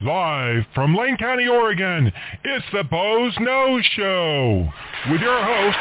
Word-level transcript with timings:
Live 0.00 0.62
from 0.76 0.94
Lane 0.94 1.16
County, 1.16 1.48
Oregon, 1.48 2.12
it's 2.44 2.64
the 2.72 2.84
Boze 2.84 3.34
Noze 3.38 3.82
Show 3.96 4.68
with 5.10 5.20
your 5.20 5.42
host, 5.42 5.78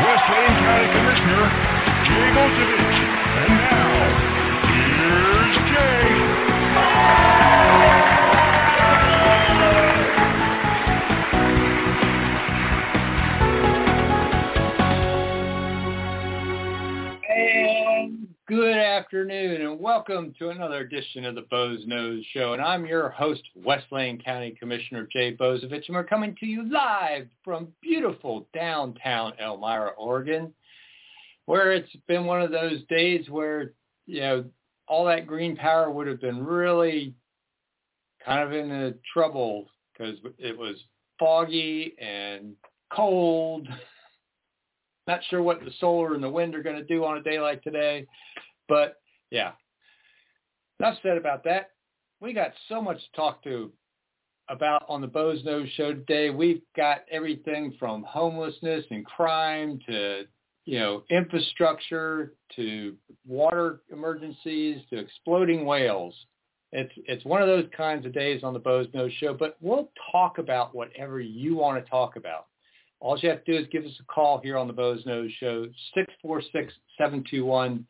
West 0.00 0.24
Lane 0.32 0.56
County 0.64 0.88
Commissioner 0.96 1.44
Jay 2.08 2.32
Bozievich. 2.32 3.00
And 3.36 3.52
now, 3.60 4.00
here's 4.64 5.56
Jay. 5.76 6.30
Good 18.50 18.76
afternoon, 18.76 19.60
and 19.60 19.78
welcome 19.78 20.34
to 20.36 20.48
another 20.48 20.78
edition 20.78 21.24
of 21.24 21.36
the 21.36 21.42
Boze 21.52 21.84
Noze 21.86 22.24
Show. 22.32 22.52
And 22.52 22.60
I'm 22.60 22.84
your 22.84 23.08
host, 23.10 23.42
West 23.54 23.86
Lane 23.92 24.20
County 24.20 24.56
Commissioner 24.58 25.06
Jay 25.12 25.36
Bozievich, 25.36 25.86
and 25.86 25.94
we're 25.94 26.02
coming 26.02 26.34
to 26.40 26.46
you 26.46 26.68
live 26.68 27.28
from 27.44 27.68
beautiful 27.80 28.48
downtown 28.52 29.34
Elmira, 29.40 29.90
Oregon, 29.96 30.52
where 31.46 31.70
it's 31.70 31.94
been 32.08 32.24
one 32.24 32.42
of 32.42 32.50
those 32.50 32.82
days 32.88 33.30
where, 33.30 33.70
you 34.06 34.20
know, 34.20 34.44
all 34.88 35.04
that 35.04 35.28
green 35.28 35.54
power 35.54 35.88
would 35.88 36.08
have 36.08 36.20
been 36.20 36.44
really 36.44 37.14
kind 38.26 38.42
of 38.42 38.52
in 38.52 38.98
trouble 39.12 39.70
because 39.92 40.16
it 40.38 40.58
was 40.58 40.74
foggy 41.20 41.94
and 42.00 42.56
cold 42.92 43.68
not 45.06 45.20
sure 45.28 45.42
what 45.42 45.60
the 45.60 45.72
solar 45.80 46.14
and 46.14 46.22
the 46.22 46.30
wind 46.30 46.54
are 46.54 46.62
going 46.62 46.76
to 46.76 46.84
do 46.84 47.04
on 47.04 47.18
a 47.18 47.22
day 47.22 47.40
like 47.40 47.62
today, 47.62 48.06
but 48.68 49.00
yeah. 49.30 49.52
Enough 50.78 50.98
said 51.02 51.18
about 51.18 51.44
that. 51.44 51.70
We 52.20 52.32
got 52.32 52.52
so 52.68 52.80
much 52.80 52.98
to 52.98 53.16
talk 53.16 53.42
to 53.44 53.70
about 54.48 54.84
on 54.88 55.00
the 55.00 55.06
Boze 55.06 55.42
Noze 55.44 55.70
Show 55.72 55.92
today. 55.92 56.30
We've 56.30 56.62
got 56.76 57.04
everything 57.10 57.74
from 57.78 58.02
homelessness 58.02 58.84
and 58.90 59.04
crime 59.06 59.78
to 59.88 60.24
you 60.66 60.78
know 60.78 61.04
infrastructure 61.10 62.34
to 62.56 62.94
water 63.26 63.80
emergencies 63.90 64.82
to 64.90 64.98
exploding 64.98 65.64
whales. 65.64 66.14
It's 66.72 66.92
it's 67.06 67.24
one 67.24 67.42
of 67.42 67.48
those 67.48 67.66
kinds 67.76 68.06
of 68.06 68.12
days 68.12 68.42
on 68.42 68.52
the 68.52 68.58
Boze 68.58 68.86
Noze 68.88 69.12
Show, 69.18 69.34
but 69.34 69.56
we'll 69.60 69.90
talk 70.12 70.38
about 70.38 70.74
whatever 70.74 71.20
you 71.20 71.56
want 71.56 71.82
to 71.82 71.90
talk 71.90 72.16
about. 72.16 72.46
All 73.00 73.18
you 73.18 73.30
have 73.30 73.44
to 73.44 73.52
do 73.52 73.58
is 73.58 73.66
give 73.72 73.84
us 73.84 73.98
a 73.98 74.04
call 74.04 74.40
here 74.42 74.58
on 74.58 74.66
the 74.66 74.74
Boze 74.74 75.04
Noze 75.04 75.32
Show, 75.38 75.66
646-721-9887. 77.00 77.84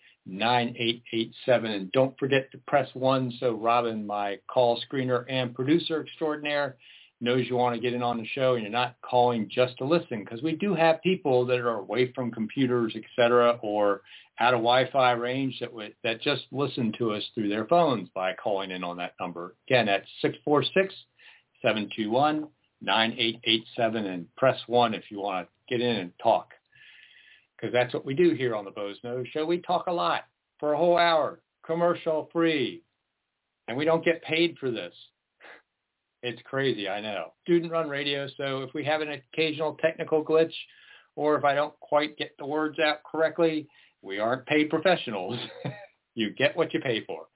And 1.48 1.90
don't 1.92 2.16
forget 2.18 2.50
to 2.52 2.58
press 2.68 2.88
1 2.94 3.32
so 3.40 3.54
Robin, 3.54 4.06
my 4.06 4.38
call 4.46 4.80
screener 4.90 5.24
and 5.28 5.52
producer 5.54 6.02
extraordinaire, 6.02 6.76
knows 7.20 7.46
you 7.48 7.56
want 7.56 7.74
to 7.74 7.80
get 7.80 7.92
in 7.92 8.02
on 8.02 8.18
the 8.18 8.26
show 8.26 8.54
and 8.54 8.62
you're 8.62 8.70
not 8.70 8.96
calling 9.02 9.48
just 9.50 9.76
to 9.78 9.84
listen 9.84 10.24
because 10.24 10.42
we 10.42 10.52
do 10.56 10.74
have 10.74 11.02
people 11.02 11.44
that 11.44 11.58
are 11.58 11.78
away 11.80 12.12
from 12.12 12.30
computers, 12.30 12.94
et 12.96 13.02
cetera, 13.14 13.58
or 13.62 14.02
out 14.38 14.54
of 14.54 14.60
Wi-Fi 14.60 15.12
range 15.12 15.58
that, 15.60 15.70
w- 15.70 15.92
that 16.02 16.22
just 16.22 16.44
listen 16.50 16.92
to 16.98 17.12
us 17.12 17.22
through 17.34 17.48
their 17.50 17.66
phones 17.66 18.08
by 18.14 18.32
calling 18.32 18.70
in 18.70 18.82
on 18.82 18.96
that 18.96 19.14
number. 19.20 19.54
Again, 19.68 19.86
that's 19.86 20.08
646 20.22 20.94
721 21.62 22.48
9887 22.82 24.06
and 24.06 24.36
press 24.36 24.58
1 24.66 24.94
if 24.94 25.04
you 25.10 25.20
want 25.20 25.46
to 25.46 25.74
get 25.74 25.84
in 25.84 25.96
and 25.96 26.12
talk. 26.22 26.52
Because 27.56 27.72
that's 27.72 27.92
what 27.92 28.06
we 28.06 28.14
do 28.14 28.30
here 28.34 28.54
on 28.54 28.64
the 28.64 28.70
Boze 28.70 28.98
Noze 29.04 29.26
Show. 29.32 29.44
We 29.44 29.58
talk 29.58 29.86
a 29.86 29.92
lot 29.92 30.24
for 30.58 30.72
a 30.72 30.78
whole 30.78 30.96
hour, 30.96 31.40
commercial 31.64 32.28
free. 32.32 32.82
And 33.68 33.76
we 33.76 33.84
don't 33.84 34.04
get 34.04 34.22
paid 34.22 34.56
for 34.58 34.70
this. 34.70 34.94
It's 36.22 36.40
crazy, 36.44 36.88
I 36.88 37.00
know. 37.00 37.32
Student 37.44 37.72
run 37.72 37.88
radio, 37.88 38.28
so 38.36 38.62
if 38.62 38.74
we 38.74 38.84
have 38.84 39.00
an 39.00 39.10
occasional 39.10 39.76
technical 39.80 40.24
glitch 40.24 40.52
or 41.16 41.36
if 41.36 41.44
I 41.44 41.54
don't 41.54 41.78
quite 41.80 42.16
get 42.16 42.34
the 42.38 42.46
words 42.46 42.78
out 42.78 43.02
correctly, 43.10 43.68
we 44.02 44.18
aren't 44.18 44.46
paid 44.46 44.70
professionals. 44.70 45.38
you 46.14 46.30
get 46.30 46.56
what 46.56 46.74
you 46.74 46.80
pay 46.80 47.04
for. 47.04 47.26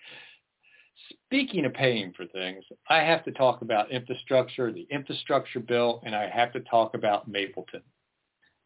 Speaking 1.27 1.65
of 1.65 1.75
paying 1.75 2.13
for 2.17 2.27
things, 2.27 2.65
I 2.89 2.99
have 2.99 3.25
to 3.25 3.33
talk 3.33 3.63
about 3.63 3.91
infrastructure, 3.91 4.73
the 4.73 4.87
infrastructure 4.91 5.61
bill, 5.61 6.01
and 6.05 6.15
I 6.15 6.29
have 6.29 6.53
to 6.53 6.61
talk 6.61 6.95
about 6.95 7.29
Mapleton. 7.29 7.83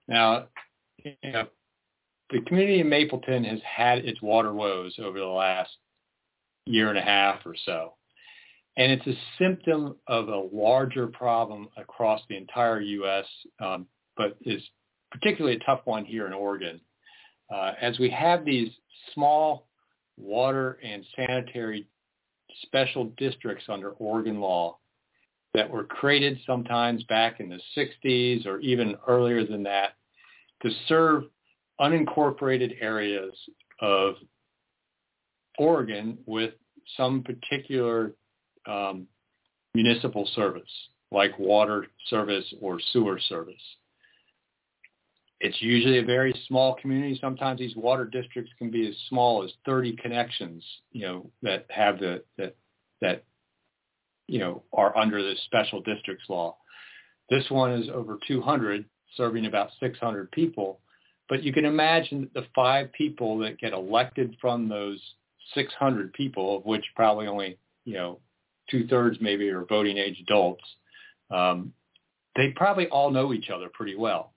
Now, 0.07 0.47
you 1.05 1.15
know, 1.25 1.49
the 2.31 2.43
community 2.43 2.81
of 2.81 2.87
Mapleton 2.87 3.45
has 3.45 3.61
had 3.65 4.05
its 4.05 4.21
water 4.21 4.53
woes 4.53 4.95
over 5.03 5.19
the 5.19 5.25
last 5.25 5.71
year 6.67 6.91
and 6.91 6.99
a 6.99 7.03
half 7.03 7.41
or 7.47 7.55
so. 7.65 7.95
And 8.77 8.93
it's 8.93 9.07
a 9.07 9.19
symptom 9.39 9.97
of 10.07 10.29
a 10.29 10.49
larger 10.53 11.07
problem 11.07 11.69
across 11.77 12.21
the 12.29 12.37
entire 12.37 12.81
U.S., 12.81 13.25
um, 13.61 13.87
but 14.17 14.37
is 14.43 14.63
particularly 15.11 15.57
a 15.57 15.61
tough 15.61 15.81
one 15.85 16.05
here 16.05 16.27
in 16.27 16.33
Oregon. 16.33 16.81
Uh, 17.53 17.73
as 17.81 17.99
we 17.99 18.11
have 18.11 18.45
these 18.45 18.71
small 19.15 19.69
water 20.17 20.79
and 20.83 21.05
sanitary 21.17 21.87
special 22.63 23.07
districts 23.17 23.65
under 23.69 23.91
Oregon 23.91 24.41
law 24.41 24.79
that 25.55 25.71
were 25.71 25.85
created 25.85 26.39
sometimes 26.47 27.03
back 27.05 27.41
in 27.41 27.49
the 27.49 27.61
60s 27.77 28.47
or 28.47 28.61
even 28.61 28.97
earlier 29.07 29.47
than 29.47 29.63
that 29.65 29.95
to 30.63 30.71
serve 30.87 31.25
unincorporated 31.81 32.77
areas 32.81 33.33
of 33.81 34.15
Oregon 35.59 36.19
with 36.27 36.55
some 36.97 37.23
particular 37.23 38.13
um, 38.67 39.07
municipal 39.75 40.29
service, 40.35 40.71
like 41.11 41.39
water 41.39 41.87
service 42.09 42.45
or 42.61 42.81
sewer 42.93 43.21
service. 43.29 43.55
It's 45.41 45.61
usually 45.63 45.99
a 45.99 46.05
very 46.05 46.35
small 46.49 46.75
community. 46.75 47.17
Sometimes 47.21 47.61
these 47.61 47.77
water 47.77 48.05
districts 48.05 48.53
can 48.59 48.71
be 48.71 48.89
as 48.89 48.95
small 49.09 49.45
as 49.45 49.51
30 49.65 49.97
connections, 49.97 50.65
you 50.91 51.03
know, 51.07 51.31
that 51.43 51.67
have 51.71 52.01
the 52.01 52.25
that 52.37 52.57
that 53.01 53.25
you 54.27 54.41
know 54.41 54.63
are 54.73 54.97
under 54.97 55.23
this 55.23 55.41
special 55.45 55.81
districts 55.81 56.25
law. 56.29 56.57
This 57.31 57.45
one 57.51 57.73
is 57.73 57.89
over 57.93 58.19
200, 58.27 58.85
serving 59.17 59.47
about 59.47 59.71
600 59.79 60.31
people. 60.33 60.81
But 61.29 61.43
you 61.43 61.53
can 61.53 61.67
imagine 61.67 62.31
the 62.35 62.47
five 62.55 62.91
people 62.93 63.39
that 63.39 63.59
get 63.59 63.75
elected 63.75 64.35
from 64.41 64.69
those 64.69 64.99
600 65.55 66.13
people, 66.15 66.57
of 66.57 66.65
which 66.65 66.85
probably 66.97 67.29
only 67.29 67.59
you 67.85 67.95
know 67.95 68.19
two 68.71 68.89
thirds 68.89 69.19
maybe 69.21 69.49
are 69.51 69.65
voting 69.65 69.99
age 69.99 70.19
adults. 70.21 70.65
Um, 71.31 71.73
they 72.35 72.53
probably 72.57 72.89
all 72.89 73.11
know 73.11 73.33
each 73.33 73.51
other 73.51 73.69
pretty 73.73 73.95
well. 73.95 74.33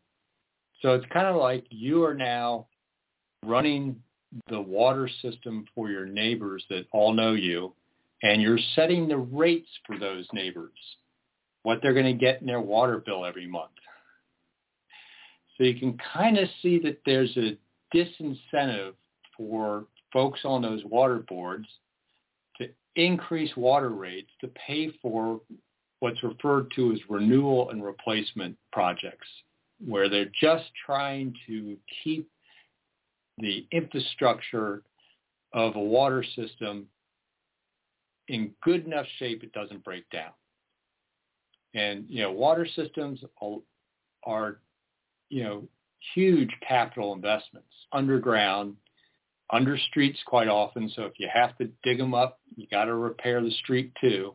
So 0.81 0.93
it's 0.93 1.05
kind 1.11 1.27
of 1.27 1.35
like 1.35 1.65
you 1.69 2.03
are 2.03 2.15
now 2.15 2.67
running 3.45 4.01
the 4.49 4.61
water 4.61 5.09
system 5.21 5.65
for 5.75 5.89
your 5.89 6.05
neighbors 6.05 6.63
that 6.69 6.87
all 6.91 7.13
know 7.13 7.33
you, 7.33 7.73
and 8.23 8.41
you're 8.41 8.59
setting 8.75 9.07
the 9.07 9.17
rates 9.17 9.69
for 9.85 9.99
those 9.99 10.27
neighbors, 10.33 10.71
what 11.63 11.79
they're 11.81 11.93
going 11.93 12.05
to 12.05 12.13
get 12.13 12.41
in 12.41 12.47
their 12.47 12.61
water 12.61 13.01
bill 13.05 13.25
every 13.25 13.47
month. 13.47 13.71
So 15.57 15.65
you 15.65 15.79
can 15.79 15.97
kind 16.13 16.37
of 16.37 16.47
see 16.61 16.79
that 16.79 17.01
there's 17.05 17.35
a 17.37 17.57
disincentive 17.95 18.93
for 19.37 19.85
folks 20.11 20.39
on 20.43 20.61
those 20.61 20.83
water 20.85 21.23
boards 21.27 21.67
to 22.57 22.69
increase 22.95 23.55
water 23.55 23.89
rates 23.89 24.31
to 24.41 24.47
pay 24.47 24.91
for 25.01 25.41
what's 25.99 26.23
referred 26.23 26.71
to 26.75 26.93
as 26.93 26.99
renewal 27.09 27.69
and 27.69 27.83
replacement 27.83 28.57
projects 28.71 29.27
where 29.85 30.09
they're 30.09 30.31
just 30.39 30.65
trying 30.85 31.33
to 31.47 31.77
keep 32.03 32.29
the 33.37 33.65
infrastructure 33.71 34.83
of 35.53 35.75
a 35.75 35.79
water 35.79 36.23
system 36.35 36.87
in 38.27 38.51
good 38.63 38.85
enough 38.85 39.05
shape 39.19 39.43
it 39.43 39.51
doesn't 39.51 39.83
break 39.83 40.09
down. 40.09 40.31
And, 41.73 42.05
you 42.09 42.21
know, 42.21 42.31
water 42.31 42.67
systems 42.75 43.21
are, 44.23 44.59
you 45.29 45.43
know, 45.43 45.63
huge 46.13 46.49
capital 46.67 47.13
investments 47.13 47.67
underground, 47.93 48.75
under 49.51 49.77
streets 49.77 50.19
quite 50.25 50.47
often. 50.47 50.89
So 50.95 51.03
if 51.03 51.13
you 51.17 51.27
have 51.33 51.57
to 51.57 51.69
dig 51.83 51.97
them 51.97 52.13
up, 52.13 52.39
you 52.55 52.67
got 52.71 52.85
to 52.85 52.95
repair 52.95 53.41
the 53.41 53.51
street 53.51 53.91
too. 53.99 54.33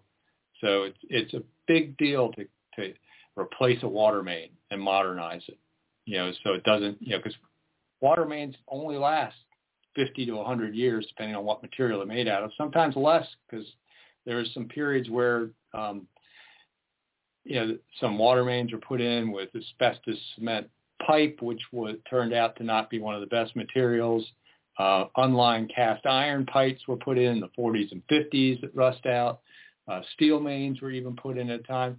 So 0.60 0.84
it's, 0.84 0.98
it's 1.08 1.34
a 1.34 1.43
big 1.66 1.96
deal 1.96 2.32
to, 2.32 2.44
to 2.76 2.94
replace 3.37 3.83
a 3.83 3.88
water 3.88 4.23
main 4.23 4.49
and 4.71 4.81
modernize 4.81 5.43
it, 5.49 5.59
you 6.05 6.17
know, 6.17 6.33
so 6.44 6.55
it 6.55 6.65
doesn't, 6.65 7.00
you 7.00 7.11
know, 7.11 7.19
because 7.19 7.37
water 8.00 8.25
mains 8.25 8.55
only 8.69 8.97
last 8.97 9.37
50 9.94 10.27
to 10.27 10.33
100 10.33 10.75
years, 10.75 11.06
depending 11.09 11.37
on 11.37 11.44
what 11.44 11.62
material 11.62 11.99
they're 11.99 12.06
made 12.06 12.29
out 12.29 12.43
of, 12.43 12.50
sometimes 12.56 12.97
less 12.97 13.27
because 13.49 13.67
there's 14.25 14.53
some 14.53 14.67
periods 14.67 15.09
where, 15.09 15.49
um, 15.75 16.06
you 17.44 17.55
know, 17.55 17.79
some 18.00 18.19
water 18.19 18.44
mains 18.44 18.73
are 18.73 18.79
put 18.79 19.00
in 19.00 19.31
with 19.33 19.49
asbestos 19.55 20.19
cement 20.35 20.69
pipe, 21.06 21.39
which 21.41 21.61
was, 21.73 21.97
turned 22.09 22.32
out 22.32 22.56
to 22.56 22.65
not 22.65 22.91
be 22.91 22.99
one 22.99 23.15
of 23.15 23.21
the 23.21 23.27
best 23.27 23.55
materials. 23.56 24.25
Uh, 24.79 25.05
unlined 25.17 25.73
cast 25.75 26.05
iron 26.05 26.44
pipes 26.44 26.82
were 26.87 26.97
put 26.97 27.17
in, 27.17 27.37
in 27.37 27.41
the 27.41 27.49
40s 27.59 27.93
and 27.93 28.03
50s 28.09 28.61
that 28.61 28.75
rust 28.75 29.06
out. 29.06 29.41
Uh, 29.89 30.03
steel 30.15 30.41
mains 30.41 30.81
were 30.81 30.91
even 30.91 31.17
put 31.17 31.39
in 31.39 31.49
at 31.50 31.61
a 31.61 31.62
time. 31.62 31.99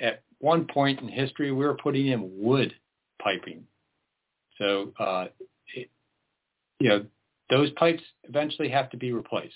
At 0.00 0.22
one 0.40 0.66
point 0.66 1.00
in 1.00 1.08
history, 1.08 1.52
we 1.52 1.64
were 1.64 1.76
putting 1.82 2.08
in 2.08 2.30
wood 2.38 2.74
piping. 3.22 3.64
So, 4.58 4.92
uh, 4.98 5.26
it, 5.74 5.90
you 6.78 6.88
know, 6.88 7.06
those 7.50 7.70
pipes 7.72 8.02
eventually 8.24 8.68
have 8.70 8.90
to 8.90 8.96
be 8.96 9.12
replaced. 9.12 9.54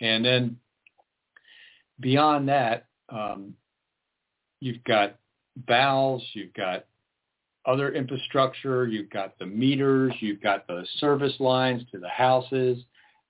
And 0.00 0.24
then 0.24 0.58
beyond 2.00 2.48
that, 2.48 2.86
um, 3.08 3.54
you've 4.60 4.84
got 4.84 5.16
valves, 5.66 6.24
you've 6.32 6.54
got 6.54 6.86
other 7.66 7.92
infrastructure, 7.92 8.86
you've 8.86 9.10
got 9.10 9.38
the 9.38 9.46
meters, 9.46 10.12
you've 10.20 10.42
got 10.42 10.66
the 10.66 10.86
service 10.98 11.34
lines 11.38 11.82
to 11.92 11.98
the 11.98 12.08
houses, 12.08 12.78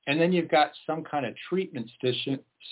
and 0.07 0.21
then 0.21 0.33
you've 0.33 0.51
got 0.51 0.73
some 0.87 1.03
kind 1.03 1.25
of 1.25 1.35
treatment 1.49 1.91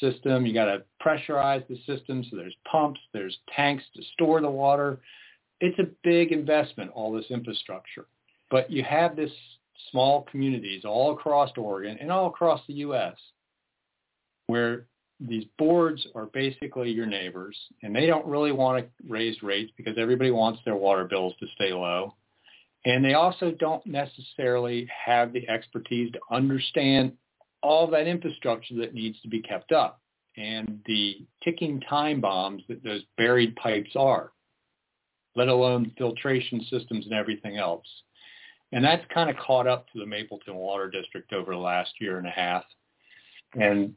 system. 0.00 0.46
You 0.46 0.52
got 0.52 0.66
to 0.66 0.82
pressurize 1.04 1.66
the 1.68 1.76
system, 1.86 2.24
so 2.28 2.36
there's 2.36 2.56
pumps, 2.70 3.00
there's 3.12 3.36
tanks 3.54 3.84
to 3.96 4.02
store 4.12 4.40
the 4.40 4.50
water. 4.50 5.00
It's 5.60 5.78
a 5.78 5.88
big 6.02 6.32
investment, 6.32 6.90
all 6.94 7.12
this 7.12 7.26
infrastructure. 7.30 8.06
But 8.50 8.70
you 8.70 8.84
have 8.84 9.16
this 9.16 9.30
small 9.90 10.26
communities 10.30 10.84
all 10.84 11.12
across 11.12 11.50
Oregon 11.56 11.96
and 12.00 12.12
all 12.12 12.26
across 12.26 12.60
the 12.66 12.74
U.S. 12.74 13.16
where 14.46 14.86
these 15.18 15.44
boards 15.58 16.06
are 16.14 16.26
basically 16.26 16.90
your 16.90 17.06
neighbors, 17.06 17.56
and 17.82 17.94
they 17.94 18.06
don't 18.06 18.26
really 18.26 18.52
want 18.52 18.84
to 18.84 18.90
raise 19.08 19.42
rates 19.42 19.72
because 19.76 19.94
everybody 19.96 20.30
wants 20.30 20.60
their 20.64 20.76
water 20.76 21.04
bills 21.04 21.32
to 21.40 21.46
stay 21.54 21.72
low. 21.72 22.14
And 22.84 23.04
they 23.04 23.14
also 23.14 23.52
don't 23.52 23.86
necessarily 23.86 24.88
have 25.06 25.32
the 25.32 25.48
expertise 25.48 26.10
to 26.12 26.20
understand 26.30 27.12
all 27.62 27.86
that 27.88 28.06
infrastructure 28.06 28.74
that 28.76 28.94
needs 28.94 29.20
to 29.22 29.28
be 29.28 29.40
kept 29.40 29.72
up 29.72 30.00
and 30.36 30.80
the 30.86 31.24
ticking 31.44 31.80
time 31.80 32.20
bombs 32.20 32.62
that 32.68 32.82
those 32.82 33.02
buried 33.16 33.54
pipes 33.56 33.90
are, 33.96 34.32
let 35.36 35.48
alone 35.48 35.92
filtration 35.98 36.64
systems 36.70 37.04
and 37.04 37.14
everything 37.14 37.56
else. 37.56 37.86
And 38.72 38.82
that's 38.82 39.04
kind 39.12 39.28
of 39.28 39.36
caught 39.36 39.66
up 39.66 39.86
to 39.92 39.98
the 39.98 40.06
Mapleton 40.06 40.54
Water 40.54 40.90
District 40.90 41.32
over 41.32 41.52
the 41.52 41.58
last 41.58 41.92
year 42.00 42.18
and 42.18 42.26
a 42.26 42.30
half. 42.30 42.64
And 43.54 43.94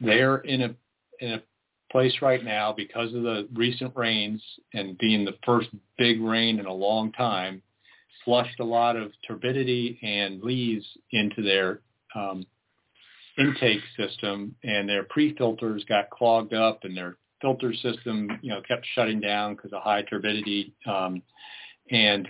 they're 0.00 0.38
in 0.38 0.62
a 0.62 0.74
in 1.20 1.32
a 1.34 1.42
place 1.90 2.14
right 2.20 2.44
now 2.44 2.72
because 2.72 3.14
of 3.14 3.22
the 3.22 3.48
recent 3.54 3.92
rains 3.94 4.42
and 4.74 4.98
being 4.98 5.24
the 5.24 5.38
first 5.46 5.68
big 5.96 6.20
rain 6.20 6.58
in 6.58 6.66
a 6.66 6.72
long 6.72 7.12
time, 7.12 7.62
flushed 8.24 8.58
a 8.60 8.64
lot 8.64 8.96
of 8.96 9.12
turbidity 9.26 9.98
and 10.02 10.42
leaves 10.42 10.84
into 11.12 11.40
their 11.40 11.80
um, 12.14 12.44
intake 13.38 13.80
system, 13.96 14.54
and 14.62 14.88
their 14.88 15.04
pre-filters 15.04 15.84
got 15.88 16.10
clogged 16.10 16.54
up, 16.54 16.80
and 16.84 16.96
their 16.96 17.16
filter 17.40 17.74
system, 17.74 18.38
you 18.42 18.50
know, 18.50 18.62
kept 18.66 18.86
shutting 18.94 19.20
down 19.20 19.54
because 19.54 19.72
of 19.72 19.82
high 19.82 20.02
turbidity. 20.02 20.72
Um, 20.86 21.22
and 21.90 22.28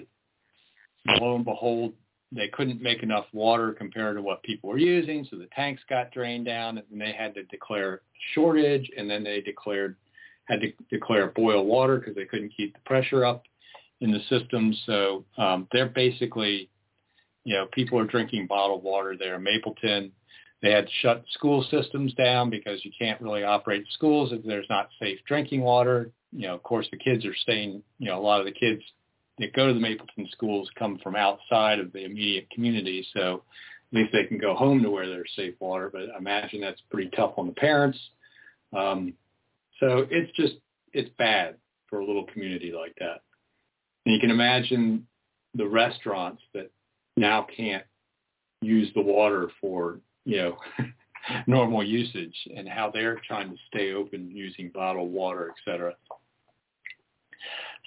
lo 1.06 1.36
and 1.36 1.44
behold, 1.44 1.92
they 2.32 2.48
couldn't 2.48 2.82
make 2.82 3.02
enough 3.02 3.26
water 3.32 3.72
compared 3.72 4.16
to 4.16 4.22
what 4.22 4.42
people 4.42 4.70
were 4.70 4.78
using, 4.78 5.26
so 5.30 5.36
the 5.36 5.48
tanks 5.54 5.82
got 5.88 6.10
drained 6.10 6.46
down, 6.46 6.78
and 6.78 7.00
they 7.00 7.12
had 7.12 7.34
to 7.34 7.44
declare 7.44 8.00
shortage, 8.34 8.90
and 8.96 9.08
then 9.08 9.22
they 9.22 9.40
declared 9.40 9.96
had 10.46 10.60
to 10.60 10.72
declare 10.90 11.28
boil 11.28 11.64
water 11.64 11.98
because 11.98 12.14
they 12.14 12.26
couldn't 12.26 12.52
keep 12.54 12.74
the 12.74 12.80
pressure 12.84 13.24
up 13.24 13.44
in 14.00 14.12
the 14.12 14.20
system. 14.28 14.74
So 14.84 15.24
um, 15.38 15.66
they're 15.72 15.88
basically, 15.88 16.68
you 17.44 17.54
know, 17.54 17.66
people 17.72 17.98
are 17.98 18.06
drinking 18.06 18.46
bottled 18.46 18.82
water 18.82 19.16
there. 19.18 19.36
In 19.36 19.42
Mapleton, 19.42 20.12
they 20.62 20.70
had 20.70 20.88
shut 21.02 21.24
school 21.32 21.62
systems 21.70 22.14
down 22.14 22.50
because 22.50 22.84
you 22.84 22.90
can't 22.98 23.20
really 23.20 23.44
operate 23.44 23.84
schools 23.92 24.32
if 24.32 24.42
there's 24.44 24.68
not 24.70 24.88
safe 24.98 25.18
drinking 25.26 25.60
water. 25.60 26.10
You 26.32 26.48
know, 26.48 26.54
of 26.54 26.62
course, 26.62 26.88
the 26.90 26.96
kids 26.96 27.24
are 27.26 27.34
staying. 27.34 27.82
You 27.98 28.08
know, 28.08 28.18
a 28.18 28.22
lot 28.22 28.40
of 28.40 28.46
the 28.46 28.52
kids 28.52 28.82
that 29.38 29.52
go 29.52 29.68
to 29.68 29.74
the 29.74 29.80
Mapleton 29.80 30.28
schools 30.32 30.70
come 30.78 30.98
from 31.02 31.16
outside 31.16 31.80
of 31.80 31.92
the 31.92 32.04
immediate 32.04 32.48
community, 32.50 33.06
so 33.12 33.42
at 33.92 33.98
least 33.98 34.12
they 34.12 34.24
can 34.24 34.38
go 34.38 34.54
home 34.54 34.82
to 34.82 34.90
where 34.90 35.08
there's 35.08 35.30
safe 35.36 35.54
water. 35.60 35.90
But 35.92 36.14
I 36.14 36.18
imagine 36.18 36.60
that's 36.60 36.80
pretty 36.90 37.10
tough 37.10 37.34
on 37.36 37.46
the 37.46 37.52
parents. 37.52 37.98
Um, 38.74 39.12
so 39.80 40.06
it's 40.10 40.32
just 40.36 40.54
it's 40.92 41.10
bad 41.18 41.56
for 41.88 41.98
a 41.98 42.06
little 42.06 42.24
community 42.24 42.72
like 42.72 42.94
that. 43.00 43.22
And 44.06 44.14
you 44.14 44.20
can 44.20 44.30
imagine 44.30 45.06
the 45.54 45.68
restaurants 45.68 46.42
that 46.54 46.70
now 47.16 47.46
can't 47.56 47.84
use 48.60 48.90
the 48.94 49.02
water 49.02 49.50
for 49.60 50.00
you 50.24 50.36
know 50.36 50.56
normal 51.46 51.82
usage 51.82 52.36
and 52.56 52.68
how 52.68 52.90
they're 52.92 53.20
trying 53.26 53.50
to 53.50 53.56
stay 53.68 53.92
open 53.92 54.30
using 54.30 54.70
bottled 54.74 55.12
water, 55.12 55.50
et 55.50 55.70
cetera. 55.70 55.94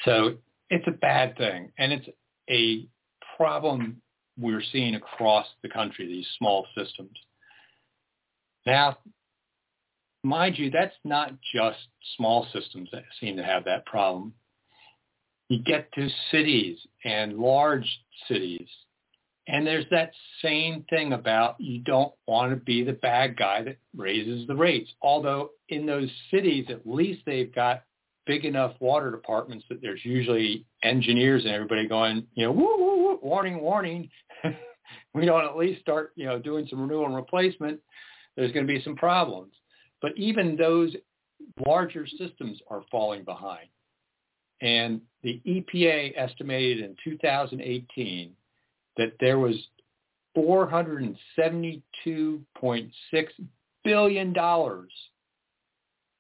So 0.05 0.35
it's 0.69 0.87
a 0.87 0.91
bad 0.91 1.37
thing, 1.37 1.71
and 1.77 1.91
it's 1.91 2.07
a 2.49 2.87
problem 3.35 4.01
we're 4.39 4.63
seeing 4.71 4.95
across 4.95 5.47
the 5.63 5.69
country, 5.69 6.07
these 6.07 6.27
small 6.37 6.67
systems. 6.77 7.17
Now, 8.65 8.97
mind 10.23 10.57
you, 10.57 10.69
that's 10.69 10.95
not 11.03 11.33
just 11.53 11.79
small 12.17 12.47
systems 12.53 12.89
that 12.91 13.03
seem 13.19 13.37
to 13.37 13.43
have 13.43 13.65
that 13.65 13.85
problem. 13.85 14.33
You 15.49 15.63
get 15.63 15.91
to 15.93 16.09
cities 16.31 16.77
and 17.05 17.37
large 17.37 17.87
cities, 18.27 18.67
and 19.47 19.65
there's 19.65 19.85
that 19.91 20.11
same 20.41 20.85
thing 20.89 21.13
about 21.13 21.55
you 21.59 21.79
don't 21.79 22.13
want 22.27 22.51
to 22.51 22.57
be 22.57 22.83
the 22.83 22.93
bad 22.93 23.37
guy 23.37 23.63
that 23.63 23.77
raises 23.95 24.45
the 24.47 24.55
rates. 24.55 24.91
Although 25.01 25.51
in 25.69 25.85
those 25.85 26.09
cities, 26.31 26.65
at 26.69 26.85
least 26.85 27.21
they've 27.25 27.53
got 27.53 27.83
big 28.25 28.43
enough 28.43 28.75
water 28.81 29.09
departments 29.09 29.65
that 29.69 29.81
there's 29.81 30.03
usually 30.03 30.65
engineers 30.83 31.45
and 31.45 31.53
everybody 31.53 31.87
going, 31.87 32.27
you 32.35 32.45
know, 32.45 32.51
woo, 32.51 32.77
woo, 32.77 33.03
woo, 33.03 33.19
warning, 33.21 33.61
warning. 33.61 34.09
we 35.13 35.25
don't 35.25 35.45
at 35.45 35.55
least 35.55 35.79
start, 35.79 36.11
you 36.15 36.25
know, 36.25 36.37
doing 36.37 36.67
some 36.69 36.81
renewal 36.81 37.05
and 37.05 37.15
replacement. 37.15 37.79
There's 38.35 38.51
going 38.51 38.67
to 38.67 38.73
be 38.73 38.83
some 38.83 38.97
problems. 38.97 39.53
But 40.01 40.11
even 40.17 40.57
those 40.57 40.93
larger 41.65 42.05
systems 42.05 42.59
are 42.69 42.83
falling 42.91 43.23
behind. 43.23 43.69
And 44.61 45.01
the 45.23 45.41
EPA 45.47 46.13
estimated 46.17 46.83
in 46.83 46.97
2018 47.03 48.33
that 48.97 49.13
there 49.19 49.39
was 49.39 49.55
$472.6 50.35 52.91
billion 53.83 54.37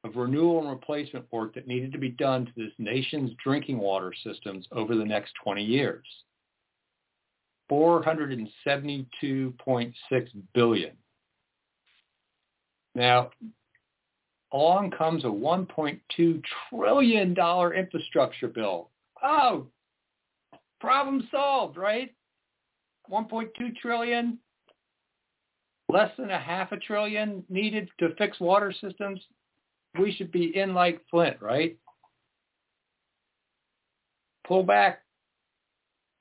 of 0.03 0.15
renewal 0.15 0.61
and 0.61 0.69
replacement 0.69 1.25
work 1.31 1.55
that 1.55 1.67
needed 1.67 1.91
to 1.91 1.97
be 1.97 2.09
done 2.09 2.45
to 2.45 2.51
this 2.55 2.71
nation's 2.77 3.31
drinking 3.43 3.77
water 3.77 4.13
systems 4.23 4.67
over 4.71 4.95
the 4.95 5.05
next 5.05 5.33
20 5.43 5.63
years. 5.63 6.05
472.6 7.69 9.93
billion. 10.53 10.91
Now, 12.95 13.31
along 14.53 14.91
comes 14.91 15.25
a 15.25 15.27
1.2 15.27 16.43
trillion 16.69 17.33
dollar 17.33 17.73
infrastructure 17.73 18.47
bill. 18.47 18.91
Oh, 19.21 19.67
problem 20.79 21.27
solved, 21.29 21.75
right? 21.77 22.15
1.2 23.09 23.49
trillion, 23.81 24.37
less 25.89 26.11
than 26.17 26.31
a 26.31 26.39
half 26.39 26.71
a 26.71 26.77
trillion 26.77 27.43
needed 27.49 27.89
to 27.99 28.15
fix 28.15 28.39
water 28.39 28.73
systems 28.81 29.19
we 29.97 30.11
should 30.11 30.31
be 30.31 30.55
in 30.55 30.75
like 30.75 31.01
Flint, 31.09 31.37
right? 31.41 31.75
pull 34.47 34.63
back 34.63 35.03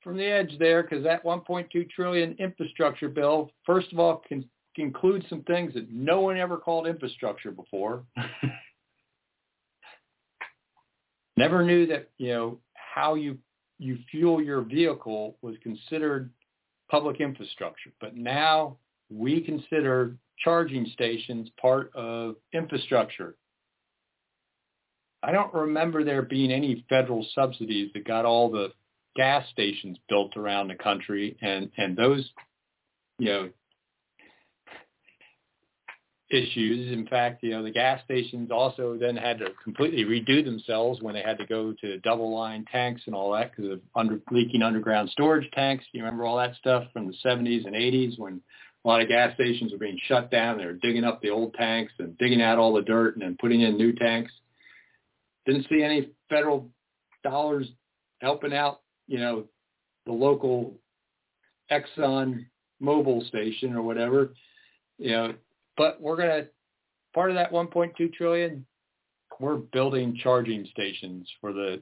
from 0.03 0.17
the 0.17 0.25
edge 0.25 0.51
there 0.59 0.83
because 0.83 1.03
that 1.03 1.23
1.2 1.23 1.89
trillion 1.89 2.35
infrastructure 2.39 3.09
bill, 3.09 3.49
first 3.65 3.91
of 3.91 3.99
all, 3.99 4.21
can 4.27 4.47
include 4.75 5.25
some 5.29 5.41
things 5.43 5.73
that 5.73 5.89
no 5.91 6.21
one 6.21 6.37
ever 6.37 6.57
called 6.57 6.85
infrastructure 6.87 7.51
before. 7.51 8.03
Never 11.37 11.63
knew 11.63 11.87
that 11.87 12.09
you 12.17 12.33
know 12.33 12.59
how 12.73 13.15
you 13.15 13.37
you 13.79 13.97
fuel 14.09 14.41
your 14.41 14.61
vehicle 14.61 15.37
was 15.41 15.55
considered 15.61 16.31
public 16.89 17.19
infrastructure, 17.19 17.91
but 17.99 18.15
now 18.15 18.77
we 19.09 19.41
consider 19.41 20.15
charging 20.43 20.85
stations 20.93 21.49
part 21.59 21.91
of 21.95 22.35
infrastructure. 22.53 23.35
I 25.23 25.31
don't 25.31 25.53
remember 25.53 26.03
there 26.03 26.21
being 26.21 26.51
any 26.51 26.85
federal 26.89 27.25
subsidies 27.33 27.91
that 27.93 28.05
got 28.05 28.25
all 28.25 28.51
the 28.51 28.71
gas 29.15 29.47
stations 29.49 29.97
built 30.07 30.37
around 30.37 30.67
the 30.67 30.75
country 30.75 31.35
and 31.41 31.71
and 31.77 31.97
those 31.97 32.29
you 33.17 33.25
know 33.25 33.49
issues. 36.29 36.91
In 36.91 37.07
fact, 37.07 37.41
you 37.43 37.51
know, 37.51 37.63
the 37.63 37.71
gas 37.71 38.01
stations 38.03 38.51
also 38.51 38.97
then 38.99 39.15
had 39.15 39.39
to 39.39 39.47
completely 39.63 40.03
redo 40.03 40.43
themselves 40.43 41.01
when 41.01 41.13
they 41.13 41.21
had 41.21 41.37
to 41.37 41.45
go 41.45 41.73
to 41.81 41.99
double 41.99 42.35
line 42.35 42.65
tanks 42.71 43.01
and 43.05 43.15
all 43.15 43.31
that 43.33 43.51
because 43.55 43.71
of 43.71 43.81
under, 43.95 44.19
leaking 44.31 44.61
underground 44.61 45.09
storage 45.09 45.49
tanks. 45.51 45.85
You 45.93 46.03
remember 46.03 46.25
all 46.25 46.37
that 46.37 46.55
stuff 46.55 46.85
from 46.91 47.07
the 47.07 47.15
70s 47.25 47.65
and 47.65 47.75
80s 47.75 48.19
when 48.19 48.41
a 48.83 48.87
lot 48.87 49.01
of 49.01 49.07
gas 49.07 49.33
stations 49.35 49.71
were 49.71 49.77
being 49.77 49.99
shut 50.07 50.29
down. 50.29 50.57
They 50.57 50.65
were 50.65 50.73
digging 50.73 51.05
up 51.05 51.21
the 51.21 51.29
old 51.29 51.53
tanks 51.53 51.93
and 51.99 52.17
digging 52.17 52.41
out 52.41 52.57
all 52.57 52.73
the 52.73 52.81
dirt 52.81 53.15
and 53.15 53.23
then 53.23 53.37
putting 53.39 53.61
in 53.61 53.77
new 53.77 53.93
tanks. 53.93 54.31
Didn't 55.45 55.67
see 55.69 55.81
any 55.81 56.09
federal 56.29 56.69
dollars 57.23 57.67
helping 58.21 58.53
out, 58.53 58.81
you 59.07 59.19
know, 59.19 59.45
the 60.05 60.11
local 60.11 60.73
Exxon 61.71 62.45
Mobil 62.81 63.25
station 63.27 63.73
or 63.73 63.81
whatever. 63.81 64.33
You 64.97 65.11
know, 65.11 65.33
but 65.77 66.01
we're 66.01 66.17
going 66.17 66.29
to, 66.29 66.47
part 67.13 67.29
of 67.29 67.35
that 67.35 67.51
1.2 67.51 68.13
trillion, 68.13 68.65
we're 69.39 69.57
building 69.57 70.17
charging 70.21 70.65
stations 70.71 71.29
for 71.39 71.53
the, 71.53 71.81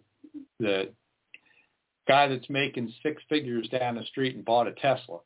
the 0.59 0.89
guy 2.07 2.27
that's 2.27 2.49
making 2.49 2.93
six 3.01 3.23
figures 3.29 3.67
down 3.69 3.95
the 3.95 4.03
street 4.05 4.35
and 4.35 4.45
bought 4.45 4.67
a 4.67 4.73
Tesla. 4.73 5.19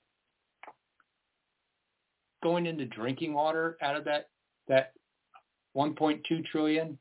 Going 2.41 2.67
into 2.67 2.85
drinking 2.85 3.33
water 3.33 3.77
out 3.81 3.97
of 3.97 4.05
that, 4.05 4.29
that 4.67 4.93
1.2 5.75 6.45
trillion, 6.45 6.97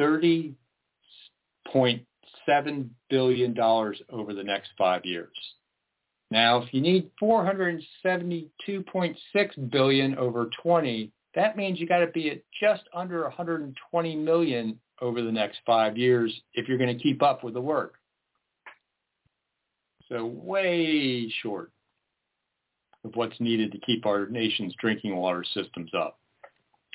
30.7 0.00 2.88
billion 3.10 3.54
dollars 3.54 4.00
over 4.10 4.34
the 4.34 4.42
next 4.42 4.70
five 4.76 5.04
years. 5.04 5.28
Now, 6.30 6.62
if 6.62 6.74
you 6.74 6.82
need 6.82 7.10
472.6 7.22 9.70
billion 9.70 10.18
over 10.18 10.50
20, 10.62 11.10
that 11.34 11.56
means 11.56 11.80
you 11.80 11.86
got 11.86 12.00
to 12.00 12.08
be 12.08 12.30
at 12.30 12.42
just 12.60 12.82
under 12.94 13.22
120 13.22 14.16
million 14.16 14.78
over 15.00 15.22
the 15.22 15.32
next 15.32 15.60
five 15.64 15.96
years 15.96 16.42
if 16.54 16.68
you're 16.68 16.78
going 16.78 16.94
to 16.94 17.02
keep 17.02 17.22
up 17.22 17.44
with 17.44 17.54
the 17.54 17.60
work. 17.60 17.94
So 20.08 20.26
way 20.26 21.32
short 21.42 21.70
of 23.04 23.14
what's 23.14 23.38
needed 23.40 23.72
to 23.72 23.78
keep 23.78 24.06
our 24.06 24.26
nation's 24.26 24.74
drinking 24.80 25.16
water 25.16 25.44
systems 25.54 25.92
up. 25.96 26.18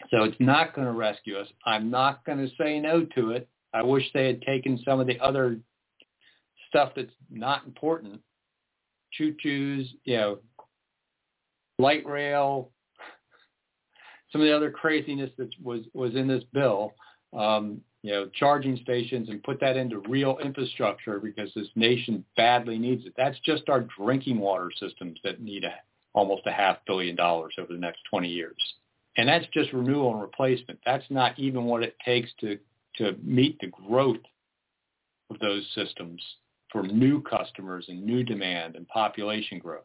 So 0.10 0.24
it's 0.24 0.36
not 0.40 0.76
going 0.76 0.88
to 0.88 0.94
rescue 0.94 1.38
us. 1.38 1.48
I'm 1.66 1.90
not 1.90 2.26
going 2.26 2.40
to 2.40 2.50
say 2.60 2.80
no 2.80 3.06
to 3.16 3.32
it. 3.32 3.48
I 3.74 3.82
wish 3.82 4.04
they 4.14 4.28
had 4.28 4.42
taken 4.42 4.80
some 4.84 5.00
of 5.00 5.08
the 5.08 5.20
other 5.20 5.58
stuff 6.70 6.92
that's 6.96 7.14
not 7.32 7.66
important 7.66 8.20
choo-choos, 9.18 9.88
you 10.04 10.18
know, 10.18 10.40
light 11.80 12.06
rail, 12.06 12.72
some 14.32 14.42
of 14.42 14.48
the 14.48 14.56
other 14.56 14.72
craziness 14.72 15.30
that 15.38 15.50
was 15.62 15.82
was 15.94 16.16
in 16.16 16.28
this 16.28 16.44
bill, 16.54 16.94
um, 17.38 17.82
you 18.02 18.12
know, 18.12 18.30
charging 18.34 18.78
stations 18.78 19.30
and 19.30 19.42
put 19.44 19.60
that 19.62 19.78
into 19.78 20.00
real 20.00 20.38
infrastructure 20.44 21.20
because 21.20 21.52
this 21.56 21.70
nation 21.76 22.26
badly 22.36 22.78
needs 22.78 23.06
it. 23.06 23.14
That's 23.16 23.40
just 23.40 23.70
our 23.70 23.86
drinking 23.98 24.40
water 24.40 24.72
systems 24.78 25.20
that 25.24 25.42
need 25.42 25.64
a, 25.64 25.74
almost 26.14 26.46
a 26.46 26.52
half 26.52 26.78
billion 26.86 27.16
dollars 27.16 27.54
over 27.58 27.72
the 27.72 27.80
next 27.80 28.02
20 28.10 28.28
years. 28.28 28.58
And 29.16 29.30
that's 29.30 29.46
just 29.54 29.72
renewal 29.72 30.12
and 30.12 30.22
replacement. 30.22 30.80
That's 30.86 31.06
not 31.10 31.38
even 31.38 31.66
what 31.66 31.84
it 31.84 31.96
takes 32.04 32.32
to, 32.42 32.58
to 32.98 33.16
meet 33.24 33.60
the 33.60 33.68
growth 33.68 34.18
of 35.30 35.40
those 35.40 35.66
systems 35.76 36.22
for 36.74 36.84
new 36.84 37.22
customers 37.22 37.86
and 37.88 38.04
new 38.04 38.24
demand 38.24 38.76
and 38.76 38.86
population 38.90 39.60
growth. 39.60 39.84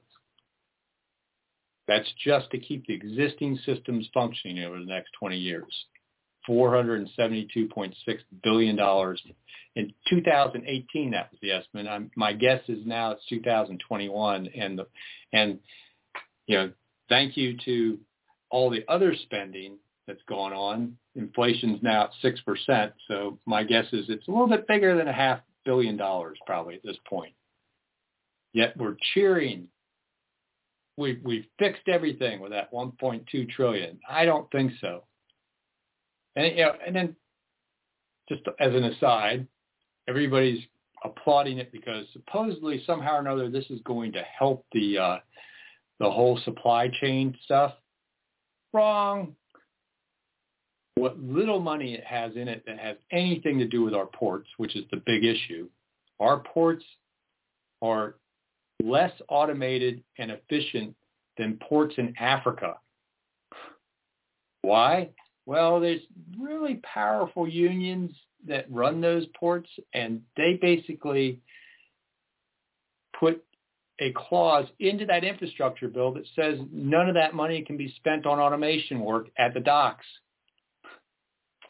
That's 1.87 2.09
just 2.23 2.50
to 2.50 2.59
keep 2.59 2.87
the 2.87 2.95
existing 2.95 3.59
systems 3.64 4.09
functioning 4.12 4.64
over 4.64 4.78
the 4.78 4.87
next 4.87 5.11
20 5.21 5.38
years. 5.38 5.85
$472.6 6.49 7.92
billion. 8.42 8.78
In 9.76 9.95
2018, 10.09 11.11
that 11.11 11.30
was 11.30 11.38
the 11.42 11.52
estimate. 11.52 11.87
I'm, 11.87 12.11
my 12.16 12.33
guess 12.33 12.61
is 12.68 12.87
now 12.87 13.12
it's 13.12 13.25
2021. 13.28 14.49
And, 14.59 14.78
the, 14.78 14.87
and, 15.33 15.59
you 16.47 16.57
know, 16.57 16.73
thank 17.09 17.37
you 17.37 17.57
to 17.66 17.99
all 18.50 18.71
the 18.71 18.85
other 18.88 19.14
spending 19.25 19.76
that's 20.07 20.23
gone 20.28 20.54
on. 20.54 20.97
Inflation's 21.16 21.83
now 21.83 22.04
at 22.04 22.35
6%. 22.68 22.92
So 23.09 23.38
my 23.45 23.62
guess 23.62 23.87
is 23.92 24.07
it's 24.09 24.26
a 24.26 24.30
little 24.30 24.49
bit 24.49 24.66
bigger 24.66 24.97
than 24.97 25.09
a 25.09 25.12
half 25.12 25.40
billion 25.69 25.99
dollars 25.99 26.39
probably 26.47 26.77
at 26.77 26.83
this 26.83 26.97
point. 27.07 27.35
Yet 28.55 28.75
we're 28.79 28.97
cheering. 29.13 29.69
We 30.97 31.21
we 31.23 31.47
fixed 31.59 31.89
everything 31.89 32.41
with 32.41 32.53
that 32.53 32.73
1.2 32.73 33.51
trillion. 33.51 34.01
I 34.09 34.25
don't 34.25 34.51
think 34.51 34.73
so. 34.81 35.05
And 36.37 36.57
you 36.57 36.65
know, 36.65 36.73
and 36.85 36.97
then 36.97 37.17
just 38.31 38.41
as 38.59 38.75
an 38.75 38.85
aside, 38.85 39.47
everybody's 40.09 40.65
applauding 41.05 41.59
it 41.59 41.71
because 41.71 42.07
supposedly 42.15 42.83
somehow 42.87 43.17
or 43.17 43.21
another 43.21 43.51
this 43.51 43.67
is 43.69 43.81
going 43.85 44.13
to 44.13 44.23
help 44.23 44.65
the 44.73 44.97
uh, 44.97 45.19
the 46.01 46.11
whole 46.11 46.41
supply 46.47 46.89
chain 46.89 47.37
stuff. 47.45 47.75
Wrong 48.73 49.37
what 50.99 51.19
little 51.21 51.61
money 51.61 51.95
it 51.95 52.05
has 52.05 52.35
in 52.37 52.49
it 52.49 52.64
that 52.67 52.78
has 52.78 52.97
anything 53.12 53.59
to 53.59 53.67
do 53.67 53.83
with 53.83 53.95
our 53.95 54.07
ports, 54.07 54.49
which 54.57 54.76
is 54.76 54.85
the 54.90 55.02
big 55.07 55.25
issue, 55.25 55.69
our 56.21 56.40
ports 56.40 56.85
are 57.83 58.17
less 58.83 59.12
automated 59.28 60.02
and 60.19 60.31
efficient 60.31 60.95
than 61.37 61.59
ports 61.69 61.95
in 61.99 62.14
Africa. 62.19 62.75
Why? 64.62 65.11
Well, 65.47 65.81
there's 65.81 66.00
really 66.38 66.81
powerful 66.83 67.49
unions 67.49 68.11
that 68.47 68.71
run 68.71 69.00
those 69.00 69.25
ports, 69.38 69.71
and 69.95 70.21
they 70.37 70.59
basically 70.61 71.40
put 73.19 73.45
a 74.00 74.12
clause 74.12 74.67
into 74.78 75.07
that 75.07 75.25
infrastructure 75.25 75.88
bill 75.88 76.12
that 76.12 76.26
says 76.37 76.59
none 76.73 77.09
of 77.09 77.14
that 77.14 77.35
money 77.35 77.62
can 77.62 77.76
be 77.76 77.93
spent 77.97 78.26
on 78.26 78.38
automation 78.38 79.00
work 79.00 79.28
at 79.38 79.55
the 79.55 79.61
docks. 79.61 80.07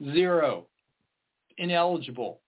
Zero. 0.05 0.67
Ineligible. 1.59 2.41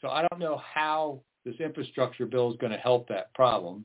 So 0.00 0.08
I 0.08 0.26
don't 0.28 0.40
know 0.40 0.58
how 0.58 1.20
this 1.44 1.54
infrastructure 1.60 2.26
bill 2.26 2.50
is 2.50 2.56
going 2.58 2.72
to 2.72 2.78
help 2.78 3.08
that 3.08 3.32
problem. 3.34 3.84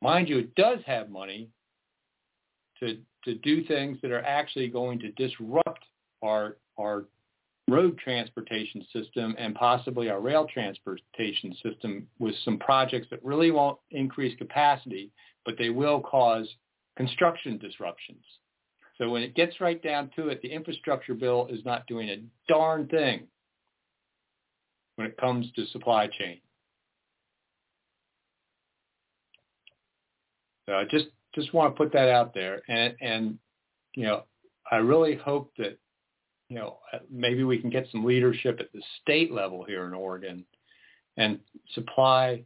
Mind 0.00 0.28
you, 0.28 0.38
it 0.38 0.54
does 0.54 0.78
have 0.86 1.10
money 1.10 1.48
to 2.80 2.98
to 3.24 3.34
do 3.34 3.64
things 3.64 3.98
that 4.02 4.12
are 4.12 4.22
actually 4.22 4.68
going 4.68 5.00
to 5.00 5.10
disrupt 5.12 5.84
our 6.22 6.56
our 6.78 7.06
road 7.68 7.98
transportation 7.98 8.84
system 8.92 9.34
and 9.38 9.54
possibly 9.54 10.08
our 10.08 10.20
rail 10.20 10.46
transportation 10.52 11.54
system 11.62 12.06
with 12.18 12.34
some 12.44 12.58
projects 12.58 13.06
that 13.10 13.22
really 13.22 13.50
won't 13.50 13.78
increase 13.90 14.36
capacity, 14.38 15.10
but 15.44 15.54
they 15.58 15.68
will 15.68 16.00
cause 16.00 16.48
construction 16.96 17.58
disruptions. 17.58 18.24
So 18.98 19.08
when 19.08 19.22
it 19.22 19.34
gets 19.34 19.60
right 19.60 19.80
down 19.80 20.10
to 20.16 20.28
it, 20.28 20.42
the 20.42 20.50
infrastructure 20.50 21.14
bill 21.14 21.46
is 21.50 21.64
not 21.64 21.86
doing 21.86 22.08
a 22.08 22.22
darn 22.48 22.88
thing 22.88 23.28
when 24.96 25.06
it 25.06 25.16
comes 25.16 25.46
to 25.54 25.66
supply 25.66 26.08
chain. 26.08 26.40
So 30.66 30.74
I 30.74 30.84
just 30.84 31.06
just 31.34 31.54
want 31.54 31.72
to 31.72 31.78
put 31.78 31.92
that 31.92 32.10
out 32.10 32.34
there, 32.34 32.60
and 32.68 32.94
and 33.00 33.38
you 33.94 34.02
know 34.02 34.24
I 34.70 34.76
really 34.76 35.14
hope 35.14 35.52
that 35.58 35.78
you 36.48 36.56
know 36.56 36.78
maybe 37.10 37.44
we 37.44 37.58
can 37.58 37.70
get 37.70 37.86
some 37.92 38.04
leadership 38.04 38.58
at 38.60 38.72
the 38.72 38.82
state 39.00 39.32
level 39.32 39.64
here 39.64 39.86
in 39.86 39.94
Oregon, 39.94 40.44
and 41.16 41.38
supply 41.74 42.42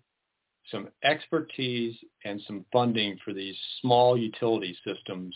some 0.70 0.88
expertise 1.02 1.96
and 2.24 2.40
some 2.46 2.64
funding 2.72 3.18
for 3.24 3.32
these 3.32 3.56
small 3.80 4.16
utility 4.16 4.76
systems 4.86 5.34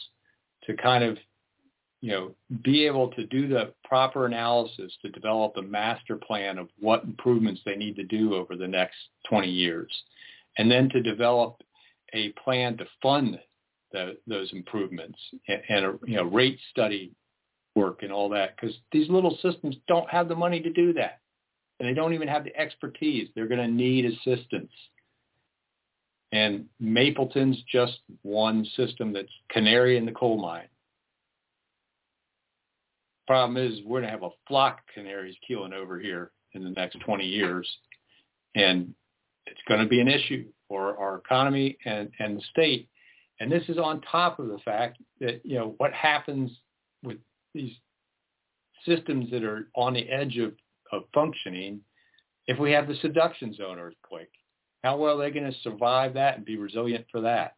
to 0.66 0.76
kind 0.76 1.04
of 1.04 1.18
you 2.00 2.12
know, 2.12 2.34
be 2.62 2.86
able 2.86 3.08
to 3.12 3.26
do 3.26 3.48
the 3.48 3.72
proper 3.84 4.26
analysis 4.26 4.92
to 5.02 5.08
develop 5.10 5.56
a 5.56 5.62
master 5.62 6.16
plan 6.16 6.58
of 6.58 6.68
what 6.78 7.04
improvements 7.04 7.60
they 7.64 7.74
need 7.74 7.96
to 7.96 8.04
do 8.04 8.34
over 8.34 8.54
the 8.54 8.68
next 8.68 8.96
20 9.28 9.48
years, 9.48 9.90
and 10.58 10.70
then 10.70 10.88
to 10.90 11.02
develop 11.02 11.62
a 12.12 12.28
plan 12.44 12.76
to 12.76 12.86
fund 13.02 13.38
the, 13.92 14.16
those 14.26 14.52
improvements 14.52 15.18
and, 15.48 15.62
and 15.68 15.84
a 15.84 15.98
you 16.06 16.16
know 16.16 16.24
rate 16.24 16.58
study 16.70 17.12
work 17.74 18.02
and 18.02 18.12
all 18.12 18.28
that 18.28 18.56
because 18.56 18.76
these 18.92 19.08
little 19.08 19.36
systems 19.42 19.76
don't 19.88 20.08
have 20.08 20.28
the 20.28 20.34
money 20.34 20.60
to 20.60 20.72
do 20.72 20.92
that 20.92 21.20
and 21.78 21.88
they 21.88 21.94
don't 21.94 22.14
even 22.14 22.28
have 22.28 22.44
the 22.44 22.56
expertise. 22.56 23.28
They're 23.34 23.48
going 23.48 23.60
to 23.60 23.68
need 23.68 24.06
assistance. 24.06 24.70
And 26.36 26.66
Mapleton's 26.78 27.62
just 27.72 28.00
one 28.20 28.66
system 28.76 29.14
that's 29.14 29.32
canary 29.50 29.96
in 29.96 30.04
the 30.04 30.12
coal 30.12 30.38
mine. 30.38 30.68
Problem 33.26 33.56
is, 33.56 33.80
we're 33.86 34.00
going 34.00 34.12
to 34.12 34.18
have 34.18 34.22
a 34.22 34.36
flock 34.46 34.80
of 34.80 34.94
canaries 34.94 35.34
keeling 35.48 35.72
over 35.72 35.98
here 35.98 36.32
in 36.52 36.62
the 36.62 36.68
next 36.70 36.98
20 37.06 37.24
years, 37.24 37.66
and 38.54 38.94
it's 39.46 39.60
going 39.66 39.80
to 39.80 39.86
be 39.86 39.98
an 39.98 40.08
issue 40.08 40.44
for 40.68 40.98
our 40.98 41.16
economy 41.16 41.78
and, 41.86 42.10
and 42.18 42.36
the 42.36 42.42
state. 42.50 42.90
And 43.40 43.50
this 43.50 43.64
is 43.68 43.78
on 43.78 44.02
top 44.02 44.38
of 44.38 44.48
the 44.48 44.58
fact 44.62 44.98
that, 45.20 45.40
you 45.42 45.58
know, 45.58 45.74
what 45.78 45.94
happens 45.94 46.50
with 47.02 47.16
these 47.54 47.72
systems 48.84 49.30
that 49.30 49.42
are 49.42 49.70
on 49.74 49.94
the 49.94 50.06
edge 50.10 50.36
of, 50.36 50.52
of 50.92 51.04
functioning 51.14 51.80
if 52.46 52.58
we 52.58 52.72
have 52.72 52.88
the 52.88 52.96
subduction 52.96 53.54
zone 53.54 53.78
earthquake? 53.78 54.28
How 54.86 54.96
well 54.96 55.20
are 55.20 55.24
they 55.24 55.36
going 55.36 55.50
to 55.50 55.58
survive 55.62 56.14
that 56.14 56.36
and 56.36 56.44
be 56.44 56.56
resilient 56.56 57.06
for 57.10 57.22
that? 57.22 57.56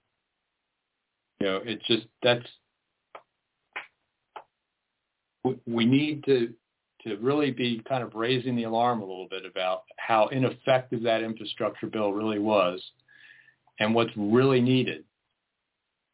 You 1.41 1.47
know, 1.47 1.61
it's 1.63 1.87
just 1.87 2.07
that's 2.23 2.47
we 5.67 5.85
need 5.85 6.25
to 6.25 6.55
to 7.03 7.17
really 7.17 7.51
be 7.51 7.83
kind 7.87 8.03
of 8.03 8.15
raising 8.15 8.57
the 8.57 8.63
alarm 8.63 9.03
a 9.03 9.05
little 9.05 9.29
bit 9.29 9.45
about 9.45 9.83
how 9.99 10.29
ineffective 10.29 11.03
that 11.03 11.23
infrastructure 11.23 11.87
bill 11.87 12.15
really 12.15 12.39
was 12.39 12.83
and 13.79 13.95
what's 13.95 14.11
really 14.17 14.63
needed. 14.63 15.05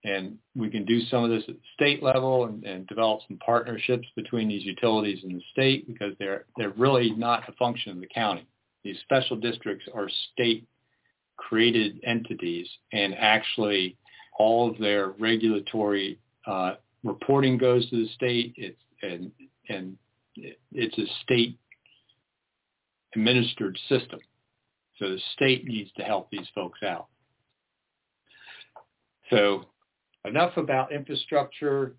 And 0.03 0.37
we 0.57 0.69
can 0.69 0.85
do 0.85 1.01
some 1.03 1.23
of 1.23 1.31
this 1.31 1.45
at 1.47 1.55
the 1.55 1.61
state 1.75 2.03
level 2.03 2.47
and, 2.47 2.65
and 2.65 2.89
develop 2.89 3.21
some 3.29 3.39
partnerships 3.39 4.09
between 4.17 4.49
these 4.49 4.65
utilities 4.65 5.23
and 5.23 5.37
the 5.37 5.43
state 5.53 5.87
because 5.87 6.15
they're 6.19 6.47
they're 6.57 6.71
really 6.71 7.13
not 7.13 7.49
a 7.49 7.53
function 7.53 7.93
of 7.93 8.01
the 8.01 8.09
county. 8.13 8.49
These 8.83 8.99
special 9.05 9.37
districts 9.37 9.87
are 9.95 10.09
state 10.33 10.67
created 11.37 12.01
entities 12.05 12.69
and 12.93 13.15
actually 13.15 13.97
all 14.39 14.71
of 14.71 14.79
their 14.79 15.11
regulatory 15.19 16.19
uh, 16.47 16.75
reporting 17.03 17.59
goes 17.59 17.89
to 17.91 17.97
the 18.05 18.09
state. 18.15 18.55
It's 18.57 18.81
and 19.03 19.31
and 19.69 19.97
it's 20.73 20.99
a 20.99 21.07
state 21.23 21.59
administered 23.15 23.79
system. 23.89 24.19
So 24.99 25.11
the 25.11 25.21
state 25.35 25.65
needs 25.65 25.91
to 25.97 26.03
help 26.03 26.31
these 26.31 26.47
folks 26.55 26.81
out. 26.83 27.07
So 29.31 29.67
enough 30.25 30.57
about 30.57 30.93
infrastructure 30.93 31.97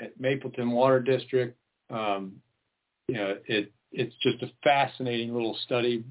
at 0.00 0.18
Mapleton 0.20 0.70
Water 0.70 1.00
District. 1.00 1.56
Um, 1.90 2.36
you 3.08 3.14
know, 3.14 3.36
it 3.46 3.72
it's 3.92 4.14
just 4.22 4.42
a 4.42 4.50
fascinating 4.64 5.32
little 5.32 5.56
study, 5.64 6.04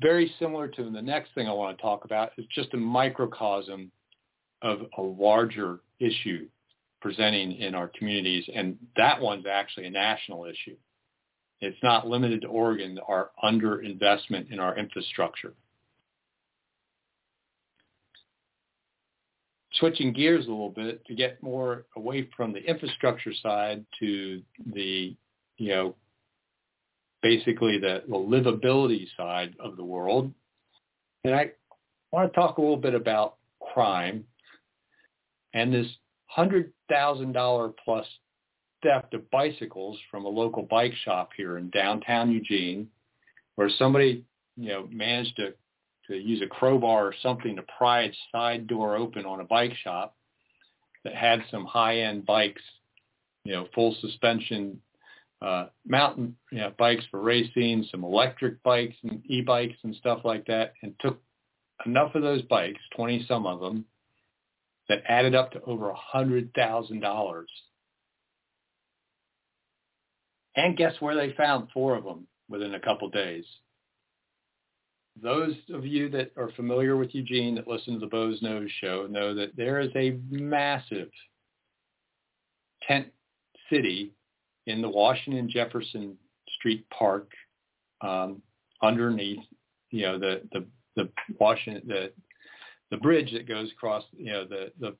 very 0.00 0.32
similar 0.38 0.68
to 0.68 0.90
the 0.90 1.02
next 1.02 1.34
thing 1.34 1.48
I 1.48 1.52
want 1.52 1.76
to 1.76 1.82
talk 1.82 2.04
about 2.04 2.32
is 2.38 2.46
just 2.54 2.74
a 2.74 2.76
microcosm 2.76 3.90
of 4.62 4.80
a 4.98 5.02
larger 5.02 5.80
issue 6.00 6.48
presenting 7.00 7.52
in 7.52 7.74
our 7.74 7.90
communities, 7.98 8.44
and 8.54 8.76
that 8.96 9.20
one's 9.20 9.46
actually 9.46 9.86
a 9.86 9.90
national 9.90 10.44
issue. 10.44 10.76
It's 11.60 11.76
not 11.82 12.06
limited 12.06 12.42
to 12.42 12.48
Oregon, 12.48 12.98
our 13.06 13.30
underinvestment 13.42 14.50
in 14.50 14.58
our 14.58 14.76
infrastructure. 14.76 15.54
Switching 19.74 20.12
gears 20.12 20.46
a 20.46 20.50
little 20.50 20.70
bit 20.70 21.04
to 21.06 21.14
get 21.14 21.42
more 21.42 21.84
away 21.96 22.28
from 22.36 22.52
the 22.52 22.60
infrastructure 22.60 23.32
side 23.42 23.84
to 24.00 24.42
the, 24.74 25.14
you 25.58 25.68
know, 25.68 25.94
basically 27.22 27.78
the, 27.78 28.02
the 28.08 28.14
livability 28.14 29.06
side 29.16 29.54
of 29.58 29.76
the 29.76 29.84
world. 29.84 30.32
And 31.24 31.34
I 31.34 31.50
want 32.12 32.32
to 32.32 32.38
talk 32.38 32.58
a 32.58 32.60
little 32.60 32.76
bit 32.76 32.94
about 32.94 33.36
crime 33.72 34.24
and 35.54 35.72
this 35.72 35.86
$100,000 36.36 37.74
plus 37.84 38.06
theft 38.82 39.14
of 39.14 39.30
bicycles 39.30 39.98
from 40.10 40.24
a 40.24 40.28
local 40.28 40.62
bike 40.62 40.92
shop 41.04 41.30
here 41.36 41.58
in 41.58 41.70
downtown 41.70 42.30
Eugene, 42.30 42.88
where 43.54 43.70
somebody, 43.78 44.24
you 44.56 44.68
know, 44.68 44.86
managed 44.92 45.36
to, 45.36 45.54
to 46.08 46.16
use 46.16 46.42
a 46.42 46.46
crowbar 46.46 47.06
or 47.06 47.14
something 47.22 47.56
to 47.56 47.64
pry 47.78 48.02
its 48.02 48.16
side 48.30 48.66
door 48.66 48.96
open 48.96 49.24
on 49.24 49.40
a 49.40 49.44
bike 49.44 49.74
shop 49.82 50.14
that 51.04 51.14
had 51.14 51.42
some 51.50 51.64
high-end 51.64 52.26
bikes, 52.26 52.62
you 53.44 53.52
know, 53.52 53.66
full 53.74 53.96
suspension 54.00 54.80
uh, 55.42 55.66
mountain 55.86 56.36
you 56.50 56.58
know, 56.58 56.72
bikes 56.78 57.04
for 57.10 57.20
racing, 57.20 57.86
some 57.90 58.04
electric 58.04 58.62
bikes 58.62 58.96
and 59.02 59.22
e-bikes 59.26 59.76
and 59.82 59.94
stuff 59.96 60.20
like 60.24 60.46
that, 60.46 60.72
and 60.82 60.94
took 61.00 61.20
enough 61.84 62.14
of 62.14 62.22
those 62.22 62.42
bikes, 62.42 62.80
20 62.96 63.26
some 63.28 63.46
of 63.46 63.60
them, 63.60 63.84
that 64.88 65.02
added 65.08 65.34
up 65.34 65.52
to 65.52 65.60
over 65.62 65.90
a 65.90 65.96
$100,000. 66.14 67.44
And 70.56 70.76
guess 70.76 70.94
where 71.00 71.14
they 71.14 71.34
found 71.34 71.68
four 71.74 71.96
of 71.96 72.04
them 72.04 72.26
within 72.48 72.74
a 72.74 72.80
couple 72.80 73.10
days? 73.10 73.44
Those 75.22 75.54
of 75.72 75.84
you 75.84 76.08
that 76.10 76.32
are 76.36 76.50
familiar 76.56 76.96
with 76.96 77.14
Eugene 77.14 77.54
that 77.56 77.68
listen 77.68 77.94
to 77.94 78.00
the 78.00 78.06
Boze 78.06 78.40
Noze 78.42 78.68
show 78.80 79.06
know 79.08 79.34
that 79.34 79.56
there 79.56 79.80
is 79.80 79.90
a 79.96 80.18
massive 80.30 81.08
tent 82.86 83.08
city 83.70 84.12
in 84.66 84.82
the 84.82 84.88
Washington 84.88 85.48
Jefferson 85.48 86.16
Street 86.58 86.86
Park 86.90 87.30
um, 88.00 88.42
underneath, 88.82 89.44
you 89.90 90.02
know, 90.02 90.18
the, 90.18 90.42
the, 90.52 90.66
the 90.96 91.08
Washington, 91.38 91.82
the 91.86 92.12
the 92.90 92.96
bridge 92.98 93.32
that 93.32 93.48
goes 93.48 93.70
across, 93.72 94.04
you 94.16 94.32
know, 94.32 94.44
the 94.44 94.72
the 94.78 94.96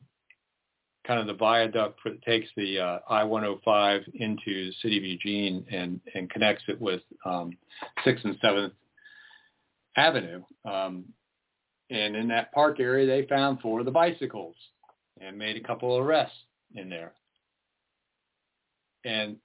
kind 1.06 1.20
of 1.20 1.26
the 1.26 1.34
viaduct 1.34 2.00
that 2.04 2.20
takes 2.22 2.48
the 2.56 2.80
uh, 2.80 2.98
I-105 3.08 4.02
into 4.14 4.66
the 4.66 4.72
city 4.82 4.98
of 4.98 5.04
Eugene 5.04 5.64
and 5.70 6.00
and 6.14 6.28
connects 6.30 6.64
it 6.68 6.80
with 6.80 7.02
um, 7.24 7.52
Sixth 8.04 8.24
and 8.24 8.36
Seventh 8.40 8.72
Avenue. 9.96 10.42
Um, 10.64 11.04
and 11.90 12.16
in 12.16 12.28
that 12.28 12.52
park 12.52 12.80
area, 12.80 13.06
they 13.06 13.28
found 13.28 13.60
four 13.60 13.78
of 13.78 13.86
the 13.86 13.92
bicycles 13.92 14.56
and 15.20 15.38
made 15.38 15.56
a 15.56 15.66
couple 15.66 15.96
of 15.96 16.04
arrests 16.04 16.36
in 16.74 16.88
there. 16.88 17.12
And 19.04 19.36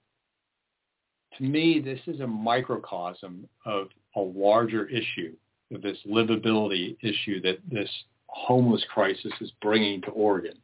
to 1.37 1.43
me, 1.43 1.79
this 1.79 1.99
is 2.07 2.19
a 2.19 2.27
microcosm 2.27 3.47
of 3.65 3.87
a 4.15 4.19
larger 4.19 4.87
issue, 4.87 5.33
of 5.73 5.81
this 5.81 5.97
livability 6.07 6.97
issue 7.01 7.41
that 7.41 7.59
this 7.69 7.89
homeless 8.27 8.83
crisis 8.93 9.31
is 9.39 9.51
bringing 9.61 10.01
to 10.01 10.09
Oregon, 10.11 10.57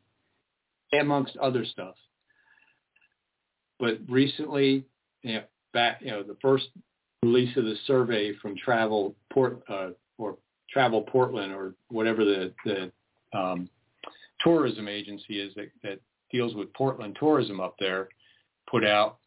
amongst 1.00 1.38
other 1.38 1.66
stuff. 1.66 1.96
But 3.80 4.00
recently, 4.10 4.86
you 5.22 5.36
know, 5.36 5.44
back, 5.74 6.00
you 6.02 6.12
know, 6.12 6.24
the 6.24 6.38
first 6.42 6.66
release 7.24 7.56
of 7.58 7.66
the 7.66 7.76
survey 7.86 8.36
from 8.42 8.56
Travel 8.58 9.16
Port 9.32 9.62
uh, 9.70 9.90
or 10.18 10.38
Travel 10.70 11.02
Portland 11.02 11.54
or 11.54 11.74
whatever 11.90 12.26
the 12.26 12.54
the 12.66 12.92
um, 13.38 13.70
tourism 14.40 14.88
agency 14.88 15.40
is 15.40 15.54
that, 15.56 15.70
that 15.84 16.00
deals 16.32 16.56
with 16.56 16.74
Portland 16.74 17.18
tourism 17.20 17.60
up 17.60 17.76
there, 17.80 18.10
put 18.70 18.86
out 18.86 19.18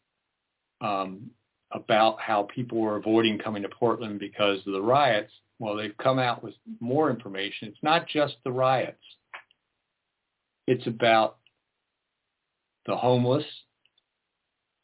um, 0.81 1.29
about 1.71 2.19
how 2.19 2.47
people 2.53 2.79
were 2.79 2.97
avoiding 2.97 3.37
coming 3.37 3.63
to 3.63 3.69
Portland 3.69 4.19
because 4.19 4.59
of 4.65 4.73
the 4.73 4.81
riots 4.81 5.31
well, 5.61 5.75
they've 5.75 5.95
come 6.01 6.17
out 6.17 6.43
with 6.43 6.55
more 6.79 7.11
information. 7.11 7.67
It's 7.67 7.83
not 7.83 8.07
just 8.07 8.33
the 8.43 8.51
riots. 8.51 8.97
It's 10.65 10.87
about 10.87 11.37
the 12.87 12.95
homeless. 12.95 13.45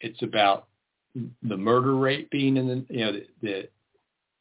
It's 0.01 0.21
about 0.21 0.67
the 1.15 1.57
murder 1.57 1.95
rate 1.95 2.29
being 2.29 2.57
in 2.57 2.67
the, 2.67 2.85
you 2.89 3.05
know, 3.05 3.11
the, 3.11 3.25
the 3.41 3.69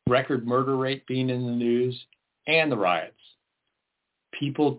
record 0.06 0.46
murder 0.46 0.76
rate 0.76 1.06
being 1.06 1.30
in 1.30 1.46
the 1.46 1.52
news 1.52 1.98
and 2.46 2.70
the 2.70 2.76
riots. 2.76 3.14
People, 4.38 4.78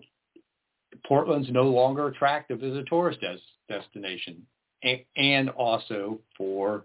Portland's 1.08 1.50
no 1.50 1.64
longer 1.64 2.06
attractive 2.06 2.62
as 2.62 2.76
a 2.76 2.84
tourist 2.84 3.20
des- 3.20 3.38
destination 3.68 4.46
and, 4.82 5.50
also 5.50 6.20
for 6.36 6.84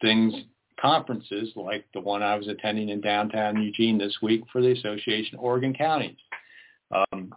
things 0.00 0.34
conferences 0.80 1.50
like 1.56 1.84
the 1.92 2.00
one 2.00 2.22
I 2.22 2.36
was 2.36 2.48
attending 2.48 2.88
in 2.88 3.00
downtown 3.00 3.62
Eugene 3.62 3.98
this 3.98 4.16
week 4.22 4.42
for 4.52 4.62
the 4.62 4.72
Association 4.72 5.36
of 5.36 5.44
Oregon 5.44 5.74
Counties. 5.74 6.16
Um, 6.90 7.34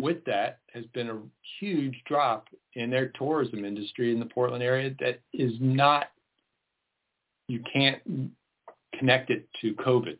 with 0.00 0.24
that 0.26 0.58
has 0.72 0.84
been 0.92 1.08
a 1.08 1.18
huge 1.58 2.02
drop 2.06 2.48
in 2.74 2.90
their 2.90 3.08
tourism 3.18 3.64
industry 3.64 4.12
in 4.12 4.20
the 4.20 4.26
Portland 4.26 4.62
area 4.62 4.94
that 5.00 5.20
is 5.32 5.52
not, 5.60 6.08
you 7.48 7.62
can't 7.72 8.02
connect 8.98 9.30
it 9.30 9.48
to 9.62 9.74
COVID. 9.74 10.18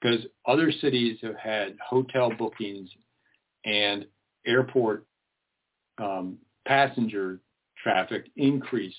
Because 0.00 0.26
other 0.46 0.70
cities 0.70 1.18
have 1.22 1.36
had 1.36 1.76
hotel 1.80 2.30
bookings 2.36 2.90
and 3.64 4.04
airport 4.46 5.06
um, 5.98 6.38
passenger 6.66 7.40
traffic 7.82 8.30
increased 8.36 8.96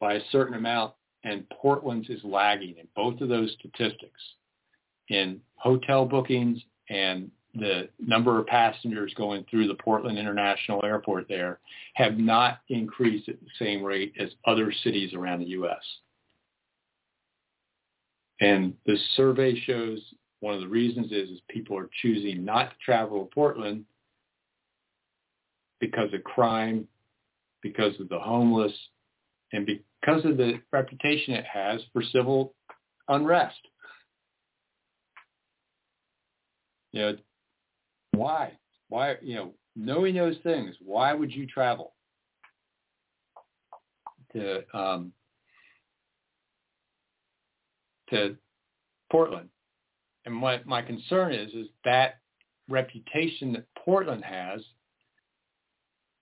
by 0.00 0.14
a 0.14 0.20
certain 0.30 0.54
amount, 0.54 0.92
and 1.24 1.48
Portland's 1.50 2.10
is 2.10 2.20
lagging 2.24 2.76
in 2.78 2.88
both 2.96 3.20
of 3.20 3.28
those 3.28 3.54
statistics 3.58 4.20
in 5.08 5.40
hotel 5.56 6.04
bookings 6.04 6.60
and 6.90 7.30
the 7.54 7.88
number 7.98 8.38
of 8.38 8.46
passengers 8.46 9.12
going 9.16 9.44
through 9.50 9.68
the 9.68 9.74
Portland 9.74 10.18
International 10.18 10.84
Airport 10.84 11.26
there 11.28 11.60
have 11.94 12.18
not 12.18 12.60
increased 12.68 13.28
at 13.28 13.38
the 13.40 13.64
same 13.64 13.82
rate 13.82 14.14
as 14.18 14.30
other 14.46 14.72
cities 14.82 15.12
around 15.12 15.40
the 15.40 15.50
U.S. 15.50 15.82
And 18.40 18.74
the 18.86 18.96
survey 19.16 19.58
shows 19.66 20.00
one 20.40 20.54
of 20.54 20.60
the 20.60 20.68
reasons 20.68 21.12
is, 21.12 21.28
is 21.28 21.40
people 21.48 21.78
are 21.78 21.90
choosing 22.00 22.44
not 22.44 22.70
to 22.70 22.76
travel 22.84 23.24
to 23.24 23.34
Portland 23.34 23.84
because 25.82 26.14
of 26.14 26.22
crime, 26.22 26.86
because 27.60 27.98
of 27.98 28.08
the 28.08 28.18
homeless, 28.18 28.72
and 29.52 29.66
because 29.66 30.24
of 30.24 30.36
the 30.36 30.60
reputation 30.70 31.34
it 31.34 31.44
has 31.44 31.80
for 31.92 32.04
civil 32.12 32.54
unrest. 33.08 33.58
You 36.92 37.00
know, 37.00 37.16
why? 38.12 38.52
Why, 38.90 39.16
you 39.22 39.34
know, 39.34 39.54
knowing 39.74 40.14
those 40.14 40.36
things, 40.44 40.76
why 40.80 41.12
would 41.14 41.32
you 41.32 41.46
travel 41.48 41.94
to 44.34 44.62
um, 44.72 45.12
to 48.10 48.36
Portland? 49.10 49.48
And 50.26 50.40
what 50.40 50.64
my 50.64 50.80
concern 50.80 51.32
is, 51.32 51.52
is 51.52 51.66
that 51.84 52.20
reputation 52.68 53.54
that 53.54 53.64
Portland 53.84 54.24
has 54.24 54.60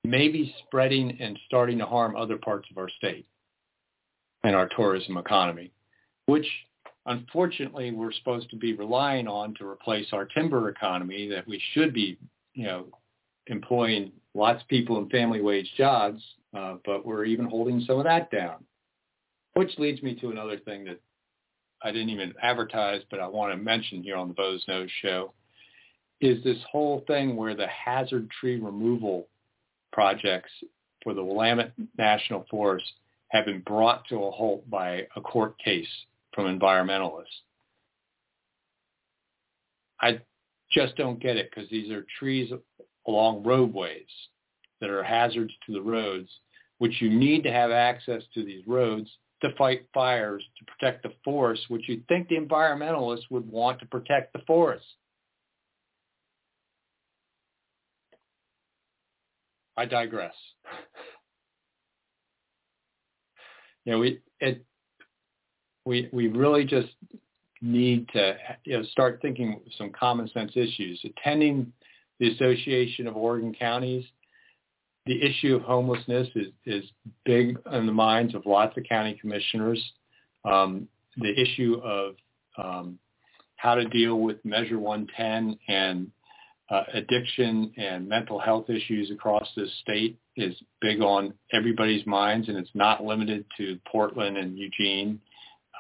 may 0.05 0.29
be 0.29 0.55
spreading 0.67 1.19
and 1.21 1.39
starting 1.47 1.79
to 1.79 1.87
harm 1.87 2.17
other 2.17 2.37
parts 2.37 2.69
of 2.71 2.79
our 2.79 2.89
state 2.89 3.27
and 4.43 4.57
our 4.57 4.69
tourism 4.69 5.17
economy, 5.17 5.71
which 6.27 6.47
unfortunately 7.07 7.91
we're 7.91 8.13
supposed 8.13 8.49
to 8.51 8.57
be 8.57 8.73
relying 8.75 9.29
on 9.29 9.55
to 9.55 9.67
replace 9.67 10.07
our 10.13 10.25
timber 10.25 10.69
economy 10.69 11.29
that 11.29 11.47
we 11.47 11.61
should 11.73 11.93
be, 11.93 12.17
you 12.55 12.65
know, 12.65 12.87
employing 13.47 14.13
lots 14.35 14.63
of 14.63 14.69
people 14.69 14.99
in 14.99 15.09
family 15.11 15.41
wage 15.41 15.71
jobs, 15.77 16.23
uh, 16.57 16.77
but 16.85 17.05
we're 17.05 17.25
even 17.25 17.47
holding 17.47 17.81
some 17.81 17.99
of 17.99 18.05
that 18.05 18.31
down. 18.31 18.65
Which 19.55 19.79
leads 19.79 20.03
me 20.03 20.15
to 20.17 20.31
another 20.31 20.59
thing 20.59 20.85
that 20.85 21.01
I 21.83 21.91
didn't 21.91 22.11
even 22.11 22.35
advertise, 22.43 23.03
but 23.11 23.21
I 23.21 23.27
want 23.27 23.53
to 23.53 23.57
mention 23.57 24.03
here 24.03 24.17
on 24.17 24.29
the 24.29 24.35
Boze 24.35 24.65
Noze 24.69 24.89
show, 25.03 25.33
is 26.21 26.43
this 26.45 26.59
whole 26.71 27.03
thing 27.07 27.37
where 27.37 27.57
the 27.57 27.67
hazard 27.67 28.31
tree 28.31 28.61
removal 28.61 29.27
projects 29.93 30.51
for 31.03 31.15
the 31.15 31.25
Willamette 31.25 31.73
National 31.97 32.45
Forest 32.51 32.93
have 33.29 33.47
been 33.47 33.61
brought 33.61 34.07
to 34.09 34.17
a 34.17 34.31
halt 34.31 34.69
by 34.69 35.07
a 35.17 35.21
court 35.21 35.59
case 35.59 35.89
from 36.35 36.47
environmentalists. 36.47 37.27
I 40.01 40.21
just 40.73 40.97
don't 40.97 41.21
get 41.21 41.37
it 41.37 41.51
because 41.51 41.71
these 41.71 41.91
are 41.91 42.07
trees 42.19 42.53
along 43.07 43.43
roadways 43.43 44.07
that 44.81 44.91
are 44.91 45.03
hazards 45.03 45.53
to 45.67 45.73
the 45.73 45.83
roads, 45.83 46.29
which 46.79 47.01
you 47.01 47.11
need 47.11 47.43
to 47.45 47.53
have 47.53 47.71
access 47.71 48.23
to 48.35 48.45
these 48.45 48.67
roads 48.67 49.11
to 49.43 49.55
fight 49.57 49.87
fires, 49.95 50.43
to 50.59 50.65
protect 50.65 51.03
the 51.03 51.13
forest, 51.25 51.63
which 51.69 51.89
you'd 51.89 52.07
think 52.09 52.29
the 52.29 52.37
environmentalists 52.37 53.31
would 53.31 53.51
want 53.51 53.79
to 53.81 53.87
protect 53.87 54.33
the 54.33 54.43
forest. 54.47 54.85
I 59.77 59.87
digress. 59.87 60.35
you 63.85 63.93
know, 63.93 63.99
we 63.99 64.21
it 64.41 64.65
we 65.85 66.09
we 66.13 66.29
really 66.29 66.65
just 66.65 66.89
need 67.63 68.09
to 68.11 68.37
you 68.65 68.79
know 68.79 68.85
start 68.85 69.21
thinking 69.23 69.61
some 69.77 69.91
common 69.91 70.29
sense 70.29 70.53
issues. 70.55 71.05
Attending 71.05 71.73
the 72.19 72.33
Association 72.33 73.07
of 73.07 73.17
Oregon 73.17 73.55
Counties, 73.55 74.05
the 75.07 75.23
issue 75.23 75.57
of 75.57 75.63
homelessness 75.63 76.29
is 76.35 76.49
is 76.67 76.85
big 77.25 77.59
in 77.73 77.87
the 77.87 77.93
minds 77.93 78.35
of 78.35 78.47
lots 78.47 78.77
of 78.77 78.85
county 78.89 79.17
commissioners. 79.21 79.83
Um, 80.45 80.89
the 81.17 81.33
issue 81.39 81.81
of 81.83 82.15
um, 82.57 82.99
how 83.57 83.75
to 83.75 83.85
deal 83.87 84.21
with 84.21 84.43
Measure 84.45 84.79
110 84.79 85.59
and 85.69 86.11
uh, 86.71 86.85
addiction 86.95 87.73
and 87.77 88.09
mental 88.09 88.39
health 88.39 88.71
issues 88.71 89.11
across 89.11 89.47
this 89.57 89.71
state 89.81 90.19
is 90.37 90.55
big 90.81 91.01
on 91.01 91.35
everybody's 91.53 92.07
minds, 92.07 92.49
and 92.49 92.57
it's 92.57 92.71
not 92.75 93.05
limited 93.05 93.45
to 93.59 93.79
Portland 93.91 94.37
and 94.37 94.57
Eugene. 94.57 95.21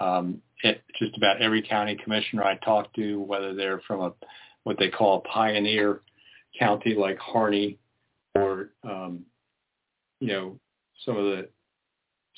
Um, 0.01 0.43
it, 0.65 0.83
just 0.99 1.17
about 1.17 1.41
every 1.41 1.63
county 1.63 1.97
commissioner 2.03 2.43
I 2.43 2.57
talk 2.57 2.93
to, 2.95 3.21
whether 3.21 3.55
they're 3.55 3.81
from 3.87 4.01
a 4.01 4.13
what 4.65 4.79
they 4.79 4.91
call 4.91 5.19
a 5.19 5.29
pioneer 5.29 6.01
county 6.59 6.95
like 6.95 7.19
Harney, 7.19 7.79
or 8.35 8.71
um, 8.83 9.25
you 10.19 10.29
know 10.29 10.59
some 11.05 11.17
of 11.17 11.25
the 11.25 11.49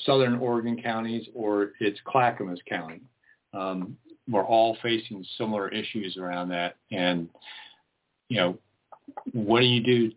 southern 0.01 0.37
Oregon 0.37 0.81
counties, 0.83 1.27
or 1.35 1.73
it's 1.81 1.99
Clackamas 2.05 2.61
County. 2.69 3.01
Um, 3.55 3.97
we're 4.29 4.45
all 4.45 4.77
facing 4.83 5.25
similar 5.39 5.69
issues 5.69 6.17
around 6.17 6.51
that, 6.51 6.77
and 6.91 7.29
you 8.29 8.37
know, 8.37 8.59
what 9.33 9.61
do 9.61 9.67
you 9.67 9.83
do 9.83 10.13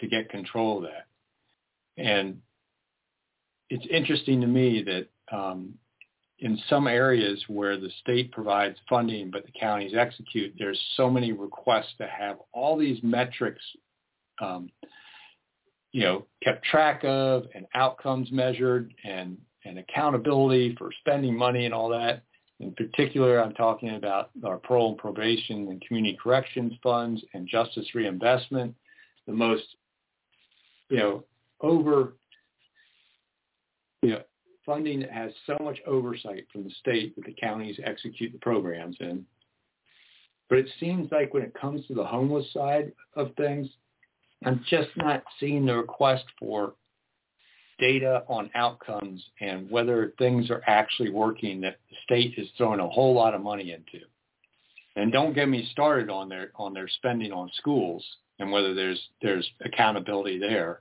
to 0.00 0.06
get 0.06 0.28
control 0.28 0.78
of 0.78 0.84
that? 0.84 1.06
And 1.96 2.40
it's 3.70 3.86
interesting 3.90 4.40
to 4.40 4.46
me 4.46 4.82
that 4.82 5.36
um, 5.36 5.74
in 6.40 6.58
some 6.68 6.86
areas 6.86 7.42
where 7.48 7.78
the 7.78 7.90
state 8.00 8.32
provides 8.32 8.76
funding 8.88 9.30
but 9.30 9.44
the 9.46 9.52
counties 9.58 9.94
execute, 9.96 10.54
there's 10.58 10.80
so 10.96 11.08
many 11.08 11.32
requests 11.32 11.94
to 11.98 12.06
have 12.06 12.38
all 12.52 12.76
these 12.76 12.98
metrics, 13.02 13.62
um, 14.40 14.68
you 15.92 16.02
know, 16.02 16.26
kept 16.42 16.64
track 16.64 17.02
of 17.04 17.44
and 17.54 17.66
outcomes 17.74 18.30
measured 18.32 18.92
and, 19.04 19.38
and 19.64 19.78
accountability 19.78 20.74
for 20.76 20.90
spending 21.00 21.36
money 21.36 21.64
and 21.64 21.74
all 21.74 21.88
that. 21.88 22.22
In 22.60 22.72
particular, 22.74 23.42
I'm 23.42 23.54
talking 23.54 23.96
about 23.96 24.30
our 24.44 24.58
parole 24.58 24.90
and 24.90 24.98
probation 24.98 25.68
and 25.68 25.82
community 25.86 26.16
corrections 26.22 26.72
funds 26.82 27.22
and 27.34 27.48
justice 27.48 27.94
reinvestment, 27.94 28.74
the 29.26 29.32
most, 29.32 29.64
you 30.88 30.98
know, 30.98 31.24
over, 31.60 32.14
you 34.02 34.10
know, 34.10 34.22
funding 34.64 35.00
that 35.00 35.10
has 35.10 35.32
so 35.46 35.56
much 35.62 35.78
oversight 35.86 36.46
from 36.52 36.64
the 36.64 36.70
state 36.78 37.14
that 37.16 37.24
the 37.24 37.34
counties 37.34 37.78
execute 37.84 38.32
the 38.32 38.38
programs 38.38 38.96
in. 39.00 39.24
But 40.48 40.58
it 40.58 40.68
seems 40.78 41.10
like 41.10 41.34
when 41.34 41.42
it 41.42 41.54
comes 41.54 41.86
to 41.86 41.94
the 41.94 42.04
homeless 42.04 42.52
side 42.52 42.92
of 43.16 43.34
things, 43.36 43.68
I'm 44.44 44.64
just 44.68 44.90
not 44.96 45.24
seeing 45.40 45.66
the 45.66 45.76
request 45.76 46.24
for 46.38 46.74
data 47.78 48.24
on 48.28 48.50
outcomes 48.54 49.24
and 49.40 49.70
whether 49.70 50.12
things 50.18 50.50
are 50.50 50.62
actually 50.66 51.10
working 51.10 51.60
that 51.60 51.76
the 51.90 51.96
state 52.04 52.34
is 52.36 52.48
throwing 52.56 52.80
a 52.80 52.88
whole 52.88 53.14
lot 53.14 53.34
of 53.34 53.42
money 53.42 53.72
into. 53.72 54.04
And 54.96 55.12
don't 55.12 55.34
get 55.34 55.48
me 55.48 55.68
started 55.72 56.08
on 56.08 56.28
their 56.28 56.52
on 56.54 56.72
their 56.72 56.88
spending 56.88 57.32
on 57.32 57.50
schools 57.56 58.04
and 58.38 58.50
whether 58.50 58.74
there's 58.74 59.00
there's 59.22 59.48
accountability 59.64 60.38
there, 60.38 60.80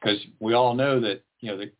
because 0.00 0.18
we 0.40 0.54
all 0.54 0.74
know 0.74 1.00
that 1.00 1.22
you 1.40 1.50
know 1.50 1.58
they 1.58 1.70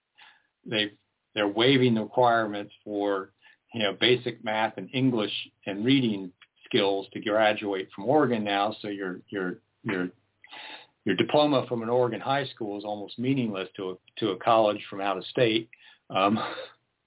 they 0.67 0.93
they're 1.35 1.49
waiving 1.49 1.95
the 1.95 2.03
requirements 2.03 2.73
for 2.85 3.31
you 3.75 3.83
know 3.83 3.93
basic 4.01 4.43
math 4.45 4.75
and 4.77 4.89
English 4.93 5.33
and 5.67 5.85
reading 5.85 6.33
skills 6.65 7.07
to 7.13 7.21
graduate 7.21 7.89
from 7.95 8.07
Oregon 8.07 8.45
now. 8.45 8.75
So 8.81 8.89
your 8.89 9.21
your 9.29 9.59
your 9.85 10.09
your 11.09 11.17
diploma 11.17 11.65
from 11.67 11.83
an 11.83 11.89
Oregon 11.89 12.21
high 12.21 12.45
school 12.49 12.77
is 12.77 12.85
almost 12.85 13.19
meaningless 13.19 13.71
to 13.77 13.93
a 13.93 13.95
to 14.19 14.33
a 14.33 14.37
college 14.37 14.85
from 14.91 15.01
out 15.01 15.17
of 15.17 15.25
state. 15.25 15.71
Um, 16.11 16.39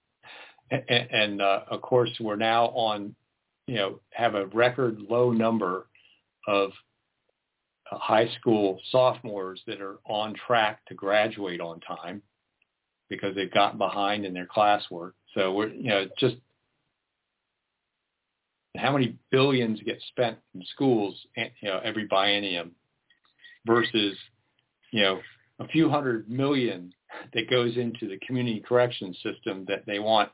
and, 0.72 0.84
and 0.90 1.42
uh, 1.42 1.60
of 1.70 1.84
course, 1.84 2.10
we're 2.20 2.36
now 2.36 2.70
on, 2.70 3.14
you 3.68 3.76
know, 3.76 4.00
have 4.10 4.34
a 4.34 4.48
record 4.48 4.98
low 5.08 5.32
number 5.32 5.86
of 6.48 6.72
uh, 7.92 8.00
high 8.00 8.28
school 8.40 8.80
sophomores 8.92 9.62
that 9.68 9.82
are 9.82 10.00
on 10.06 10.34
track 10.48 10.84
to 10.88 10.96
graduate 10.96 11.62
on 11.62 11.80
time 11.82 12.24
because 13.08 13.36
they've 13.36 13.54
gotten 13.54 13.78
behind 13.78 14.26
in 14.26 14.34
their 14.34 14.48
classwork. 14.48 15.12
So 15.36 15.54
we're, 15.54 15.70
you 15.70 15.90
know, 15.90 16.08
just 16.18 16.38
how 18.78 18.94
many 18.94 19.20
billions 19.30 19.80
get 19.86 20.02
spent 20.08 20.40
in 20.56 20.64
schools, 20.74 21.16
you 21.36 21.70
know, 21.70 21.80
every 21.84 22.08
biennium 22.08 22.72
versus, 23.66 24.18
you 24.92 25.02
know, 25.02 25.20
a 25.60 25.68
few 25.68 25.90
hundred 25.90 26.30
million 26.30 26.94
that 27.34 27.50
goes 27.50 27.78
into 27.78 28.08
the 28.08 28.20
community 28.26 28.64
correction 28.68 29.14
system 29.22 29.66
that 29.68 29.84
they 29.86 30.00
want 30.00 30.30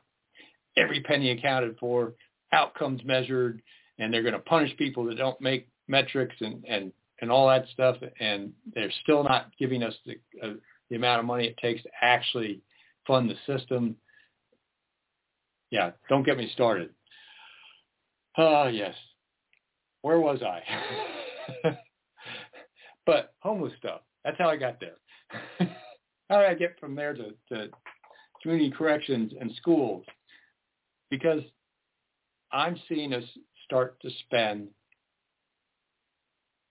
every 0.76 1.00
penny 1.00 1.30
accounted 1.30 1.76
for, 1.78 2.14
outcomes 2.52 3.02
measured, 3.04 3.60
and 3.98 4.12
they're 4.12 4.22
going 4.22 4.34
to 4.34 4.40
punish 4.40 4.74
people 4.76 5.04
that 5.06 5.18
don't 5.18 5.40
make 5.40 5.68
metrics 5.88 6.36
and, 6.40 6.64
and, 6.68 6.92
and 7.20 7.30
all 7.30 7.48
that 7.48 7.66
stuff. 7.72 7.96
And 8.20 8.52
they're 8.74 8.92
still 9.02 9.24
not 9.24 9.50
giving 9.58 9.82
us 9.82 9.94
the, 10.06 10.18
uh, 10.42 10.54
the 10.88 10.96
amount 10.96 11.20
of 11.20 11.26
money 11.26 11.46
it 11.46 11.56
takes 11.58 11.82
to 11.82 11.90
actually 12.00 12.60
fund 13.06 13.30
the 13.30 13.36
system. 13.52 13.96
Yeah, 15.70 15.90
don't 16.08 16.24
get 16.24 16.38
me 16.38 16.50
started. 16.54 16.90
Oh, 18.36 18.62
uh, 18.62 18.68
yes. 18.68 18.94
Where 20.02 20.20
was 20.20 20.40
I? 20.42 20.62
but 23.08 23.32
homeless 23.40 23.72
stuff. 23.78 24.02
That's 24.22 24.36
how 24.36 24.50
I 24.50 24.56
got 24.56 24.78
there. 24.80 24.96
how 26.28 26.40
did 26.40 26.50
I 26.50 26.52
get 26.52 26.78
from 26.78 26.94
there 26.94 27.14
to, 27.14 27.30
to 27.48 27.70
community 28.42 28.70
corrections 28.70 29.32
and 29.40 29.50
schools? 29.56 30.04
Because 31.10 31.40
I'm 32.52 32.78
seeing 32.86 33.14
us 33.14 33.24
start 33.64 33.98
to 34.02 34.10
spend 34.26 34.68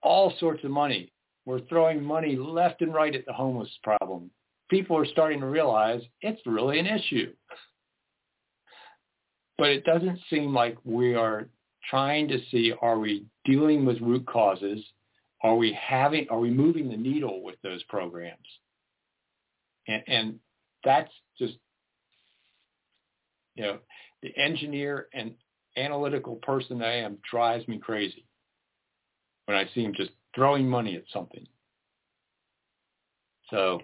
all 0.00 0.32
sorts 0.38 0.62
of 0.62 0.70
money. 0.70 1.12
We're 1.44 1.62
throwing 1.62 2.04
money 2.04 2.36
left 2.36 2.82
and 2.82 2.94
right 2.94 3.16
at 3.16 3.26
the 3.26 3.32
homeless 3.32 3.76
problem. 3.82 4.30
People 4.70 4.96
are 4.96 5.06
starting 5.06 5.40
to 5.40 5.46
realize 5.46 6.02
it's 6.20 6.40
really 6.46 6.78
an 6.78 6.86
issue. 6.86 7.32
But 9.56 9.70
it 9.70 9.82
doesn't 9.82 10.20
seem 10.30 10.54
like 10.54 10.78
we 10.84 11.16
are 11.16 11.48
trying 11.90 12.28
to 12.28 12.38
see 12.52 12.72
are 12.80 13.00
we 13.00 13.26
dealing 13.44 13.84
with 13.84 14.00
root 14.00 14.24
causes? 14.26 14.84
Are 15.42 15.56
we 15.56 15.72
having 15.80 16.26
are 16.30 16.38
we 16.38 16.50
moving 16.50 16.88
the 16.88 16.96
needle 16.96 17.42
with 17.42 17.56
those 17.62 17.82
programs? 17.84 18.38
And, 19.86 20.02
and 20.06 20.38
that's 20.84 21.10
just 21.38 21.54
you 23.58 23.64
know, 23.64 23.78
the 24.22 24.32
engineer 24.36 25.08
and 25.12 25.34
analytical 25.76 26.36
person 26.36 26.80
I 26.80 26.98
am 26.98 27.18
drives 27.28 27.66
me 27.66 27.78
crazy 27.78 28.24
when 29.46 29.56
I 29.56 29.64
see 29.74 29.82
him 29.82 29.94
just 29.96 30.10
throwing 30.34 30.68
money 30.68 30.94
at 30.96 31.02
something. 31.12 31.44
So, 33.50 33.80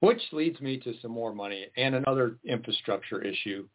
which 0.00 0.20
leads 0.32 0.60
me 0.60 0.78
to 0.80 0.92
some 1.00 1.12
more 1.12 1.34
money 1.34 1.68
and 1.76 1.94
another 1.94 2.38
infrastructure 2.44 3.22
issue. 3.22 3.66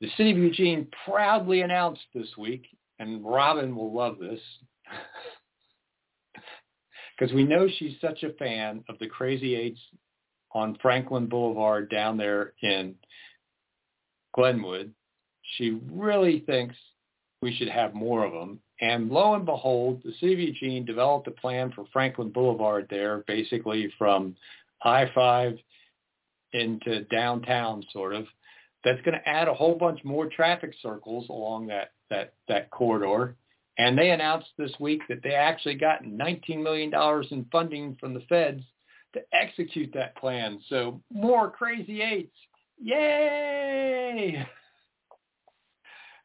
The 0.00 0.10
city 0.16 0.30
of 0.30 0.38
Eugene 0.38 0.86
proudly 1.04 1.62
announced 1.62 2.02
this 2.14 2.28
week, 2.36 2.66
and 3.00 3.24
Robin 3.24 3.74
will 3.74 3.92
love 3.92 4.18
this, 4.20 4.40
because 7.18 7.34
we 7.34 7.44
know 7.44 7.68
she's 7.78 7.96
such 8.00 8.22
a 8.22 8.32
fan 8.34 8.84
of 8.88 8.98
the 8.98 9.08
Crazy 9.08 9.54
Eights 9.54 9.80
on 10.52 10.78
Franklin 10.80 11.26
Boulevard 11.26 11.90
down 11.90 12.16
there 12.16 12.52
in 12.62 12.94
Glenwood. 14.34 14.92
She 15.56 15.80
really 15.90 16.40
thinks 16.40 16.76
we 17.42 17.54
should 17.54 17.68
have 17.68 17.94
more 17.94 18.24
of 18.24 18.32
them. 18.32 18.60
And 18.80 19.10
lo 19.10 19.34
and 19.34 19.44
behold, 19.44 20.02
the 20.04 20.12
city 20.20 20.34
of 20.34 20.38
Eugene 20.38 20.84
developed 20.84 21.26
a 21.26 21.32
plan 21.32 21.72
for 21.74 21.84
Franklin 21.92 22.30
Boulevard 22.30 22.86
there, 22.90 23.24
basically 23.26 23.92
from 23.98 24.36
I-5 24.84 25.58
into 26.52 27.04
downtown 27.04 27.82
sort 27.92 28.14
of. 28.14 28.26
That's 28.84 29.02
going 29.02 29.18
to 29.18 29.28
add 29.28 29.48
a 29.48 29.54
whole 29.54 29.74
bunch 29.74 30.04
more 30.04 30.28
traffic 30.28 30.72
circles 30.80 31.28
along 31.28 31.66
that, 31.66 31.92
that, 32.10 32.34
that 32.46 32.70
corridor. 32.70 33.34
And 33.78 33.96
they 33.96 34.10
announced 34.10 34.48
this 34.58 34.72
week 34.80 35.02
that 35.08 35.22
they 35.22 35.34
actually 35.34 35.76
got 35.76 36.02
$19 36.02 36.62
million 36.62 36.92
in 37.30 37.46
funding 37.50 37.96
from 38.00 38.12
the 38.12 38.22
feds 38.28 38.62
to 39.14 39.20
execute 39.32 39.90
that 39.94 40.16
plan. 40.16 40.60
So 40.68 41.00
more 41.12 41.50
crazy 41.50 42.02
eights. 42.02 42.34
Yay! 42.80 44.46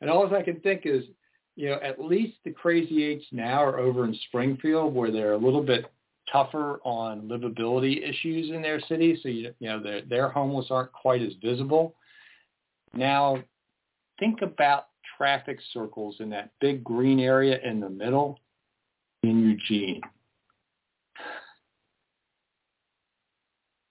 And 0.01 0.09
all 0.09 0.35
I 0.35 0.41
can 0.41 0.59
think 0.59 0.81
is, 0.83 1.05
you 1.55 1.69
know, 1.69 1.79
at 1.81 2.03
least 2.03 2.35
the 2.43 2.51
Crazy 2.51 3.03
Eights 3.03 3.25
now 3.31 3.63
are 3.63 3.79
over 3.79 4.03
in 4.03 4.13
Springfield 4.27 4.93
where 4.93 5.11
they're 5.11 5.33
a 5.33 5.37
little 5.37 5.63
bit 5.63 5.85
tougher 6.31 6.79
on 6.83 7.21
livability 7.21 8.07
issues 8.07 8.49
in 8.49 8.61
their 8.61 8.81
city. 8.81 9.17
So, 9.23 9.29
you, 9.29 9.53
you 9.59 9.69
know, 9.69 9.81
their, 9.81 10.01
their 10.01 10.29
homeless 10.29 10.67
aren't 10.71 10.91
quite 10.91 11.21
as 11.21 11.33
visible. 11.41 11.95
Now, 12.93 13.41
think 14.19 14.41
about 14.41 14.87
traffic 15.23 15.59
circles 15.73 16.17
in 16.19 16.29
that 16.29 16.51
big 16.59 16.83
green 16.83 17.19
area 17.19 17.57
in 17.63 17.79
the 17.79 17.89
middle 17.89 18.39
in 19.23 19.39
Eugene. 19.39 20.01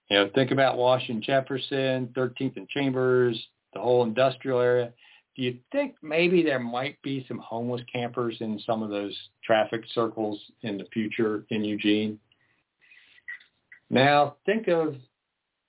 You 0.09 0.17
know, 0.17 0.29
think 0.35 0.51
about 0.51 0.77
Washington 0.77 1.23
Jefferson, 1.23 2.13
13th 2.15 2.57
and 2.57 2.69
Chambers, 2.69 3.41
the 3.73 3.79
whole 3.79 4.03
industrial 4.03 4.59
area 4.59 4.93
do 5.35 5.41
you 5.41 5.57
think 5.71 5.95
maybe 6.01 6.43
there 6.43 6.59
might 6.59 7.01
be 7.01 7.25
some 7.27 7.39
homeless 7.39 7.81
campers 7.91 8.37
in 8.39 8.59
some 8.65 8.83
of 8.83 8.89
those 8.89 9.17
traffic 9.43 9.83
circles 9.93 10.39
in 10.61 10.77
the 10.77 10.85
future 10.93 11.45
in 11.49 11.63
Eugene? 11.63 12.19
Now, 13.89 14.35
think 14.45 14.67
of 14.67 14.95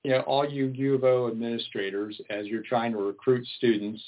you 0.02 0.12
know 0.12 0.20
all 0.20 0.48
you 0.48 0.66
U 0.66 0.94
of 0.94 1.04
O 1.04 1.28
administrators 1.28 2.20
as 2.28 2.46
you're 2.46 2.62
trying 2.62 2.92
to 2.92 2.98
recruit 2.98 3.46
students, 3.56 4.02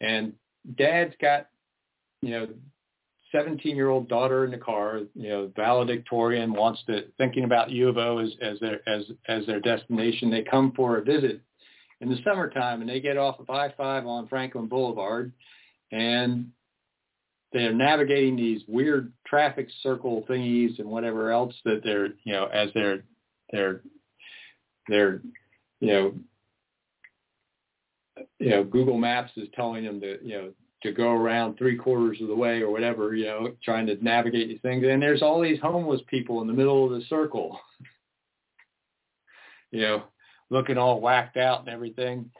and 0.00 0.32
dad's 0.76 1.14
got 1.20 1.48
you 2.22 2.30
know 2.30 2.48
17 3.32 3.76
year 3.76 3.88
old 3.88 4.08
daughter 4.08 4.44
in 4.44 4.50
the 4.50 4.58
car, 4.58 5.00
you 5.14 5.28
know, 5.28 5.52
valedictorian 5.56 6.52
wants 6.52 6.82
to 6.86 7.04
thinking 7.18 7.44
about 7.44 7.70
U 7.70 7.88
of 7.88 7.98
O 7.98 8.18
as, 8.18 8.30
as 8.40 8.58
their 8.60 8.88
as 8.88 9.04
as 9.28 9.46
their 9.46 9.60
destination. 9.60 10.30
They 10.30 10.42
come 10.42 10.72
for 10.76 10.98
a 10.98 11.02
visit 11.02 11.40
in 12.00 12.08
the 12.08 12.18
summertime 12.24 12.80
and 12.80 12.90
they 12.90 13.00
get 13.00 13.16
off 13.16 13.40
of 13.40 13.48
I-5 13.48 14.06
on 14.06 14.28
Franklin 14.28 14.66
Boulevard 14.66 15.32
and 15.92 16.50
they're 17.52 17.72
navigating 17.72 18.36
these 18.36 18.62
weird 18.66 19.12
traffic 19.26 19.68
circle 19.82 20.24
thingies 20.28 20.78
and 20.78 20.88
whatever 20.88 21.30
else 21.30 21.54
that 21.64 21.80
they're, 21.82 22.08
you 22.24 22.32
know, 22.32 22.46
as 22.46 22.70
they're, 22.74 23.04
they're, 23.50 23.80
they're, 24.88 25.20
you 25.80 25.88
know, 25.88 26.14
you 28.38 28.50
know, 28.50 28.64
Google 28.64 28.98
Maps 28.98 29.32
is 29.36 29.48
telling 29.54 29.84
them 29.84 30.00
to, 30.00 30.18
you 30.22 30.36
know, 30.36 30.52
to 30.82 30.92
go 30.92 31.10
around 31.10 31.56
three 31.56 31.76
quarters 31.76 32.20
of 32.20 32.28
the 32.28 32.34
way 32.34 32.60
or 32.60 32.70
whatever, 32.70 33.14
you 33.14 33.24
know, 33.24 33.52
trying 33.64 33.86
to 33.86 34.02
navigate 34.04 34.48
these 34.48 34.60
things. 34.60 34.84
And 34.86 35.02
there's 35.02 35.22
all 35.22 35.40
these 35.40 35.60
homeless 35.60 36.02
people 36.06 36.40
in 36.42 36.46
the 36.46 36.52
middle 36.52 36.84
of 36.84 36.98
the 36.98 37.06
circle. 37.06 37.58
you 39.70 39.82
know, 39.82 40.02
looking 40.50 40.78
all 40.78 41.00
whacked 41.00 41.36
out 41.36 41.60
and 41.60 41.68
everything. 41.68 42.30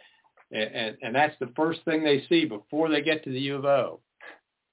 And, 0.52 0.74
and, 0.74 0.96
and 1.02 1.14
that's 1.14 1.34
the 1.40 1.52
first 1.56 1.80
thing 1.84 2.04
they 2.04 2.24
see 2.28 2.44
before 2.44 2.88
they 2.88 3.02
get 3.02 3.24
to 3.24 3.30
the 3.30 3.40
U 3.40 3.56
of 3.56 3.64
O. 3.64 4.00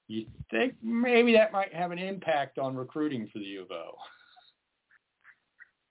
You 0.06 0.26
think 0.50 0.74
maybe 0.82 1.32
that 1.32 1.52
might 1.52 1.74
have 1.74 1.90
an 1.90 1.98
impact 1.98 2.58
on 2.58 2.76
recruiting 2.76 3.28
for 3.32 3.38
the 3.38 3.44
U 3.46 3.62
of 3.62 3.70
O. 3.70 3.96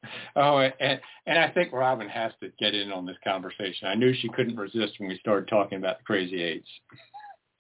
Oh, 0.36 0.58
and 0.58 1.00
and 1.26 1.40
I 1.40 1.50
think 1.50 1.72
Robin 1.72 2.10
has 2.10 2.32
to 2.42 2.50
get 2.60 2.76
in 2.76 2.92
on 2.92 3.06
this 3.06 3.16
conversation. 3.24 3.88
I 3.88 3.96
knew 3.96 4.14
she 4.14 4.30
couldn't 4.30 4.58
resist 4.58 4.94
when 4.98 5.10
we 5.10 5.18
started 5.20 5.48
talking 5.48 5.78
about 5.78 6.00
the 6.00 6.04
crazy 6.04 6.42
eights. 6.42 6.68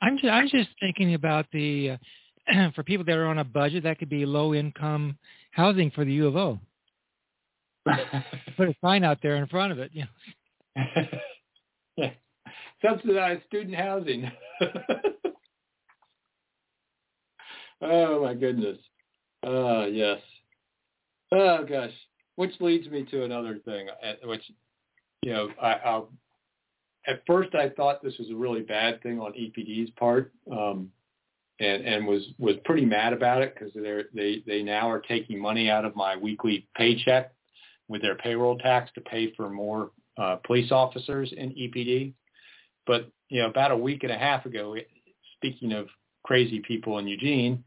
I'm 0.01 0.17
just, 0.17 0.29
I'm 0.29 0.49
just 0.49 0.69
thinking 0.79 1.13
about 1.13 1.45
the 1.53 1.91
uh, 1.91 2.71
for 2.75 2.83
people 2.83 3.05
that 3.05 3.15
are 3.15 3.27
on 3.27 3.39
a 3.39 3.43
budget 3.43 3.83
that 3.83 3.99
could 3.99 4.09
be 4.09 4.25
low 4.25 4.53
income 4.53 5.17
housing 5.51 5.91
for 5.91 6.03
the 6.03 6.13
U 6.13 6.27
of 6.27 6.35
O. 6.35 6.59
Put 8.57 8.69
a 8.69 8.75
sign 8.83 9.03
out 9.03 9.19
there 9.21 9.35
in 9.35 9.47
front 9.47 9.71
of 9.71 9.79
it. 9.79 9.91
You 9.93 10.03
know. 10.75 10.83
yeah. 11.97 12.11
Subsidized 12.81 13.43
student 13.47 13.75
housing. 13.75 14.31
oh 17.81 18.23
my 18.23 18.33
goodness. 18.33 18.77
Oh 19.43 19.85
yes. 19.85 20.19
Oh 21.31 21.65
gosh. 21.67 21.91
Which 22.35 22.53
leads 22.59 22.87
me 22.87 23.05
to 23.11 23.23
another 23.23 23.59
thing, 23.63 23.87
uh, 23.89 24.13
which 24.27 24.43
you 25.23 25.33
know, 25.33 25.49
I, 25.61 25.73
I'll. 25.85 26.09
At 27.05 27.21
first, 27.27 27.53
I 27.53 27.69
thought 27.69 28.01
this 28.01 28.17
was 28.17 28.29
a 28.29 28.35
really 28.35 28.61
bad 28.61 29.01
thing 29.03 29.19
on 29.19 29.33
EPD's 29.33 29.91
part, 29.91 30.31
um, 30.51 30.89
and 31.59 31.85
and 31.85 32.07
was 32.07 32.23
was 32.39 32.55
pretty 32.65 32.85
mad 32.85 33.13
about 33.13 33.41
it 33.41 33.55
because 33.55 33.73
they 33.73 34.03
they 34.13 34.43
they 34.45 34.63
now 34.63 34.89
are 34.89 35.01
taking 35.01 35.39
money 35.39 35.69
out 35.69 35.85
of 35.85 35.95
my 35.95 36.15
weekly 36.15 36.67
paycheck 36.75 37.33
with 37.87 38.01
their 38.01 38.15
payroll 38.15 38.57
tax 38.57 38.91
to 38.95 39.01
pay 39.01 39.33
for 39.35 39.49
more 39.49 39.91
uh, 40.17 40.37
police 40.45 40.71
officers 40.71 41.33
in 41.35 41.49
EPD. 41.51 42.13
But 42.85 43.09
you 43.29 43.41
know, 43.41 43.49
about 43.49 43.71
a 43.71 43.77
week 43.77 44.03
and 44.03 44.11
a 44.11 44.17
half 44.17 44.45
ago, 44.45 44.75
speaking 45.35 45.73
of 45.73 45.87
crazy 46.23 46.61
people 46.65 46.99
in 46.99 47.07
Eugene, 47.07 47.63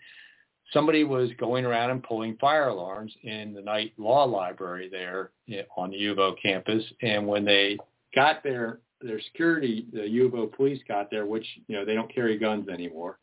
somebody 0.72 1.04
was 1.04 1.30
going 1.38 1.64
around 1.64 1.90
and 1.90 2.02
pulling 2.02 2.36
fire 2.36 2.68
alarms 2.68 3.12
in 3.22 3.54
the 3.54 3.62
Knight 3.62 3.92
law 3.98 4.24
library 4.24 4.88
there 4.90 5.30
on 5.76 5.90
the 5.90 5.96
U 5.96 6.12
of 6.12 6.18
O 6.18 6.34
campus. 6.40 6.84
And 7.02 7.26
when 7.26 7.44
they 7.44 7.78
got 8.14 8.42
there, 8.42 8.80
their 9.00 9.20
security, 9.20 9.86
the 9.92 10.08
U 10.08 10.26
of 10.26 10.34
O 10.34 10.46
police 10.46 10.80
got 10.88 11.10
there, 11.10 11.26
which 11.26 11.46
you 11.68 11.76
know 11.76 11.84
they 11.84 11.94
don't 11.94 12.12
carry 12.12 12.38
guns 12.38 12.68
anymore. 12.68 13.18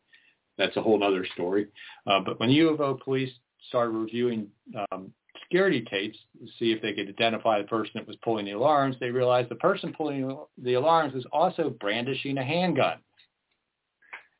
that's 0.58 0.78
a 0.78 0.82
whole 0.82 1.04
other 1.04 1.26
story. 1.34 1.68
Uh, 2.06 2.20
but 2.20 2.40
when 2.40 2.50
U 2.50 2.70
of 2.70 2.80
O 2.80 2.98
police 3.04 3.32
started 3.68 3.92
reviewing 3.92 4.48
um, 4.92 5.12
security 5.42 5.86
tapes 5.90 6.18
to 6.40 6.48
see 6.60 6.72
if 6.72 6.82
they 6.82 6.94
could 6.94 7.10
identify 7.10 7.60
the 7.60 7.68
person 7.68 7.92
that 7.96 8.08
was 8.08 8.16
pulling 8.24 8.46
the 8.46 8.52
alarms, 8.52 8.96
they 9.00 9.10
realized 9.10 9.50
the 9.50 9.56
person 9.56 9.94
pulling 9.96 10.38
the 10.62 10.74
alarms 10.76 11.14
was 11.14 11.26
also 11.32 11.70
brandishing 11.80 12.38
a 12.38 12.44
handgun 12.44 12.98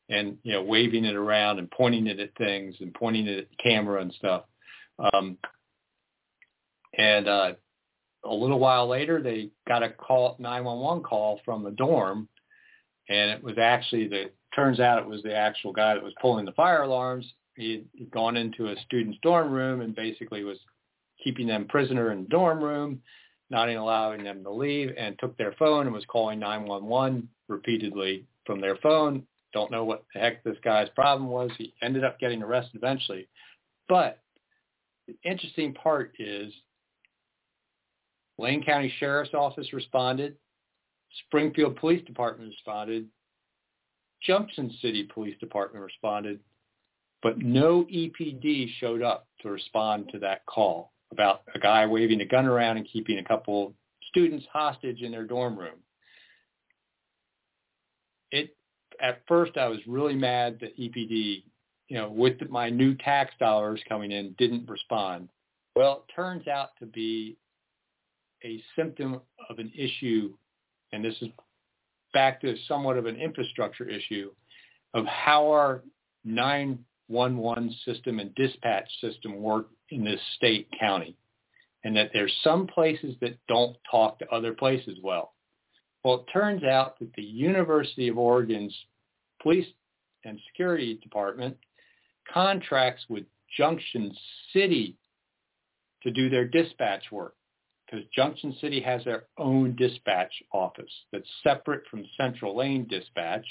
and 0.08 0.36
you 0.42 0.52
know 0.52 0.62
waving 0.62 1.04
it 1.04 1.16
around 1.16 1.58
and 1.58 1.70
pointing 1.70 2.06
it 2.06 2.20
at 2.20 2.36
things 2.36 2.74
and 2.80 2.92
pointing 2.94 3.26
it 3.26 3.38
at 3.38 3.48
the 3.50 3.56
camera 3.62 4.00
and 4.00 4.12
stuff. 4.12 4.44
Um, 4.98 5.38
and 6.96 7.28
uh, 7.28 7.52
a 8.24 8.34
little 8.34 8.58
while 8.58 8.88
later, 8.88 9.22
they 9.22 9.50
got 9.66 9.82
a 9.82 9.90
call, 9.90 10.36
911 10.38 11.02
call 11.02 11.40
from 11.44 11.62
the 11.62 11.70
dorm, 11.72 12.28
and 13.08 13.30
it 13.30 13.42
was 13.42 13.58
actually 13.58 14.08
the. 14.08 14.30
Turns 14.54 14.78
out 14.78 15.02
it 15.02 15.08
was 15.08 15.20
the 15.24 15.34
actual 15.34 15.72
guy 15.72 15.94
that 15.94 16.02
was 16.02 16.12
pulling 16.22 16.44
the 16.44 16.52
fire 16.52 16.82
alarms. 16.82 17.26
He 17.56 17.84
had 17.98 18.10
gone 18.12 18.36
into 18.36 18.68
a 18.68 18.76
student's 18.86 19.18
dorm 19.20 19.50
room 19.50 19.80
and 19.80 19.96
basically 19.96 20.44
was 20.44 20.58
keeping 21.24 21.48
them 21.48 21.66
prisoner 21.66 22.12
in 22.12 22.22
the 22.22 22.28
dorm 22.28 22.62
room, 22.62 23.02
not 23.50 23.68
even 23.68 23.82
allowing 23.82 24.22
them 24.22 24.44
to 24.44 24.52
leave, 24.52 24.92
and 24.96 25.18
took 25.18 25.36
their 25.36 25.54
phone 25.58 25.86
and 25.86 25.94
was 25.94 26.04
calling 26.06 26.38
911 26.38 27.28
repeatedly 27.48 28.26
from 28.46 28.60
their 28.60 28.76
phone. 28.76 29.24
Don't 29.54 29.70
know 29.70 29.84
what 29.84 30.04
the 30.12 30.20
heck 30.20 30.42
this 30.42 30.56
guy's 30.64 30.88
problem 30.90 31.30
was. 31.30 31.50
He 31.56 31.72
ended 31.80 32.04
up 32.04 32.18
getting 32.18 32.42
arrested 32.42 32.74
eventually. 32.74 33.28
But 33.88 34.18
the 35.06 35.16
interesting 35.22 35.72
part 35.72 36.12
is 36.18 36.52
Lane 38.36 38.64
County 38.64 38.92
Sheriff's 38.98 39.32
Office 39.32 39.72
responded. 39.72 40.36
Springfield 41.26 41.76
Police 41.76 42.04
Department 42.04 42.50
responded. 42.50 43.06
Junction 44.22 44.74
City 44.82 45.08
Police 45.14 45.38
Department 45.38 45.84
responded. 45.84 46.40
But 47.22 47.38
no 47.38 47.84
EPD 47.84 48.68
showed 48.80 49.02
up 49.02 49.28
to 49.40 49.50
respond 49.50 50.10
to 50.12 50.18
that 50.18 50.44
call 50.46 50.92
about 51.12 51.42
a 51.54 51.60
guy 51.60 51.86
waving 51.86 52.20
a 52.20 52.26
gun 52.26 52.46
around 52.46 52.76
and 52.76 52.88
keeping 52.92 53.18
a 53.18 53.24
couple 53.24 53.72
students 54.08 54.44
hostage 54.52 55.00
in 55.02 55.12
their 55.12 55.24
dorm 55.24 55.56
room. 55.56 55.76
It 58.32 58.56
at 59.04 59.20
first 59.28 59.56
I 59.58 59.68
was 59.68 59.78
really 59.86 60.14
mad 60.14 60.58
that 60.60 60.76
EPD, 60.78 61.44
you 61.88 61.96
know, 61.96 62.08
with 62.10 62.40
my 62.48 62.70
new 62.70 62.94
tax 62.94 63.34
dollars 63.38 63.80
coming 63.86 64.10
in, 64.10 64.34
didn't 64.38 64.68
respond. 64.68 65.28
Well, 65.76 66.04
it 66.08 66.12
turns 66.14 66.48
out 66.48 66.70
to 66.78 66.86
be 66.86 67.36
a 68.42 68.62
symptom 68.74 69.20
of 69.50 69.58
an 69.58 69.70
issue, 69.76 70.32
and 70.92 71.04
this 71.04 71.14
is 71.20 71.28
back 72.14 72.40
to 72.40 72.54
somewhat 72.66 72.96
of 72.96 73.04
an 73.04 73.16
infrastructure 73.16 73.88
issue 73.88 74.30
of 74.94 75.04
how 75.06 75.50
our 75.50 75.82
911 76.24 77.74
system 77.84 78.20
and 78.20 78.34
dispatch 78.34 78.88
system 79.02 79.42
work 79.42 79.68
in 79.90 80.02
this 80.02 80.20
state 80.36 80.68
county, 80.80 81.14
and 81.84 81.94
that 81.94 82.10
there's 82.14 82.32
some 82.42 82.66
places 82.66 83.16
that 83.20 83.36
don't 83.48 83.76
talk 83.90 84.18
to 84.18 84.30
other 84.30 84.54
places 84.54 84.96
well. 85.02 85.34
Well, 86.04 86.20
it 86.20 86.32
turns 86.32 86.64
out 86.64 86.98
that 87.00 87.12
the 87.14 87.22
University 87.22 88.08
of 88.08 88.16
Oregon's 88.16 88.74
police 89.44 89.66
and 90.24 90.40
security 90.48 90.98
department 91.02 91.56
contracts 92.32 93.04
with 93.08 93.24
Junction 93.56 94.12
City 94.52 94.96
to 96.02 96.10
do 96.10 96.28
their 96.28 96.46
dispatch 96.48 97.04
work 97.12 97.36
because 97.86 98.04
Junction 98.14 98.56
City 98.60 98.80
has 98.80 99.04
their 99.04 99.24
own 99.38 99.76
dispatch 99.76 100.32
office 100.52 100.90
that's 101.12 101.28
separate 101.42 101.82
from 101.90 102.04
Central 102.16 102.56
Lane 102.56 102.86
Dispatch, 102.88 103.46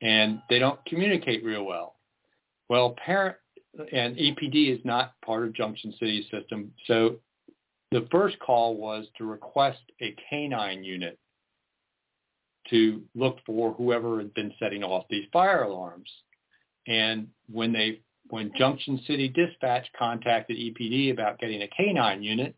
and 0.00 0.40
they 0.48 0.60
don't 0.60 0.82
communicate 0.86 1.44
real 1.44 1.64
well. 1.64 1.96
Well, 2.68 2.96
parent 3.04 3.36
and 3.92 4.16
EPD 4.16 4.72
is 4.72 4.84
not 4.84 5.20
part 5.24 5.44
of 5.44 5.52
Junction 5.52 5.92
City's 5.98 6.24
system, 6.30 6.72
so 6.86 7.16
the 7.90 8.06
first 8.12 8.38
call 8.38 8.76
was 8.76 9.06
to 9.18 9.24
request 9.24 9.80
a 10.00 10.14
canine 10.30 10.84
unit 10.84 11.18
to 12.70 13.02
look 13.14 13.38
for 13.46 13.72
whoever 13.74 14.18
had 14.18 14.34
been 14.34 14.52
setting 14.58 14.82
off 14.82 15.04
these 15.08 15.26
fire 15.32 15.62
alarms. 15.62 16.10
And 16.86 17.28
when 17.50 17.72
they 17.72 18.00
when 18.30 18.52
Junction 18.56 19.00
City 19.06 19.28
Dispatch 19.28 19.86
contacted 19.98 20.56
EPD 20.56 21.12
about 21.12 21.38
getting 21.38 21.62
a 21.62 21.68
canine 21.68 22.22
unit, 22.22 22.54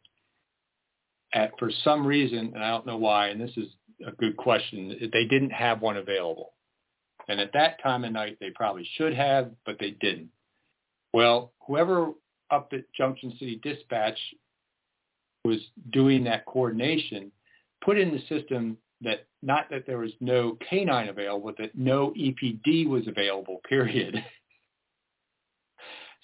at, 1.32 1.52
for 1.58 1.70
some 1.84 2.06
reason, 2.06 2.52
and 2.54 2.64
I 2.64 2.70
don't 2.70 2.86
know 2.86 2.96
why, 2.96 3.28
and 3.28 3.40
this 3.40 3.56
is 3.56 3.68
a 4.04 4.12
good 4.12 4.36
question, 4.36 5.10
they 5.12 5.26
didn't 5.26 5.50
have 5.50 5.80
one 5.80 5.96
available. 5.96 6.54
And 7.28 7.38
at 7.38 7.52
that 7.52 7.80
time 7.82 8.04
of 8.04 8.12
night, 8.12 8.38
they 8.40 8.50
probably 8.50 8.88
should 8.96 9.14
have, 9.14 9.52
but 9.64 9.76
they 9.78 9.92
didn't. 10.00 10.30
Well, 11.12 11.52
whoever 11.66 12.12
up 12.50 12.72
at 12.72 12.92
Junction 12.96 13.32
City 13.38 13.60
Dispatch 13.62 14.18
was 15.44 15.58
doing 15.92 16.24
that 16.24 16.46
coordination 16.46 17.30
put 17.84 17.98
in 17.98 18.10
the 18.10 18.20
system 18.28 18.76
that 19.00 19.26
not 19.42 19.70
that 19.70 19.86
there 19.86 19.98
was 19.98 20.12
no 20.20 20.56
canine 20.68 21.08
available, 21.08 21.52
that 21.58 21.74
no 21.74 22.12
EPD 22.18 22.88
was 22.88 23.06
available, 23.06 23.60
period. 23.68 24.22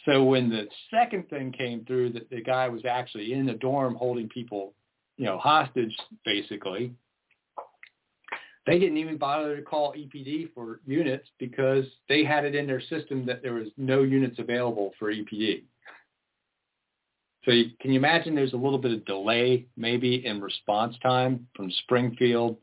So 0.04 0.22
when 0.22 0.48
the 0.48 0.68
second 0.90 1.28
thing 1.28 1.52
came 1.52 1.84
through 1.84 2.12
that 2.12 2.30
the 2.30 2.40
guy 2.40 2.68
was 2.68 2.84
actually 2.84 3.32
in 3.32 3.44
the 3.44 3.54
dorm 3.54 3.96
holding 3.96 4.28
people, 4.28 4.72
you 5.16 5.24
know, 5.24 5.38
hostage 5.38 5.96
basically, 6.24 6.92
they 8.66 8.78
didn't 8.78 8.98
even 8.98 9.16
bother 9.16 9.56
to 9.56 9.62
call 9.62 9.94
EPD 9.94 10.52
for 10.52 10.80
units 10.86 11.28
because 11.38 11.84
they 12.08 12.24
had 12.24 12.44
it 12.44 12.54
in 12.54 12.66
their 12.66 12.80
system 12.80 13.24
that 13.26 13.42
there 13.42 13.54
was 13.54 13.68
no 13.76 14.02
units 14.02 14.38
available 14.38 14.92
for 14.98 15.12
EPD. 15.12 15.62
So 17.44 17.52
you, 17.52 17.70
can 17.80 17.92
you 17.92 17.98
imagine 17.98 18.34
there's 18.34 18.54
a 18.54 18.56
little 18.56 18.78
bit 18.78 18.92
of 18.92 19.04
delay 19.04 19.66
maybe 19.76 20.26
in 20.26 20.40
response 20.40 20.96
time 21.00 21.46
from 21.54 21.70
Springfield, 21.84 22.56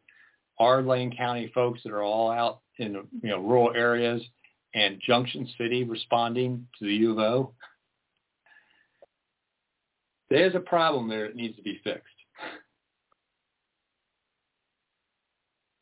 our 0.60 0.82
Lane 0.82 1.16
County 1.16 1.52
folks 1.54 1.82
that 1.84 1.92
are 1.92 2.04
all 2.04 2.32
out 2.32 2.62
in 2.78 2.94
you 3.22 3.30
know 3.30 3.40
rural 3.40 3.74
areas 3.76 4.22
and 4.74 5.02
Junction 5.06 5.48
City 5.58 5.84
responding 5.84 6.68
to 6.80 6.86
the 6.86 6.94
U 6.94 7.12
of 7.12 7.20
O, 7.20 7.54
there's 10.30 10.56
a 10.56 10.60
problem 10.60 11.08
there 11.08 11.28
that 11.28 11.36
needs 11.36 11.56
to 11.58 11.62
be 11.62 11.80
fixed. 11.84 12.08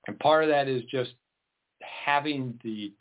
And 0.08 0.20
part 0.20 0.44
of 0.44 0.50
that 0.50 0.68
is 0.68 0.84
just 0.92 1.12
having 2.06 2.60
the 2.64 2.94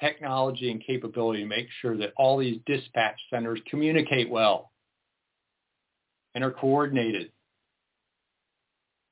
technology 0.00 0.70
and 0.70 0.82
capability 0.84 1.42
to 1.42 1.48
make 1.48 1.68
sure 1.80 1.96
that 1.96 2.12
all 2.16 2.38
these 2.38 2.60
dispatch 2.66 3.20
centers 3.30 3.60
communicate 3.68 4.28
well 4.28 4.72
and 6.34 6.42
are 6.42 6.50
coordinated 6.50 7.30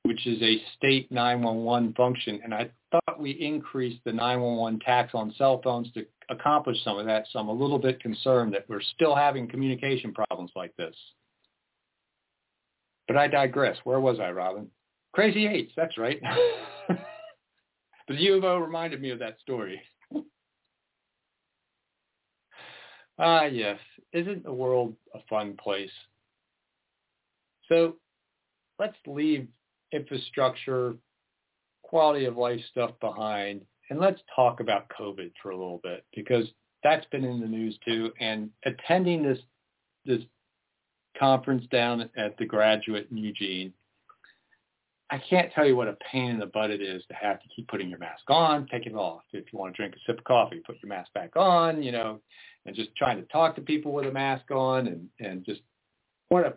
which 0.05 0.27
is 0.27 0.39
a 0.43 0.61
state 0.77 1.11
911 1.11 1.93
function. 1.93 2.39
And 2.43 2.53
I 2.53 2.69
thought 2.91 3.19
we 3.19 3.31
increased 3.31 4.01
the 4.05 4.13
911 4.13 4.79
tax 4.81 5.15
on 5.15 5.33
cell 5.35 5.59
phones 5.63 5.91
to 5.93 6.05
accomplish 6.29 6.77
some 6.83 6.99
of 6.99 7.07
that. 7.07 7.25
So 7.31 7.39
I'm 7.39 7.47
a 7.47 7.53
little 7.53 7.79
bit 7.79 7.99
concerned 7.99 8.53
that 8.53 8.69
we're 8.69 8.83
still 8.93 9.15
having 9.15 9.47
communication 9.47 10.13
problems 10.13 10.51
like 10.55 10.75
this. 10.77 10.95
But 13.07 13.17
I 13.17 13.27
digress. 13.27 13.77
Where 13.83 13.99
was 13.99 14.19
I, 14.19 14.29
Robin? 14.29 14.69
Crazy 15.11 15.47
Eights, 15.47 15.71
that's 15.75 15.97
right. 15.97 16.21
the 18.07 18.15
U 18.15 18.35
of 18.35 18.43
O 18.43 18.59
reminded 18.59 19.01
me 19.01 19.09
of 19.09 19.17
that 19.19 19.39
story. 19.41 19.81
ah, 23.17 23.45
yes. 23.45 23.79
Isn't 24.13 24.43
the 24.43 24.53
world 24.53 24.93
a 25.15 25.19
fun 25.27 25.57
place? 25.57 25.89
So 27.69 27.95
let's 28.77 28.97
leave 29.07 29.47
infrastructure, 29.95 30.95
quality 31.83 32.25
of 32.25 32.37
life 32.37 32.59
stuff 32.71 32.91
behind. 32.99 33.61
And 33.89 33.99
let's 33.99 34.19
talk 34.35 34.59
about 34.59 34.91
COVID 34.99 35.31
for 35.41 35.51
a 35.51 35.57
little 35.57 35.79
bit 35.83 36.03
because 36.15 36.45
that's 36.83 37.05
been 37.07 37.23
in 37.23 37.39
the 37.39 37.47
news 37.47 37.77
too. 37.85 38.11
And 38.19 38.49
attending 38.65 39.23
this 39.23 39.39
this 40.05 40.21
conference 41.19 41.65
down 41.71 42.09
at 42.17 42.37
the 42.37 42.45
graduate 42.45 43.07
in 43.09 43.17
Eugene, 43.17 43.73
I 45.09 45.21
can't 45.29 45.51
tell 45.53 45.65
you 45.65 45.75
what 45.75 45.87
a 45.87 45.97
pain 46.11 46.31
in 46.31 46.39
the 46.39 46.47
butt 46.47 46.71
it 46.71 46.81
is 46.81 47.03
to 47.07 47.13
have 47.13 47.39
to 47.41 47.47
keep 47.55 47.67
putting 47.67 47.89
your 47.89 47.99
mask 47.99 48.23
on, 48.27 48.67
take 48.71 48.87
it 48.87 48.95
off. 48.95 49.21
If 49.33 49.45
you 49.53 49.59
want 49.59 49.73
to 49.73 49.77
drink 49.77 49.95
a 49.95 49.99
sip 50.05 50.19
of 50.19 50.23
coffee, 50.23 50.61
put 50.65 50.77
your 50.81 50.89
mask 50.89 51.13
back 51.13 51.35
on, 51.35 51.83
you 51.83 51.91
know, 51.91 52.19
and 52.65 52.75
just 52.75 52.95
trying 52.95 53.17
to 53.17 53.27
talk 53.27 53.55
to 53.55 53.61
people 53.61 53.93
with 53.93 54.07
a 54.07 54.11
mask 54.11 54.49
on 54.51 54.87
and, 54.87 55.07
and 55.19 55.45
just 55.45 55.61
what 56.29 56.45
a 56.45 56.53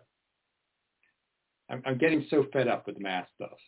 I'm, 1.71 1.83
I'm 1.87 1.99
getting 1.99 2.27
so 2.31 2.47
fed 2.53 2.69
up 2.69 2.87
with 2.87 2.97
the 2.97 3.03
mask 3.03 3.29
stuff. 3.35 3.59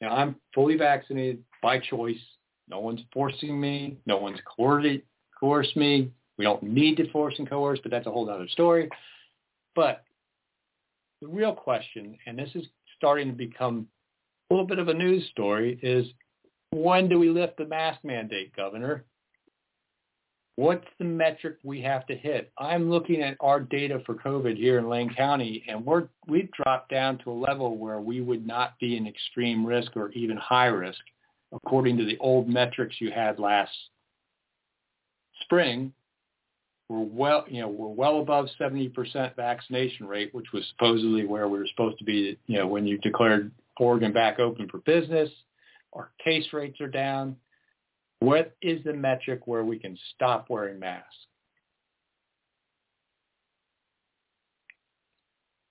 Know, 0.00 0.08
I'm 0.08 0.36
fully 0.54 0.76
vaccinated 0.76 1.44
by 1.62 1.78
choice. 1.78 2.20
No 2.68 2.80
one's 2.80 3.02
forcing 3.12 3.60
me. 3.60 3.98
No 4.06 4.16
one's 4.16 4.40
coerced, 4.56 5.02
coerced 5.38 5.76
me. 5.76 6.10
We 6.38 6.44
don't 6.44 6.62
need 6.62 6.96
to 6.96 7.10
force 7.12 7.34
and 7.38 7.48
coerce, 7.48 7.78
but 7.82 7.90
that's 7.90 8.06
a 8.06 8.10
whole 8.10 8.28
other 8.28 8.48
story. 8.48 8.88
But 9.74 10.04
the 11.20 11.28
real 11.28 11.54
question, 11.54 12.18
and 12.26 12.36
this 12.36 12.50
is 12.54 12.64
starting 12.96 13.28
to 13.28 13.36
become 13.36 13.86
a 14.50 14.54
little 14.54 14.66
bit 14.66 14.80
of 14.80 14.88
a 14.88 14.94
news 14.94 15.28
story, 15.30 15.78
is 15.82 16.06
when 16.70 17.08
do 17.08 17.18
we 17.18 17.30
lift 17.30 17.58
the 17.58 17.66
mask 17.66 18.00
mandate, 18.02 18.56
Governor? 18.56 19.04
What's 20.56 20.86
the 20.98 21.04
metric 21.04 21.56
we 21.62 21.80
have 21.80 22.06
to 22.06 22.16
hit? 22.16 22.52
I'm 22.58 22.90
looking 22.90 23.22
at 23.22 23.38
our 23.40 23.58
data 23.58 24.02
for 24.04 24.14
COVID 24.14 24.56
here 24.56 24.78
in 24.78 24.88
Lane 24.88 25.12
County, 25.14 25.64
and 25.66 25.84
we're 25.84 26.08
we've 26.26 26.50
dropped 26.52 26.90
down 26.90 27.18
to 27.18 27.30
a 27.30 27.32
level 27.32 27.78
where 27.78 28.00
we 28.00 28.20
would 28.20 28.46
not 28.46 28.78
be 28.78 28.98
in 28.98 29.06
extreme 29.06 29.64
risk 29.64 29.96
or 29.96 30.10
even 30.10 30.36
high 30.36 30.66
risk, 30.66 31.00
according 31.54 31.96
to 31.98 32.04
the 32.04 32.18
old 32.18 32.48
metrics 32.48 32.96
you 33.00 33.10
had 33.10 33.38
last 33.38 33.72
spring. 35.42 35.92
We're 36.90 37.00
well, 37.00 37.44
you 37.48 37.62
know, 37.62 37.68
we're 37.68 37.88
well 37.88 38.20
above 38.20 38.48
70% 38.60 39.34
vaccination 39.34 40.06
rate, 40.06 40.34
which 40.34 40.52
was 40.52 40.66
supposedly 40.68 41.24
where 41.24 41.48
we 41.48 41.58
were 41.58 41.66
supposed 41.66 41.98
to 41.98 42.04
be, 42.04 42.38
you 42.46 42.58
know, 42.58 42.66
when 42.66 42.86
you 42.86 42.98
declared 42.98 43.50
Oregon 43.80 44.12
back 44.12 44.38
open 44.38 44.68
for 44.68 44.78
business. 44.78 45.30
Our 45.94 46.10
case 46.22 46.46
rates 46.52 46.80
are 46.80 46.88
down. 46.88 47.36
What 48.22 48.54
is 48.62 48.84
the 48.84 48.92
metric 48.92 49.48
where 49.48 49.64
we 49.64 49.80
can 49.80 49.98
stop 50.14 50.46
wearing 50.48 50.78
masks? 50.78 51.08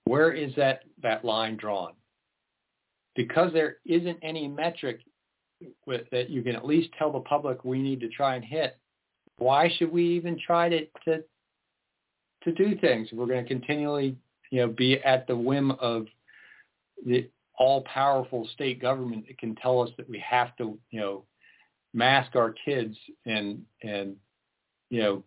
Where 0.03 0.33
is 0.33 0.53
that, 0.57 0.83
that 1.01 1.23
line 1.23 1.55
drawn? 1.55 1.93
Because 3.15 3.53
there 3.53 3.77
isn't 3.85 4.17
any 4.21 4.49
metric 4.49 4.99
with, 5.85 6.01
that 6.11 6.29
you 6.29 6.43
can 6.43 6.57
at 6.57 6.65
least 6.65 6.89
tell 6.99 7.13
the 7.13 7.21
public 7.21 7.63
we 7.63 7.81
need 7.81 8.01
to 8.01 8.09
try 8.09 8.35
and 8.35 8.43
hit, 8.43 8.77
why 9.37 9.71
should 9.77 9.89
we 9.89 10.05
even 10.17 10.37
try 10.45 10.67
to, 10.67 10.85
to, 11.05 11.23
to 12.43 12.51
do 12.51 12.77
things? 12.79 13.07
We're 13.13 13.27
going 13.27 13.45
to 13.45 13.47
continually 13.47 14.17
you 14.49 14.59
know, 14.59 14.67
be 14.67 14.99
at 15.05 15.25
the 15.25 15.37
whim 15.37 15.71
of 15.71 16.07
the 17.05 17.29
all-powerful 17.57 18.49
state 18.53 18.81
government 18.81 19.27
that 19.27 19.37
can 19.37 19.55
tell 19.55 19.81
us 19.81 19.89
that 19.95 20.09
we 20.09 20.19
have 20.19 20.53
to, 20.57 20.77
you 20.89 20.99
know, 20.99 21.23
mask 21.93 22.35
our 22.35 22.53
kids 22.65 22.95
and 23.25 23.63
and 23.83 24.15
you 24.89 25.01
know 25.01 25.23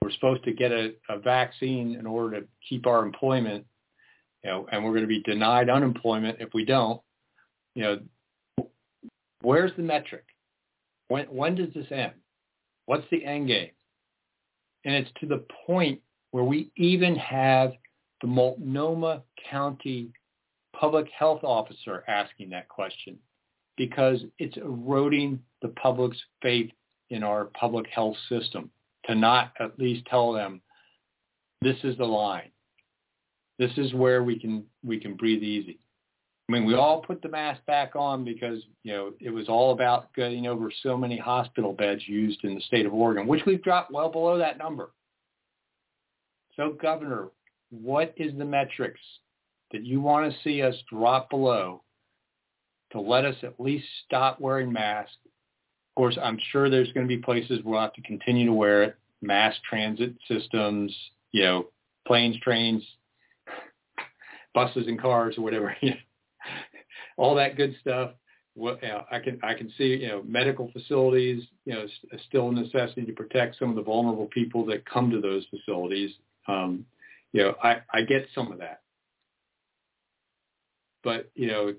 we're 0.00 0.10
supposed 0.12 0.42
to 0.44 0.52
get 0.52 0.72
a, 0.72 0.94
a 1.08 1.18
vaccine 1.18 1.94
in 1.94 2.06
order 2.06 2.40
to 2.40 2.46
keep 2.68 2.86
our 2.86 3.04
employment 3.04 3.64
you 4.42 4.50
know 4.50 4.66
and 4.70 4.84
we're 4.84 4.90
going 4.90 5.02
to 5.02 5.06
be 5.06 5.22
denied 5.22 5.70
unemployment 5.70 6.38
if 6.40 6.52
we 6.54 6.64
don't. 6.64 7.00
You 7.74 7.82
know 7.82 8.00
where's 9.42 9.72
the 9.76 9.82
metric? 9.82 10.24
When 11.08 11.26
when 11.26 11.54
does 11.54 11.72
this 11.74 11.86
end? 11.90 12.12
What's 12.86 13.06
the 13.10 13.24
end 13.24 13.48
game? 13.48 13.70
And 14.84 14.94
it's 14.94 15.10
to 15.20 15.26
the 15.26 15.44
point 15.66 16.00
where 16.32 16.44
we 16.44 16.70
even 16.76 17.14
have 17.16 17.72
the 18.20 18.26
multnomah 18.26 19.22
county 19.50 20.10
public 20.74 21.06
health 21.16 21.44
officer 21.44 22.02
asking 22.08 22.50
that 22.50 22.68
question 22.68 23.18
because 23.76 24.20
it's 24.38 24.56
eroding 24.56 25.40
the 25.62 25.68
public's 25.68 26.18
faith 26.40 26.70
in 27.10 27.22
our 27.22 27.46
public 27.46 27.86
health 27.88 28.16
system 28.28 28.70
to 29.06 29.14
not 29.14 29.52
at 29.60 29.78
least 29.78 30.06
tell 30.06 30.32
them 30.32 30.60
this 31.60 31.76
is 31.84 31.96
the 31.98 32.04
line. 32.04 32.50
This 33.58 33.70
is 33.76 33.94
where 33.94 34.22
we 34.22 34.38
can 34.38 34.64
we 34.82 34.98
can 34.98 35.14
breathe 35.14 35.42
easy. 35.42 35.78
I 36.48 36.52
mean, 36.52 36.64
we 36.64 36.74
all 36.74 37.00
put 37.00 37.22
the 37.22 37.28
mask 37.28 37.64
back 37.66 37.94
on 37.94 38.24
because 38.24 38.62
you 38.82 38.92
know 38.92 39.12
it 39.20 39.30
was 39.30 39.48
all 39.48 39.72
about 39.72 40.12
getting 40.14 40.46
over 40.46 40.70
so 40.82 40.96
many 40.96 41.16
hospital 41.16 41.72
beds 41.72 42.02
used 42.06 42.44
in 42.44 42.54
the 42.54 42.60
state 42.62 42.86
of 42.86 42.92
Oregon, 42.92 43.26
which 43.26 43.42
we've 43.46 43.62
dropped 43.62 43.92
well 43.92 44.10
below 44.10 44.38
that 44.38 44.58
number. 44.58 44.90
So, 46.56 46.76
Governor, 46.80 47.28
what 47.70 48.12
is 48.16 48.36
the 48.36 48.44
metrics 48.44 49.00
that 49.72 49.84
you 49.84 50.00
want 50.00 50.30
to 50.30 50.38
see 50.42 50.62
us 50.62 50.74
drop 50.90 51.30
below 51.30 51.82
to 52.92 53.00
let 53.00 53.24
us 53.24 53.36
at 53.42 53.58
least 53.58 53.86
stop 54.06 54.40
wearing 54.40 54.72
masks. 54.72 55.16
Of 55.24 55.96
course, 55.96 56.18
I'm 56.22 56.38
sure 56.50 56.70
there's 56.70 56.92
going 56.92 57.06
to 57.06 57.16
be 57.16 57.20
places 57.20 57.60
we'll 57.64 57.80
have 57.80 57.92
to 57.94 58.02
continue 58.02 58.46
to 58.46 58.52
wear 58.52 58.82
it, 58.82 58.96
mass 59.20 59.54
transit 59.68 60.14
systems, 60.28 60.94
you 61.32 61.42
know, 61.42 61.66
planes, 62.06 62.36
trains, 62.42 62.82
buses 64.54 64.86
and 64.86 65.00
cars 65.00 65.36
or 65.38 65.42
whatever, 65.42 65.74
all 67.16 67.34
that 67.36 67.56
good 67.56 67.74
stuff. 67.80 68.12
What 68.54 68.82
you 68.82 68.88
know, 68.88 69.04
I 69.10 69.18
can 69.18 69.40
I 69.42 69.54
can 69.54 69.72
see 69.78 69.96
you 69.96 70.08
know 70.08 70.22
medical 70.24 70.70
facilities 70.72 71.42
you 71.64 71.72
know 71.72 71.86
still 72.28 72.50
a 72.50 72.52
necessity 72.52 73.06
to 73.06 73.12
protect 73.12 73.58
some 73.58 73.70
of 73.70 73.76
the 73.76 73.82
vulnerable 73.82 74.26
people 74.26 74.66
that 74.66 74.84
come 74.84 75.10
to 75.10 75.22
those 75.22 75.46
facilities. 75.48 76.10
Um, 76.46 76.84
you 77.32 77.42
know 77.42 77.54
I 77.62 77.78
I 77.90 78.02
get 78.02 78.28
some 78.34 78.52
of 78.52 78.58
that, 78.58 78.82
but 81.02 81.30
you 81.34 81.46
know 81.46 81.72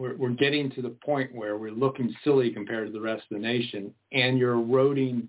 we're, 0.00 0.16
we're 0.16 0.30
getting 0.30 0.70
to 0.70 0.80
the 0.80 0.96
point 1.04 1.34
where 1.34 1.58
we're 1.58 1.70
looking 1.70 2.14
silly 2.24 2.50
compared 2.50 2.86
to 2.86 2.92
the 2.92 3.00
rest 3.00 3.22
of 3.30 3.36
the 3.36 3.46
nation, 3.46 3.92
and 4.12 4.38
you're 4.38 4.54
eroding 4.54 5.28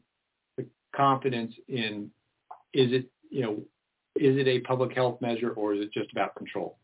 the 0.58 0.66
confidence 0.96 1.54
in 1.68 2.10
is 2.74 2.94
it 2.94 3.12
you 3.30 3.42
know 3.42 3.58
is 4.16 4.38
it 4.38 4.48
a 4.48 4.62
public 4.62 4.94
health 4.96 5.20
measure 5.20 5.52
or 5.52 5.74
is 5.74 5.82
it 5.82 5.92
just 5.92 6.12
about 6.14 6.36
control? 6.36 6.78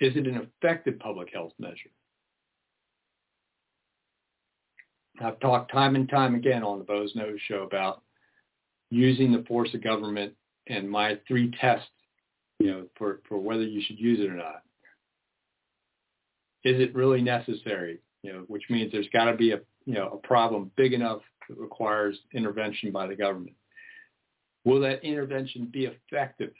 Is 0.00 0.16
it 0.16 0.26
an 0.26 0.48
effective 0.62 0.98
public 0.98 1.28
health 1.32 1.52
measure? 1.58 1.90
I've 5.22 5.38
talked 5.40 5.70
time 5.70 5.94
and 5.94 6.08
time 6.08 6.34
again 6.34 6.62
on 6.62 6.78
the 6.78 6.84
Boze 6.84 7.12
Noze 7.14 7.38
show 7.46 7.64
about 7.64 8.02
using 8.90 9.30
the 9.30 9.44
force 9.46 9.72
of 9.74 9.84
government 9.84 10.32
and 10.68 10.90
my 10.90 11.18
three 11.28 11.52
tests, 11.60 11.86
you 12.58 12.70
know, 12.70 12.86
for, 12.96 13.20
for 13.28 13.38
whether 13.38 13.62
you 13.62 13.82
should 13.86 14.00
use 14.00 14.20
it 14.20 14.30
or 14.30 14.34
not 14.34 14.62
is 16.64 16.80
it 16.80 16.94
really 16.94 17.22
necessary? 17.22 17.98
You 18.22 18.32
know, 18.32 18.44
which 18.46 18.64
means 18.70 18.92
there's 18.92 19.08
got 19.12 19.24
to 19.24 19.36
be 19.36 19.52
a 19.52 19.60
you 19.84 19.94
know 19.94 20.08
a 20.22 20.26
problem 20.26 20.70
big 20.76 20.92
enough 20.92 21.22
that 21.48 21.58
requires 21.58 22.18
intervention 22.32 22.92
by 22.92 23.06
the 23.06 23.16
government. 23.16 23.56
Will 24.64 24.80
that 24.80 25.04
intervention 25.04 25.68
be 25.72 25.86
effective 25.86 26.52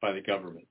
by 0.00 0.12
the 0.12 0.20
government? 0.20 0.66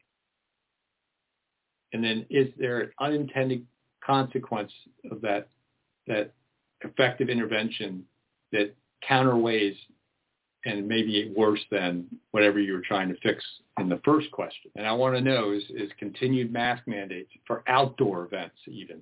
And 1.93 2.03
then 2.03 2.25
is 2.29 2.49
there 2.57 2.82
an 2.82 2.91
unintended 2.99 3.65
consequence 4.03 4.71
of 5.11 5.21
that 5.21 5.49
that 6.07 6.34
effective 6.82 7.29
intervention 7.29 8.03
that 8.51 8.75
counterweighs 9.07 9.75
and 10.66 10.88
maybe 10.88 11.32
worse 11.36 11.64
than 11.72 12.05
whatever 12.32 12.59
you 12.59 12.74
were 12.74 12.84
trying 12.88 13.09
to 13.09 13.20
fix 13.22 13.43
in 13.80 13.89
the 13.89 13.99
first 14.05 14.30
question. 14.32 14.72
And 14.76 14.86
I 14.86 14.91
want 14.91 15.16
to 15.16 15.22
know 15.22 15.51
is, 15.51 15.64
is 15.70 15.89
continued 15.97 16.51
mask 16.51 16.84
mandates 16.86 17.32
for 17.47 17.64
outdoor 17.68 18.26
events 18.26 18.55
even. 18.68 19.01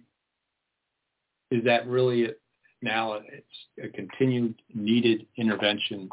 Is 1.51 1.63
that 1.65 1.87
really 1.87 2.27
now 2.81 3.13
it's 3.13 3.83
a 3.83 3.89
continued 3.89 4.61
needed 4.73 5.25
intervention 5.35 6.09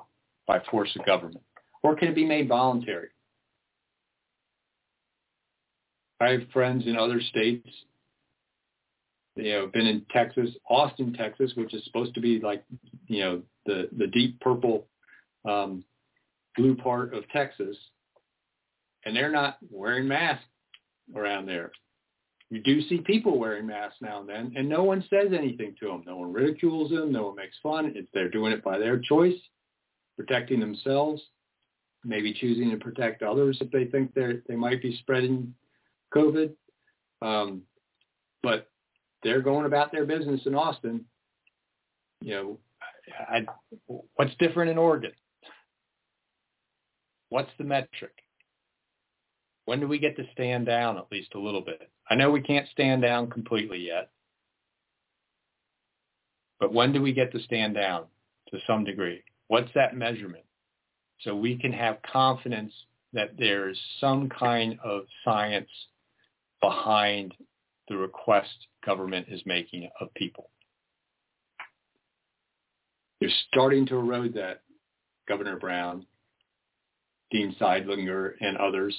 by 0.47 0.61
force 0.71 0.91
of 0.99 1.07
government? 1.07 1.43
Or 1.83 1.95
can 1.95 2.09
it 2.09 2.15
be 2.15 2.25
made 2.25 2.49
voluntary? 2.49 3.09
I 6.21 6.31
have 6.31 6.49
friends 6.53 6.87
in 6.87 6.97
other 6.97 7.21
states, 7.21 7.69
you 9.37 9.53
know, 9.53 9.67
been 9.67 9.87
in 9.87 10.05
Texas, 10.11 10.51
Austin, 10.69 11.13
Texas, 11.13 11.53
which 11.57 11.75
is 11.75 11.85
supposed 11.85 12.15
to 12.15 12.21
be 12.21 12.41
like, 12.41 12.65
you 13.07 13.21
know, 13.21 13.43
the, 13.67 13.89
the 13.97 14.07
deep 14.07 14.41
purple 14.41 14.87
um, 15.47 15.85
blue 16.57 16.75
part 16.77 17.15
of 17.15 17.29
Texas, 17.31 17.77
and 19.05 19.15
they're 19.17 19.31
not 19.31 19.59
wearing 19.71 20.09
masks 20.09 20.45
around 21.15 21.47
there. 21.47 21.71
You 22.51 22.63
do 22.63 22.81
see 22.83 22.99
people 22.99 23.39
wearing 23.39 23.67
masks 23.67 23.99
now 24.01 24.21
and 24.21 24.29
then, 24.29 24.53
and 24.57 24.69
no 24.69 24.85
one 24.85 25.05
says 25.11 25.33
anything 25.37 25.75
to 25.81 25.89
them. 25.89 26.05
No 26.07 26.17
one 26.17 26.33
ridicules 26.33 26.91
them. 26.91 27.11
No 27.13 27.27
one 27.27 27.37
makes 27.37 27.57
fun. 27.63 27.93
It's, 27.97 28.09
they're 28.15 28.29
doing 28.29 28.53
it 28.53 28.63
by 28.63 28.79
their 28.79 28.99
choice, 28.99 29.39
protecting 30.17 30.61
themselves, 30.61 31.21
maybe 32.05 32.33
choosing 32.33 32.71
to 32.71 32.77
protect 32.77 33.23
others 33.23 33.59
if 33.61 33.71
they 33.73 33.87
think 33.87 34.15
they 34.15 34.41
they 34.49 34.55
might 34.55 34.81
be 34.81 34.97
spreading 34.99 35.55
COVID. 36.15 36.53
Um, 37.21 37.63
but 38.43 38.71
they're 39.25 39.41
going 39.41 39.67
about 39.67 39.91
their 39.91 40.07
business 40.07 40.41
in 40.47 40.55
Austin. 40.55 41.05
You 42.21 42.35
know, 42.35 42.59
I, 43.29 43.45
what's 44.15 44.35
different 44.39 44.71
in 44.71 44.79
Oregon? 44.79 45.13
What's 47.29 47.51
the 47.59 47.65
metric? 47.65 48.13
When 49.65 49.81
do 49.81 49.89
we 49.89 49.99
get 49.99 50.17
to 50.17 50.25
stand 50.33 50.67
down 50.67 50.97
at 50.97 51.11
least 51.11 51.35
a 51.35 51.41
little 51.41 51.61
bit? 51.61 51.91
I 52.09 52.15
know 52.15 52.31
we 52.31 52.41
can't 52.41 52.69
stand 52.69 53.03
down 53.03 53.31
completely 53.31 53.79
yet, 53.79 54.11
but 56.61 56.73
when 56.73 56.93
do 56.93 57.03
we 57.03 57.13
get 57.13 57.33
to 57.33 57.43
stand 57.43 57.75
down 57.75 58.05
to 58.51 58.59
some 58.67 58.85
degree? 58.85 59.23
What's 59.49 59.71
that 59.75 59.97
measurement? 59.97 60.45
So 61.21 61.35
we 61.35 61.57
can 61.57 61.73
have 61.73 61.99
confidence 62.03 62.73
that 63.13 63.31
there's 63.39 63.79
some 64.01 64.29
kind 64.29 64.79
of 64.85 65.03
science 65.25 65.71
behind 66.61 67.35
the 67.89 67.97
request 67.97 68.69
government 68.85 69.27
is 69.31 69.41
making 69.47 69.89
of 70.01 70.13
people. 70.15 70.51
You're 73.21 73.31
starting 73.49 73.87
to 73.87 73.97
erode 73.97 74.35
that, 74.35 74.63
Governor 75.27 75.57
Brown, 75.59 76.07
Dean 77.31 77.55
Sidelinger 77.61 78.33
and 78.41 78.57
others. 78.57 78.97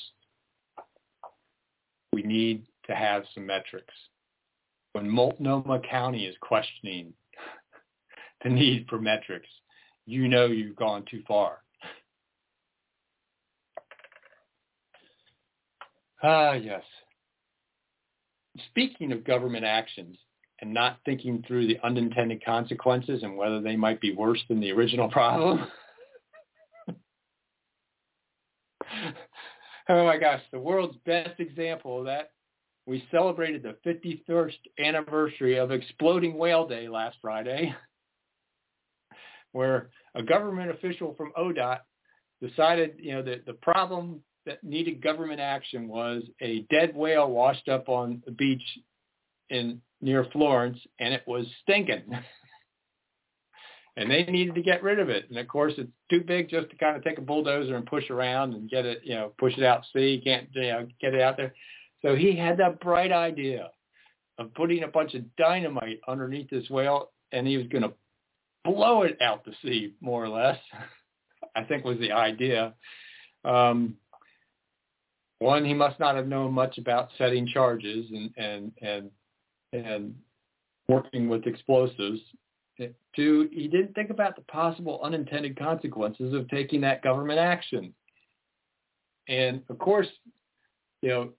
We 2.13 2.23
need 2.23 2.65
to 2.87 2.95
have 2.95 3.23
some 3.33 3.45
metrics. 3.45 3.93
When 4.93 5.09
Multnomah 5.09 5.81
County 5.89 6.25
is 6.25 6.35
questioning 6.41 7.13
the 8.43 8.49
need 8.49 8.87
for 8.89 8.99
metrics, 8.99 9.47
you 10.05 10.27
know 10.27 10.47
you've 10.47 10.75
gone 10.75 11.05
too 11.09 11.21
far. 11.27 11.59
Ah, 16.23 16.53
yes. 16.53 16.83
Speaking 18.69 19.11
of 19.11 19.23
government 19.23 19.65
actions 19.65 20.17
and 20.61 20.73
not 20.73 20.97
thinking 21.05 21.43
through 21.47 21.67
the 21.67 21.77
unintended 21.83 22.43
consequences 22.43 23.21
and 23.21 23.37
whether 23.37 23.61
they 23.61 23.75
might 23.75 24.01
be 24.01 24.15
worse 24.15 24.41
than 24.47 24.59
the 24.59 24.71
original 24.71 25.09
problem. 25.11 25.67
oh 29.89 30.05
my 30.05 30.17
gosh, 30.17 30.41
the 30.51 30.59
world's 30.59 30.97
best 31.05 31.39
example 31.39 31.99
of 31.99 32.05
that. 32.05 32.31
We 32.85 33.03
celebrated 33.11 33.63
the 33.63 33.75
51st 33.85 34.57
anniversary 34.79 35.57
of 35.57 35.71
Exploding 35.71 36.37
Whale 36.37 36.67
Day 36.67 36.87
last 36.87 37.17
Friday, 37.21 37.75
where 39.51 39.89
a 40.15 40.23
government 40.23 40.71
official 40.71 41.13
from 41.15 41.33
ODOT 41.37 41.79
decided, 42.41 42.95
you 42.99 43.13
know, 43.13 43.23
that 43.23 43.45
the 43.45 43.53
problem 43.53 44.21
that 44.45 44.63
needed 44.63 45.03
government 45.03 45.41
action 45.41 45.89
was 45.89 46.23
a 46.41 46.61
dead 46.69 46.95
whale 46.95 47.29
washed 47.29 47.67
up 47.67 47.89
on 47.89 48.23
the 48.25 48.31
beach 48.31 48.63
in 49.49 49.81
near 49.99 50.25
Florence, 50.31 50.79
and 50.99 51.13
it 51.13 51.23
was 51.27 51.45
stinking. 51.63 52.03
and 53.97 54.11
they 54.11 54.23
needed 54.25 54.53
to 54.53 54.61
get 54.61 54.83
rid 54.83 54.99
of 54.99 55.09
it. 55.09 55.25
And 55.29 55.39
of 55.39 55.47
course, 55.47 55.73
it's 55.77 55.91
too 56.09 56.21
big 56.21 56.49
just 56.49 56.69
to 56.69 56.77
kind 56.77 56.95
of 56.95 57.03
take 57.03 57.17
a 57.17 57.21
bulldozer 57.21 57.75
and 57.75 57.85
push 57.85 58.09
around 58.11 58.53
and 58.53 58.69
get 58.69 58.85
it, 58.85 59.01
you 59.03 59.15
know, 59.15 59.33
push 59.39 59.57
it 59.57 59.63
out 59.63 59.83
to 59.83 59.99
sea. 59.99 60.21
Can't, 60.23 60.47
you 60.53 60.61
know, 60.61 60.87
get 61.01 61.15
it 61.15 61.21
out 61.21 61.35
there. 61.35 61.53
So 62.03 62.15
he 62.15 62.37
had 62.37 62.57
that 62.57 62.79
bright 62.79 63.11
idea 63.11 63.71
of 64.37 64.53
putting 64.53 64.83
a 64.83 64.87
bunch 64.87 65.15
of 65.15 65.23
dynamite 65.35 65.99
underneath 66.07 66.47
this 66.51 66.69
whale, 66.69 67.09
and 67.31 67.47
he 67.47 67.57
was 67.57 67.65
going 67.67 67.81
to 67.81 67.93
blow 68.63 69.01
it 69.01 69.17
out 69.19 69.43
to 69.45 69.51
sea, 69.63 69.95
more 69.99 70.23
or 70.23 70.29
less. 70.29 70.59
I 71.55 71.63
think 71.63 71.83
was 71.83 71.97
the 71.97 72.11
idea. 72.11 72.75
Um, 73.43 73.95
one, 75.39 75.65
he 75.65 75.73
must 75.73 75.99
not 75.99 76.15
have 76.15 76.27
known 76.27 76.53
much 76.53 76.77
about 76.77 77.09
setting 77.17 77.47
charges 77.47 78.05
and 78.11 78.31
and 78.37 78.71
and 78.81 79.11
and 79.73 80.15
working 80.87 81.29
with 81.29 81.47
explosives. 81.47 82.21
Two, 83.15 83.49
he 83.51 83.67
didn't 83.67 83.93
think 83.93 84.11
about 84.11 84.35
the 84.35 84.43
possible 84.43 84.99
unintended 85.03 85.57
consequences 85.57 86.33
of 86.33 86.47
taking 86.49 86.81
that 86.81 87.01
government 87.01 87.39
action. 87.39 87.93
And 89.27 89.63
of 89.69 89.79
course, 89.79 90.07
you 91.01 91.09
know, 91.09 91.29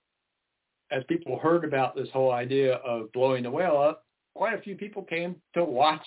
as 0.91 1.05
people 1.09 1.39
heard 1.39 1.65
about 1.65 1.95
this 1.95 2.09
whole 2.13 2.33
idea 2.33 2.75
of 2.77 3.13
blowing 3.13 3.45
the 3.45 3.51
whale 3.51 3.79
up, 3.79 4.05
quite 4.35 4.59
a 4.59 4.63
few 4.63 4.77
people 4.77 5.03
came 5.03 5.37
to 5.55 5.65
watch 5.65 6.05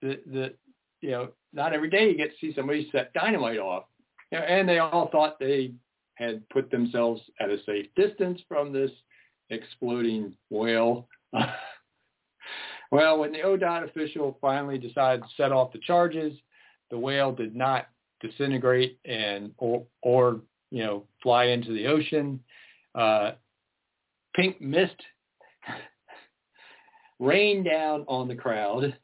the, 0.00 0.20
the 0.26 0.54
you 1.00 1.10
know, 1.10 1.28
not 1.52 1.72
every 1.72 1.90
day 1.90 2.08
you 2.08 2.16
get 2.16 2.30
to 2.30 2.38
see 2.40 2.54
somebody 2.54 2.88
set 2.92 3.12
dynamite 3.12 3.58
off. 3.58 3.84
You 4.30 4.38
know, 4.38 4.44
and 4.44 4.68
they 4.68 4.78
all 4.78 5.08
thought 5.10 5.38
they 5.38 5.72
had 6.14 6.48
put 6.50 6.70
themselves 6.70 7.20
at 7.40 7.50
a 7.50 7.62
safe 7.64 7.86
distance 7.96 8.40
from 8.48 8.72
this 8.72 8.90
exploding 9.50 10.32
whale. 10.50 11.08
well, 12.92 13.18
when 13.18 13.32
the 13.32 13.38
ODOT 13.38 13.88
official 13.88 14.36
finally 14.38 14.76
decided 14.76 15.22
to 15.22 15.28
set 15.34 15.50
off 15.50 15.72
the 15.72 15.78
charges, 15.78 16.34
the 16.90 16.98
whale 16.98 17.32
did 17.32 17.56
not 17.56 17.88
disintegrate 18.20 18.98
and 19.06 19.52
or, 19.56 19.86
or 20.02 20.40
you 20.70 20.84
know 20.84 21.04
fly 21.22 21.46
into 21.46 21.72
the 21.72 21.86
ocean. 21.86 22.38
Uh, 22.94 23.32
pink 24.36 24.60
mist 24.60 24.94
rained 27.18 27.64
down 27.64 28.04
on 28.08 28.28
the 28.28 28.34
crowd, 28.34 28.94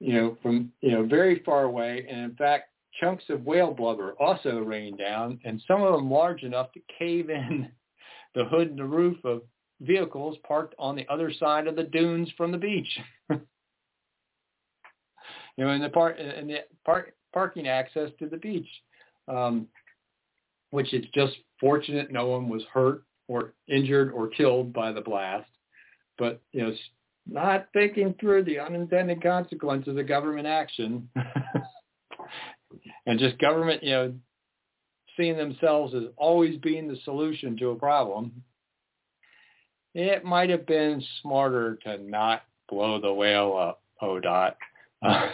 you 0.00 0.14
know, 0.14 0.38
from 0.42 0.72
you 0.80 0.90
know 0.90 1.04
very 1.04 1.42
far 1.44 1.64
away, 1.64 2.06
and 2.10 2.20
in 2.20 2.34
fact, 2.36 2.70
chunks 2.98 3.24
of 3.28 3.44
whale 3.44 3.74
blubber 3.74 4.14
also 4.18 4.60
rained 4.60 4.96
down, 4.96 5.38
and 5.44 5.62
some 5.68 5.82
of 5.82 5.92
them 5.92 6.10
large 6.10 6.42
enough 6.42 6.72
to 6.72 6.80
cave 6.98 7.28
in 7.28 7.68
the 8.34 8.46
hood 8.46 8.70
and 8.70 8.78
the 8.78 8.84
roof 8.84 9.18
of 9.24 9.42
vehicles 9.86 10.36
parked 10.46 10.74
on 10.78 10.96
the 10.96 11.06
other 11.08 11.32
side 11.32 11.66
of 11.66 11.76
the 11.76 11.84
dunes 11.84 12.28
from 12.36 12.52
the 12.52 12.58
beach. 12.58 12.88
you 13.30 13.38
know, 15.58 15.70
in 15.70 15.80
the 15.82 15.88
part 15.88 16.18
in 16.18 16.46
the 16.46 16.58
park 16.84 17.14
parking 17.32 17.68
access 17.68 18.10
to 18.18 18.28
the 18.28 18.36
beach, 18.36 18.68
um, 19.28 19.66
which 20.70 20.92
it's 20.92 21.08
just 21.14 21.34
fortunate 21.60 22.10
no 22.10 22.26
one 22.26 22.48
was 22.48 22.62
hurt 22.72 23.04
or 23.28 23.54
injured 23.68 24.12
or 24.12 24.28
killed 24.28 24.72
by 24.72 24.92
the 24.92 25.00
blast. 25.00 25.48
But 26.18 26.40
you 26.52 26.62
know, 26.62 26.72
not 27.26 27.68
thinking 27.72 28.14
through 28.20 28.44
the 28.44 28.58
unintended 28.58 29.22
consequences 29.22 29.96
of 29.96 30.08
government 30.08 30.46
action 30.46 31.08
and 33.06 33.18
just 33.18 33.38
government, 33.38 33.82
you 33.82 33.90
know, 33.90 34.14
seeing 35.16 35.36
themselves 35.36 35.94
as 35.94 36.04
always 36.16 36.58
being 36.58 36.88
the 36.88 36.98
solution 37.04 37.56
to 37.58 37.70
a 37.70 37.76
problem, 37.76 38.42
it 39.94 40.24
might 40.24 40.50
have 40.50 40.66
been 40.66 41.02
smarter 41.22 41.78
to 41.84 41.98
not 41.98 42.42
blow 42.68 43.00
the 43.00 43.12
whale 43.12 43.56
up, 43.56 43.82
ODOT. 44.02 44.54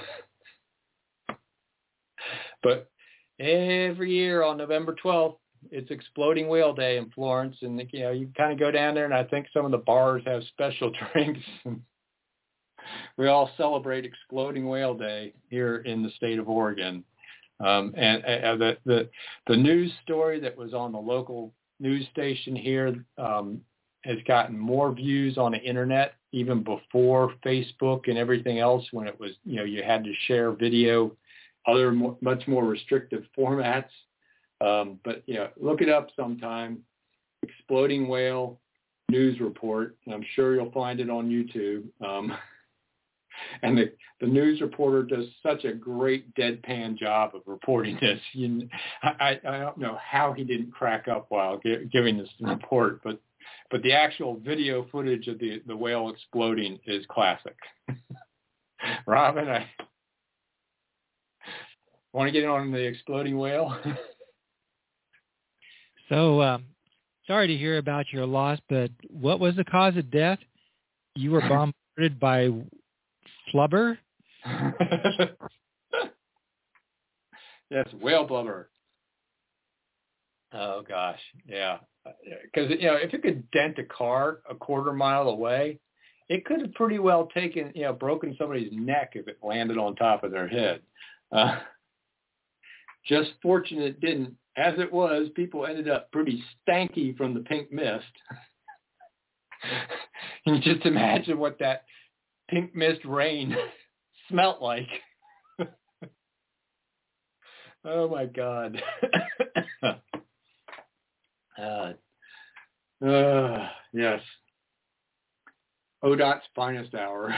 But 2.63 2.91
every 3.39 4.11
year 4.11 4.43
on 4.43 4.59
November 4.59 4.95
12th, 5.03 5.37
it's 5.71 5.91
Exploding 5.91 6.49
Whale 6.49 6.73
Day 6.73 6.97
in 6.97 7.11
Florence, 7.11 7.57
and 7.63 7.81
you 7.93 8.01
know 8.01 8.13
you 8.13 8.31
kind 8.37 8.53
of 8.53 8.59
go 8.59 8.71
down 8.71 8.95
there, 8.95 9.05
and 9.05 9.15
I 9.15 9.25
think 9.25 9.47
some 9.53 9.65
of 9.65 9.71
the 9.71 9.79
bars 9.79 10.23
have 10.27 10.43
special 10.45 10.91
drinks. 11.13 11.41
And 11.65 11.81
we 13.19 13.27
all 13.29 13.51
celebrate 13.57 14.05
Exploding 14.05 14.69
Whale 14.69 14.95
Day 14.95 15.35
here 15.49 15.79
in 15.79 16.03
the 16.03 16.11
state 16.11 16.39
of 16.39 16.49
Oregon. 16.49 17.05
Um, 17.61 17.93
and 17.95 18.23
the, 18.59 18.79
the 18.87 19.11
the 19.47 19.57
news 19.57 19.93
story 20.03 20.41
that 20.41 20.57
was 20.57 20.73
on 20.73 20.93
the 20.93 20.99
local 20.99 21.53
news 21.79 22.07
station 22.11 22.57
here 22.57 23.05
um, 23.19 23.61
has 24.03 24.19
gotten 24.27 24.59
more 24.59 24.93
views 24.93 25.37
on 25.39 25.53
the 25.53 25.59
internet 25.59 26.15
even 26.33 26.63
before 26.63 27.35
Facebook 27.45 28.09
and 28.09 28.17
everything 28.17 28.59
else. 28.59 28.85
When 28.93 29.07
it 29.07 29.19
was 29.19 29.33
you 29.45 29.57
know 29.57 29.65
you 29.65 29.83
had 29.83 30.05
to 30.05 30.13
share 30.27 30.53
video, 30.53 31.17
other 31.67 31.93
more, 31.93 32.17
much 32.21 32.47
more 32.47 32.65
restrictive 32.65 33.25
formats. 33.37 33.91
Um, 34.61 34.99
but 35.05 35.23
you 35.27 35.35
know, 35.35 35.49
look 35.61 35.81
it 35.81 35.89
up 35.89 36.09
sometime. 36.17 36.81
Exploding 37.43 38.09
whale 38.09 38.61
news 39.11 39.41
report. 39.41 39.97
I'm 40.11 40.25
sure 40.35 40.55
you'll 40.55 40.71
find 40.73 41.01
it 41.01 41.11
on 41.11 41.29
YouTube. 41.29 41.85
Um, 42.07 42.33
and 43.63 43.77
the, 43.77 43.93
the 44.21 44.27
news 44.27 44.61
reporter 44.61 45.03
does 45.03 45.27
such 45.43 45.65
a 45.65 45.73
great 45.73 46.35
deadpan 46.35 46.97
job 46.97 47.35
of 47.35 47.43
reporting 47.47 47.99
this. 48.01 48.21
You, 48.33 48.69
I, 49.03 49.41
I 49.47 49.59
don't 49.59 49.79
know 49.79 49.99
how 50.03 50.33
he 50.33 50.45
didn't 50.45 50.73
crack 50.73 51.09
up 51.09 51.27
while 51.31 51.61
giving 51.93 52.19
this 52.19 52.29
report, 52.41 53.03
but 53.03 53.21
but 53.71 53.83
the 53.83 53.93
actual 53.93 54.41
video 54.41 54.87
footage 54.91 55.29
of 55.29 55.39
the 55.39 55.63
the 55.67 55.77
whale 55.77 56.09
exploding 56.11 56.79
is 56.87 57.05
classic. 57.11 57.57
Robin, 59.07 59.49
I 59.49 59.67
want 62.13 62.29
to 62.29 62.33
get 62.33 62.47
on 62.47 62.73
the 62.73 62.79
exploding 62.79 63.39
whale. 63.39 63.77
so, 66.09 66.43
um, 66.43 66.65
sorry 67.27 67.49
to 67.49 67.57
hear 67.57 67.79
about 67.79 68.07
your 68.13 68.27
loss, 68.27 68.59
but 68.69 68.91
what 69.09 69.41
was 69.41 69.57
the 69.57 69.65
cause 69.65 69.97
of 69.97 70.11
death? 70.11 70.39
You 71.15 71.31
were 71.33 71.41
bombarded 71.41 72.19
by 72.19 72.51
flubber? 73.53 73.99
yes, 77.71 77.87
whale 78.01 78.27
blubber. 78.27 78.71
Oh 80.53 80.83
gosh, 80.87 81.21
yeah. 81.47 81.79
Because 82.43 82.71
you 82.71 82.87
know, 82.87 82.97
if 82.97 83.15
it 83.15 83.23
could 83.23 83.51
dent 83.51 83.79
a 83.79 83.85
car 83.85 84.41
a 84.49 84.55
quarter 84.55 84.93
mile 84.93 85.29
away, 85.29 85.79
it 86.29 86.45
could 86.45 86.61
have 86.61 86.75
pretty 86.75 86.99
well 86.99 87.29
taken, 87.35 87.73
you 87.75 87.83
know, 87.83 87.93
broken 87.93 88.37
somebody's 88.39 88.73
neck 88.73 89.13
if 89.15 89.29
it 89.29 89.39
landed 89.43 89.79
on 89.79 89.97
top 89.97 90.25
of 90.25 90.31
their 90.31 90.49
head. 90.49 90.81
Uh, 91.31 91.59
just 93.07 93.31
fortunate 93.43 93.85
it 93.85 94.01
didn't. 94.01 94.35
As 94.57 94.75
it 94.79 94.93
was, 94.93 95.29
people 95.35 95.67
ended 95.67 95.89
up 95.89 96.11
pretty 96.13 96.43
stanky 96.69 97.17
from 97.17 97.35
the 97.35 97.41
pink 97.41 97.73
mist. 97.73 98.05
you 100.47 100.59
just 100.61 100.85
imagine 100.85 101.39
what 101.39 101.59
that 101.61 101.85
pink 102.49 102.75
mist 102.75 103.05
rain 103.05 103.57
smelt 104.29 104.61
like. 104.61 104.89
oh 107.85 108.09
my 108.09 108.27
god. 108.27 108.83
Uh, 113.07 113.69
yes. 113.93 114.21
ODOT's 116.03 116.47
finest 116.55 116.95
hour. 116.95 117.31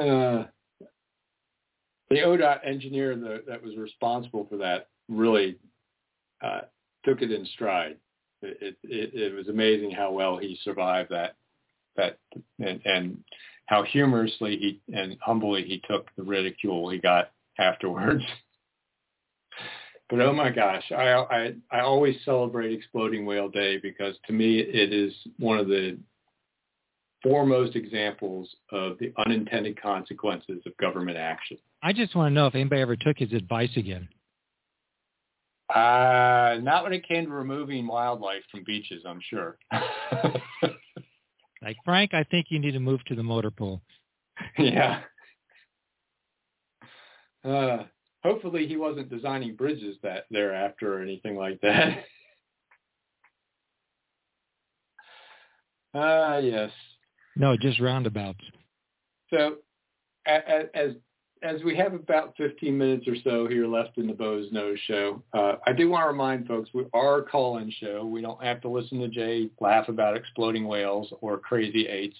uh, 0.00 0.44
the 2.10 2.16
ODOT 2.16 2.60
engineer 2.64 3.16
that, 3.16 3.44
that 3.46 3.62
was 3.62 3.76
responsible 3.76 4.46
for 4.48 4.56
that 4.58 4.88
really 5.08 5.58
uh, 6.42 6.60
took 7.04 7.22
it 7.22 7.32
in 7.32 7.44
stride 7.46 7.96
it, 8.42 8.76
it, 8.84 9.14
it 9.14 9.34
was 9.34 9.48
amazing 9.48 9.90
how 9.90 10.12
well 10.12 10.36
he 10.36 10.58
survived 10.62 11.10
that 11.10 11.36
that 11.96 12.18
and, 12.60 12.80
and 12.84 13.18
how 13.66 13.82
humorously 13.82 14.56
he 14.56 14.96
and 14.96 15.16
humbly 15.20 15.64
he 15.64 15.82
took 15.88 16.08
the 16.16 16.22
ridicule 16.22 16.88
he 16.90 16.98
got 16.98 17.32
afterwards. 17.58 18.22
but 20.10 20.20
oh 20.20 20.32
my 20.32 20.50
gosh, 20.50 20.84
I, 20.90 21.12
I 21.12 21.54
I 21.70 21.80
always 21.80 22.16
celebrate 22.24 22.72
Exploding 22.72 23.26
Whale 23.26 23.48
Day 23.48 23.78
because 23.78 24.14
to 24.26 24.32
me 24.32 24.58
it 24.60 24.92
is 24.92 25.12
one 25.38 25.58
of 25.58 25.68
the 25.68 25.98
foremost 27.22 27.76
examples 27.76 28.48
of 28.72 28.98
the 28.98 29.12
unintended 29.26 29.80
consequences 29.80 30.62
of 30.66 30.76
government 30.76 31.18
action. 31.18 31.58
I 31.82 31.92
just 31.92 32.14
want 32.14 32.30
to 32.30 32.34
know 32.34 32.46
if 32.46 32.54
anybody 32.54 32.80
ever 32.80 32.96
took 32.96 33.18
his 33.18 33.32
advice 33.32 33.76
again. 33.76 34.08
Uh, 35.74 36.58
not 36.62 36.82
when 36.82 36.94
it 36.94 37.06
came 37.06 37.26
to 37.26 37.30
removing 37.30 37.86
wildlife 37.86 38.42
from 38.50 38.64
beaches, 38.64 39.02
I'm 39.06 39.20
sure. 39.28 39.58
like 41.62 41.76
Frank, 41.84 42.14
I 42.14 42.24
think 42.24 42.46
you 42.48 42.58
need 42.58 42.72
to 42.72 42.80
move 42.80 43.04
to 43.06 43.14
the 43.14 43.22
motor 43.22 43.50
pool. 43.50 43.82
yeah. 44.58 45.00
Uh, 47.44 47.84
hopefully 48.22 48.66
he 48.66 48.76
wasn't 48.76 49.10
designing 49.10 49.56
bridges 49.56 49.96
that 50.02 50.26
thereafter 50.30 50.94
or 50.94 51.02
anything 51.02 51.36
like 51.36 51.60
that. 51.62 52.04
Ah, 55.94 56.34
uh, 56.34 56.38
yes. 56.38 56.70
No, 57.34 57.56
just 57.56 57.80
roundabouts. 57.80 58.44
So, 59.30 59.56
as 60.26 60.96
as 61.42 61.62
we 61.62 61.76
have 61.76 61.94
about 61.94 62.34
15 62.36 62.76
minutes 62.76 63.06
or 63.06 63.14
so 63.24 63.46
here 63.46 63.66
left 63.66 63.96
in 63.96 64.06
the 64.06 64.12
Boze 64.12 64.52
Noze 64.52 64.76
show, 64.86 65.22
uh, 65.32 65.54
I 65.66 65.72
do 65.72 65.88
want 65.88 66.04
to 66.04 66.08
remind 66.08 66.46
folks 66.46 66.70
we 66.74 66.84
are 66.92 67.18
a 67.18 67.22
call-in 67.22 67.70
show. 67.70 68.04
We 68.04 68.20
don't 68.20 68.42
have 68.42 68.60
to 68.62 68.68
listen 68.68 68.98
to 69.00 69.08
Jay 69.08 69.50
laugh 69.60 69.88
about 69.88 70.16
exploding 70.16 70.66
whales 70.66 71.12
or 71.20 71.38
crazy 71.38 71.86
eights. 71.86 72.16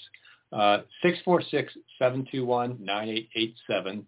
Uh, 0.52 0.78
646-721-9887. 1.04 4.04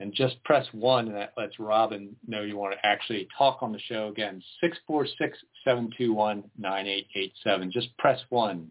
And 0.00 0.14
just 0.14 0.42
press 0.44 0.64
1 0.72 1.08
and 1.08 1.16
that 1.16 1.32
lets 1.36 1.58
Robin 1.58 2.14
know 2.26 2.42
you 2.42 2.56
want 2.56 2.72
to 2.72 2.86
actually 2.86 3.26
talk 3.36 3.58
on 3.62 3.72
the 3.72 3.80
show 3.80 4.08
again. 4.08 4.40
646-721-9887. 5.66 7.70
Just 7.70 7.96
press 7.98 8.20
1 8.28 8.70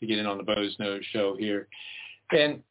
to 0.00 0.06
get 0.06 0.18
in 0.18 0.26
on 0.26 0.38
the 0.38 0.44
Boze 0.44 0.74
Noze 0.80 1.02
show 1.12 1.36
here. 1.36 1.68
And 2.30 2.62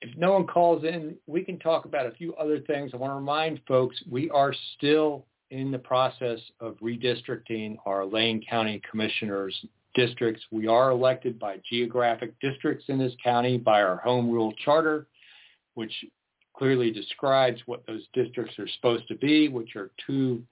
if 0.00 0.16
no 0.16 0.32
one 0.32 0.46
calls 0.46 0.84
in, 0.84 1.14
we 1.26 1.44
can 1.44 1.58
talk 1.58 1.84
about 1.84 2.06
a 2.06 2.12
few 2.12 2.34
other 2.36 2.60
things. 2.60 2.92
I 2.94 2.96
want 2.96 3.10
to 3.10 3.16
remind 3.16 3.60
folks 3.68 4.02
we 4.10 4.30
are 4.30 4.54
still 4.76 5.26
in 5.50 5.70
the 5.70 5.78
process 5.78 6.40
of 6.60 6.78
redistricting 6.78 7.76
our 7.84 8.06
Lane 8.06 8.42
County 8.48 8.80
commissioners 8.90 9.54
districts. 9.94 10.42
We 10.50 10.68
are 10.68 10.90
elected 10.90 11.38
by 11.38 11.60
geographic 11.68 12.32
districts 12.40 12.86
in 12.88 12.98
this 12.98 13.12
county 13.22 13.58
by 13.58 13.82
our 13.82 13.96
home 13.96 14.30
rule 14.30 14.54
charter, 14.64 15.06
which 15.74 15.92
clearly 16.60 16.90
describes 16.90 17.58
what 17.64 17.82
those 17.86 18.06
districts 18.12 18.58
are 18.58 18.68
supposed 18.76 19.08
to 19.08 19.14
be, 19.16 19.48
which 19.48 19.76
are 19.76 19.90
two 20.06 20.42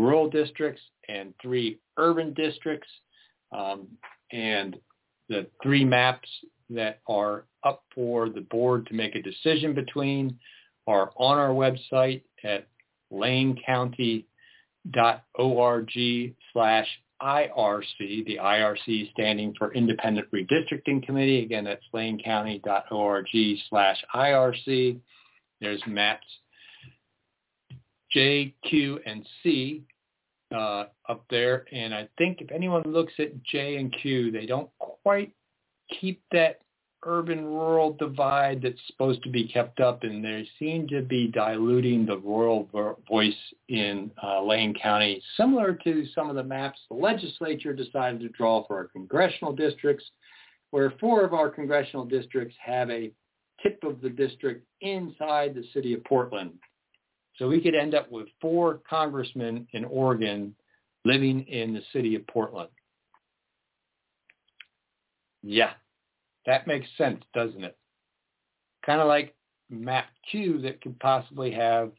rural 0.00 0.28
districts 0.28 0.82
and 1.08 1.32
three 1.40 1.78
urban 1.98 2.34
districts. 2.34 2.88
Um, 3.56 3.86
and 4.32 4.76
the 5.28 5.46
three 5.62 5.84
maps 5.84 6.28
that 6.68 6.98
are 7.08 7.44
up 7.62 7.84
for 7.94 8.28
the 8.28 8.40
board 8.40 8.86
to 8.86 8.94
make 8.94 9.14
a 9.14 9.22
decision 9.22 9.72
between 9.72 10.36
are 10.88 11.12
on 11.16 11.38
our 11.38 11.50
website 11.50 12.22
at 12.42 12.66
lanecounty.org 13.12 14.24
slash 16.52 16.88
IRC, 17.22 18.26
the 18.26 18.38
IRC 18.42 19.12
standing 19.12 19.54
for 19.56 19.72
Independent 19.74 20.26
Redistricting 20.32 21.04
Committee. 21.04 21.44
Again, 21.44 21.62
that's 21.64 21.84
lanecounty.org 21.94 23.26
slash 23.68 24.04
IRC. 24.12 25.00
There's 25.60 25.82
maps 25.86 26.26
J, 28.10 28.54
Q, 28.68 29.00
and 29.06 29.26
C 29.42 29.84
uh, 30.54 30.86
up 31.08 31.24
there. 31.30 31.66
And 31.72 31.94
I 31.94 32.08
think 32.18 32.40
if 32.40 32.50
anyone 32.50 32.82
looks 32.86 33.12
at 33.18 33.42
J 33.44 33.76
and 33.76 33.94
Q, 34.02 34.30
they 34.30 34.46
don't 34.46 34.70
quite 34.78 35.32
keep 36.00 36.22
that 36.32 36.60
urban-rural 37.06 37.94
divide 37.94 38.60
that's 38.60 38.80
supposed 38.86 39.22
to 39.22 39.30
be 39.30 39.48
kept 39.48 39.80
up, 39.80 40.02
and 40.02 40.22
they 40.22 40.46
seem 40.58 40.86
to 40.86 41.00
be 41.00 41.28
diluting 41.28 42.04
the 42.04 42.18
rural 42.18 42.68
voice 43.08 43.32
in 43.68 44.10
uh, 44.22 44.42
Lane 44.42 44.74
County, 44.74 45.22
similar 45.36 45.72
to 45.82 46.04
some 46.14 46.28
of 46.28 46.36
the 46.36 46.42
maps 46.42 46.78
the 46.90 46.96
legislature 46.96 47.72
decided 47.72 48.20
to 48.20 48.28
draw 48.28 48.66
for 48.66 48.76
our 48.76 48.84
congressional 48.88 49.54
districts, 49.54 50.04
where 50.72 50.92
four 51.00 51.24
of 51.24 51.32
our 51.32 51.48
congressional 51.48 52.04
districts 52.04 52.54
have 52.62 52.90
a 52.90 53.10
tip 53.62 53.82
of 53.84 54.00
the 54.00 54.10
district 54.10 54.66
inside 54.80 55.54
the 55.54 55.64
city 55.72 55.94
of 55.94 56.04
Portland. 56.04 56.52
So 57.36 57.48
we 57.48 57.60
could 57.60 57.74
end 57.74 57.94
up 57.94 58.10
with 58.10 58.28
four 58.40 58.80
congressmen 58.88 59.66
in 59.72 59.84
Oregon 59.84 60.54
living 61.04 61.46
in 61.48 61.72
the 61.72 61.82
city 61.92 62.14
of 62.14 62.26
Portland. 62.26 62.68
Yeah, 65.42 65.72
that 66.46 66.66
makes 66.66 66.86
sense, 66.98 67.22
doesn't 67.34 67.64
it? 67.64 67.76
Kind 68.84 69.00
of 69.00 69.08
like 69.08 69.34
map 69.70 70.06
Q 70.30 70.60
that 70.62 70.82
could 70.82 70.98
possibly 71.00 71.50
have 71.52 71.92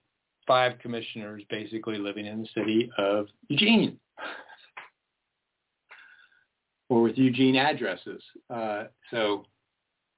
five 0.47 0.77
commissioners 0.79 1.43
basically 1.49 1.97
living 1.97 2.25
in 2.25 2.41
the 2.41 2.47
city 2.53 2.91
of 2.97 3.27
Eugene 3.47 3.97
or 6.89 7.01
with 7.01 7.17
Eugene 7.17 7.55
addresses. 7.55 8.21
Uh, 8.49 8.85
so 9.09 9.45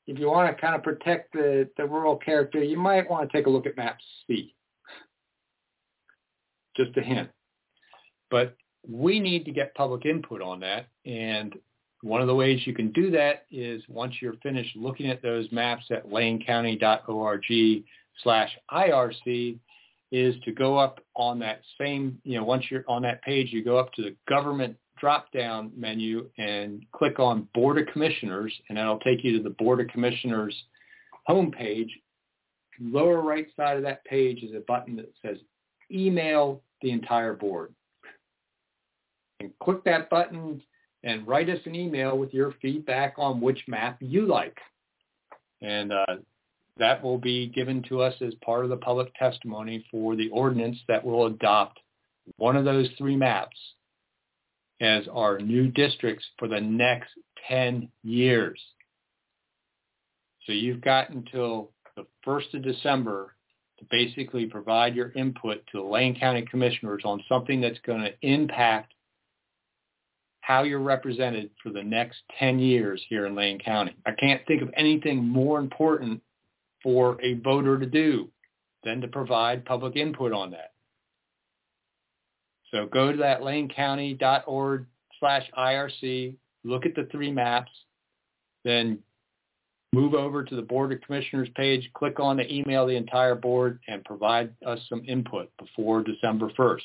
if 0.08 0.20
you 0.20 0.28
want 0.28 0.56
to 0.56 0.62
kind 0.62 0.76
of 0.76 0.84
protect 0.84 1.34
the, 1.34 1.70
the 1.78 1.86
rural 1.86 2.18
character, 2.18 2.64
you 2.64 2.78
might 2.78 3.10
want 3.10 3.30
to 3.30 3.38
take 3.38 3.47
a 3.47 3.49
look 3.49 3.66
at 3.66 3.78
map 3.78 3.97
C. 4.28 4.54
Just 6.76 6.97
a 6.97 7.01
hint. 7.01 7.30
But 8.30 8.56
we 8.88 9.20
need 9.20 9.45
to 9.45 9.51
get 9.51 9.76
public 9.76 10.06
input 10.06 10.41
on 10.41 10.60
that. 10.62 10.88
And 11.06 11.56
one 12.01 12.20
of 12.20 12.28
the 12.28 12.36
ways 12.36 12.66
you 12.66 12.74
can 12.74 12.91
do 12.91 13.12
that 13.12 13.45
is 13.49 13.82
once 13.88 14.16
you're 14.22 14.36
finished 14.43 14.76
looking 14.76 15.10
at 15.10 15.22
those 15.22 15.49
maps 15.51 15.86
at 15.89 16.10
lanecounty.org 16.10 17.84
slash 18.24 18.49
IRC 18.72 19.58
is 20.12 20.36
to 20.43 20.51
go 20.51 20.78
up 20.78 20.99
on 21.16 21.39
that 21.39 21.62
same, 21.80 22.20
you 22.24 22.38
know, 22.38 22.43
once 22.43 22.66
you're 22.70 22.84
on 22.88 23.01
that 23.04 23.22
page, 23.24 23.51
you 23.51 23.64
go 23.64 23.78
up 23.78 23.93
to 23.93 24.01
the 24.01 24.16
government 24.28 24.76
drop-down 25.04 25.70
menu 25.76 26.30
and 26.38 26.86
click 26.93 27.20
on 27.20 27.45
Board 27.54 27.78
of 27.78 27.88
Commissioners, 27.91 28.54
and 28.70 28.78
that'll 28.78 28.99
take 28.99 29.22
you 29.22 29.38
to 29.38 29.43
the 29.43 29.49
Board 29.49 29.82
of 29.82 29.88
Commissioners 29.89 30.56
homepage. 31.28 31.89
Lower 32.80 33.20
right 33.20 33.47
side 33.58 33.76
of 33.76 33.84
that 33.84 34.06
page 34.06 34.43
is 34.43 34.56
a 34.56 34.62
button 34.66 34.95
that 34.95 35.12
says 35.22 35.39
email 35.91 36.62
the 36.82 36.91
entire 36.91 37.34
board. 37.34 37.74
And 39.41 39.51
click 39.62 39.84
that 39.84 40.10
button, 40.10 40.62
and 41.04 41.28
write 41.28 41.49
us 41.49 41.60
an 41.66 41.76
email 41.76 42.18
with 42.18 42.34
your 42.34 42.54
feedback 42.62 43.16
on 43.18 43.41
which 43.41 43.62
map 43.68 43.97
you 43.99 44.26
like. 44.26 44.58
And 45.62 45.91
uh, 45.91 46.16
that 46.78 47.04
will 47.04 47.18
be 47.18 47.47
given 47.47 47.84
to 47.89 48.01
us 48.01 48.14
as 48.26 48.34
part 48.36 48.64
of 48.64 48.70
the 48.70 48.78
public 48.78 49.14
testimony 49.16 49.86
for 49.91 50.16
the 50.16 50.30
ordinance 50.30 50.78
that 50.88 51.04
will 51.04 51.26
adopt 51.26 51.82
one 52.38 52.56
of 52.56 52.64
those 52.64 52.88
three 52.97 53.18
maps 53.18 53.58
as 54.84 55.08
our 55.12 55.40
new 55.40 55.70
districts 55.70 56.26
for 56.38 56.48
the 56.48 56.60
next 56.60 57.12
10 57.48 57.90
years. 58.04 58.60
So 60.46 60.52
you've 60.52 60.82
got 60.82 61.10
until 61.10 61.72
the 61.96 62.06
1st 62.28 62.56
of 62.56 62.64
December 62.64 63.36
to 63.80 63.86
basically 63.90 64.46
provide 64.46 64.94
your 64.94 65.12
input 65.14 65.66
to 65.72 65.78
the 65.78 65.88
Lane 65.88 66.20
County 66.20 66.46
Commissioners 66.50 67.04
on 67.06 67.24
something 67.30 67.62
that's 67.62 67.80
going 67.86 68.02
to 68.02 68.14
impact 68.22 68.94
how 70.42 70.64
you're 70.64 70.80
represented 70.80 71.50
for 71.64 71.70
the 71.70 71.82
next 71.82 72.18
10 72.38 72.60
years 72.60 73.02
here 73.08 73.26
in 73.26 73.36
Lane 73.36 73.60
County. 73.60 73.96
I 74.06 74.12
can't 74.12 74.46
think 74.46 74.62
of 74.62 74.70
anything 74.76 75.26
more 75.26 75.60
important 75.60 76.22
for 76.84 77.18
a 77.24 77.36
voter 77.36 77.80
to 77.80 77.86
do 77.86 78.28
than 78.84 79.00
to 79.00 79.08
provide 79.08 79.64
public 79.64 79.96
input 79.96 80.34
on 80.34 80.52
that. 80.52 80.72
So 82.74 82.88
go 82.88 83.11
to 83.11 83.17
that 83.19 83.41
lanecounty.org 83.41 84.86
slash 85.19 85.43
IRC, 85.57 86.36
look 86.63 86.86
at 86.86 86.95
the 86.95 87.07
three 87.11 87.32
maps, 87.32 87.71
then 88.65 88.99
move 89.93 90.15
over 90.15 90.43
to 90.43 90.55
the 90.55 90.61
Board 90.61 90.91
of 90.91 91.01
Commissioners 91.01 91.49
page, 91.55 91.89
click 91.93 92.19
on 92.19 92.38
the 92.38 92.51
email 92.51 92.88
the 92.88 92.95
entire 92.95 93.36
board, 93.36 93.80
and 93.88 94.03
provide 94.03 94.51
us 94.65 94.80
some 94.89 95.03
input 95.07 95.51
before 95.59 96.01
December 96.01 96.49
1st. 96.57 96.82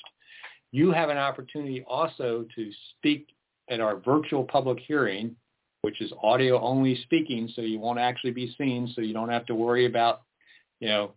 You 0.72 0.93
have 0.93 1.09
an 1.09 1.16
opportunity 1.16 1.82
also 1.89 2.45
to 2.55 2.70
speak 2.99 3.28
at 3.70 3.80
our 3.80 3.97
virtual 3.97 4.45
public 4.45 4.78
hearing, 4.86 5.34
which 5.80 6.03
is 6.03 6.12
audio 6.22 6.61
only 6.61 7.01
speaking, 7.05 7.49
so 7.57 7.62
you 7.62 7.78
won't 7.78 7.99
actually 7.99 8.32
be 8.32 8.55
seen, 8.59 8.93
so 8.95 9.01
you 9.01 9.14
don't 9.14 9.30
have 9.30 9.47
to 9.47 9.55
worry 9.55 9.86
about, 9.86 10.22
you 10.80 10.89
know, 10.89 11.12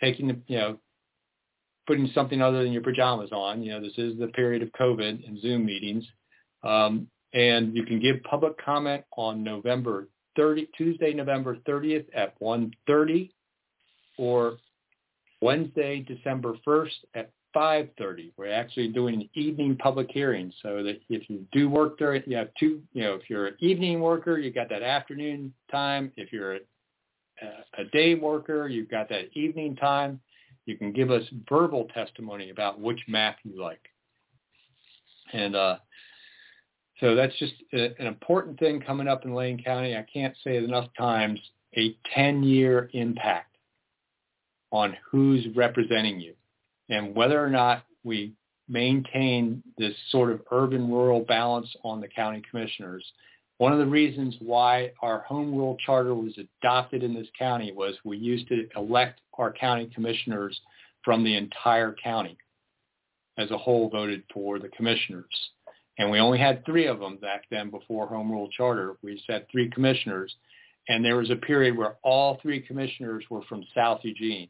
taking 0.00 0.28
the, 0.28 0.38
you 0.46 0.56
know, 0.56 0.78
putting 1.88 2.10
something 2.14 2.42
other 2.42 2.62
than 2.62 2.72
your 2.72 2.82
pajamas 2.82 3.32
on. 3.32 3.62
You 3.62 3.72
know, 3.72 3.80
this 3.80 3.96
is 3.96 4.16
the 4.18 4.28
period 4.28 4.62
of 4.62 4.68
COVID 4.78 5.26
and 5.26 5.40
Zoom 5.40 5.64
meetings. 5.64 6.04
Um, 6.62 7.08
and 7.32 7.74
you 7.74 7.84
can 7.84 7.98
give 7.98 8.22
public 8.24 8.62
comment 8.62 9.04
on 9.16 9.42
November 9.42 10.06
30, 10.36 10.68
Tuesday, 10.76 11.14
November 11.14 11.56
30th 11.66 12.04
at 12.14 12.38
1.30 12.40 13.30
or 14.18 14.58
Wednesday, 15.40 16.00
December 16.00 16.54
1st 16.66 16.90
at 17.14 17.30
5.30. 17.56 18.32
We're 18.36 18.52
actually 18.52 18.88
doing 18.88 19.14
an 19.14 19.28
evening 19.34 19.76
public 19.76 20.08
hearing 20.12 20.52
so 20.62 20.82
that 20.82 21.00
if 21.08 21.30
you 21.30 21.46
do 21.52 21.70
work 21.70 21.98
during, 21.98 22.22
you 22.26 22.36
have 22.36 22.50
two, 22.60 22.82
you 22.92 23.02
know, 23.02 23.14
if 23.14 23.30
you're 23.30 23.46
an 23.46 23.56
evening 23.60 24.00
worker, 24.00 24.38
you 24.38 24.52
got 24.52 24.68
that 24.68 24.82
afternoon 24.82 25.54
time. 25.70 26.12
If 26.16 26.32
you're 26.32 26.56
a, 26.56 26.58
a 27.78 27.84
day 27.92 28.14
worker, 28.14 28.68
you've 28.68 28.90
got 28.90 29.08
that 29.08 29.30
evening 29.34 29.76
time. 29.76 30.20
You 30.68 30.76
can 30.76 30.92
give 30.92 31.10
us 31.10 31.22
verbal 31.48 31.88
testimony 31.94 32.50
about 32.50 32.78
which 32.78 33.00
map 33.08 33.38
you 33.42 33.58
like. 33.58 33.80
And 35.32 35.56
uh, 35.56 35.76
so 37.00 37.14
that's 37.14 37.36
just 37.38 37.54
a, 37.72 37.98
an 37.98 38.06
important 38.06 38.58
thing 38.58 38.78
coming 38.78 39.08
up 39.08 39.24
in 39.24 39.34
Lane 39.34 39.62
County. 39.64 39.96
I 39.96 40.04
can't 40.12 40.34
say 40.44 40.58
it 40.58 40.64
enough 40.64 40.88
times, 40.98 41.40
a 41.78 41.96
10-year 42.14 42.90
impact 42.92 43.56
on 44.70 44.94
who's 45.10 45.46
representing 45.56 46.20
you 46.20 46.34
and 46.90 47.14
whether 47.14 47.42
or 47.42 47.48
not 47.48 47.84
we 48.04 48.34
maintain 48.68 49.62
this 49.78 49.94
sort 50.10 50.30
of 50.30 50.42
urban-rural 50.50 51.20
balance 51.20 51.74
on 51.82 52.02
the 52.02 52.08
county 52.08 52.42
commissioners. 52.50 53.04
One 53.58 53.72
of 53.72 53.80
the 53.80 53.86
reasons 53.86 54.36
why 54.40 54.92
our 55.02 55.20
home 55.20 55.52
rule 55.52 55.76
charter 55.84 56.14
was 56.14 56.38
adopted 56.38 57.02
in 57.02 57.12
this 57.12 57.26
county 57.36 57.72
was 57.72 57.96
we 58.04 58.16
used 58.16 58.46
to 58.48 58.68
elect 58.76 59.20
our 59.36 59.52
county 59.52 59.90
commissioners 59.92 60.58
from 61.04 61.24
the 61.24 61.36
entire 61.36 61.94
county 62.02 62.38
as 63.36 63.50
a 63.50 63.58
whole 63.58 63.88
voted 63.88 64.22
for 64.32 64.60
the 64.60 64.68
commissioners. 64.68 65.50
And 65.98 66.08
we 66.10 66.20
only 66.20 66.38
had 66.38 66.64
three 66.64 66.86
of 66.86 67.00
them 67.00 67.16
back 67.16 67.44
then 67.50 67.70
before 67.70 68.06
home 68.06 68.30
rule 68.30 68.48
charter. 68.56 68.96
We 69.02 69.20
had 69.28 69.46
three 69.50 69.68
commissioners. 69.70 70.32
And 70.88 71.04
there 71.04 71.16
was 71.16 71.30
a 71.30 71.36
period 71.36 71.76
where 71.76 71.96
all 72.02 72.38
three 72.40 72.60
commissioners 72.60 73.24
were 73.28 73.42
from 73.48 73.64
South 73.74 74.00
Eugene. 74.04 74.48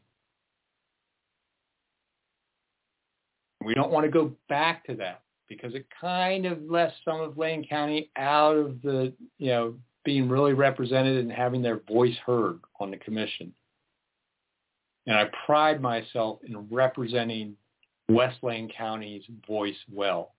We 3.65 3.73
don't 3.73 3.91
want 3.91 4.05
to 4.05 4.11
go 4.11 4.33
back 4.47 4.85
to 4.85 4.95
that 4.95 5.21
because 5.49 5.73
it 5.73 5.85
kind 5.99 6.45
of 6.45 6.61
left 6.69 6.93
some 7.03 7.19
of 7.19 7.37
Lane 7.37 7.65
County 7.67 8.11
out 8.15 8.55
of 8.55 8.81
the, 8.81 9.11
you 9.39 9.49
know, 9.49 9.75
being 10.05 10.29
really 10.29 10.53
represented 10.53 11.17
and 11.17 11.31
having 11.31 11.61
their 11.61 11.81
voice 11.87 12.15
heard 12.25 12.59
on 12.79 12.91
the 12.91 12.97
commission. 12.97 13.51
And 15.07 15.17
I 15.17 15.25
pride 15.45 15.81
myself 15.81 16.39
in 16.47 16.67
representing 16.69 17.55
West 18.09 18.37
Lane 18.43 18.69
County's 18.75 19.23
voice 19.47 19.75
well. 19.91 20.33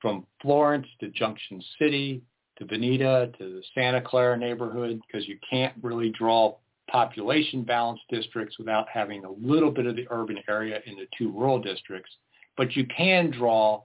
From 0.00 0.26
Florence 0.40 0.86
to 1.00 1.08
Junction 1.08 1.62
City 1.78 2.22
to 2.58 2.64
Veneta 2.64 3.36
to 3.38 3.44
the 3.44 3.62
Santa 3.74 4.00
Clara 4.00 4.36
neighborhood, 4.36 5.00
because 5.06 5.26
you 5.28 5.38
can't 5.48 5.74
really 5.82 6.10
draw 6.10 6.56
population 6.90 7.62
balanced 7.62 8.02
districts 8.10 8.58
without 8.58 8.86
having 8.92 9.24
a 9.24 9.30
little 9.30 9.70
bit 9.70 9.86
of 9.86 9.96
the 9.96 10.06
urban 10.10 10.38
area 10.48 10.80
in 10.86 10.96
the 10.96 11.06
two 11.16 11.30
rural 11.30 11.60
districts. 11.60 12.10
But 12.56 12.76
you 12.76 12.86
can 12.86 13.30
draw 13.30 13.82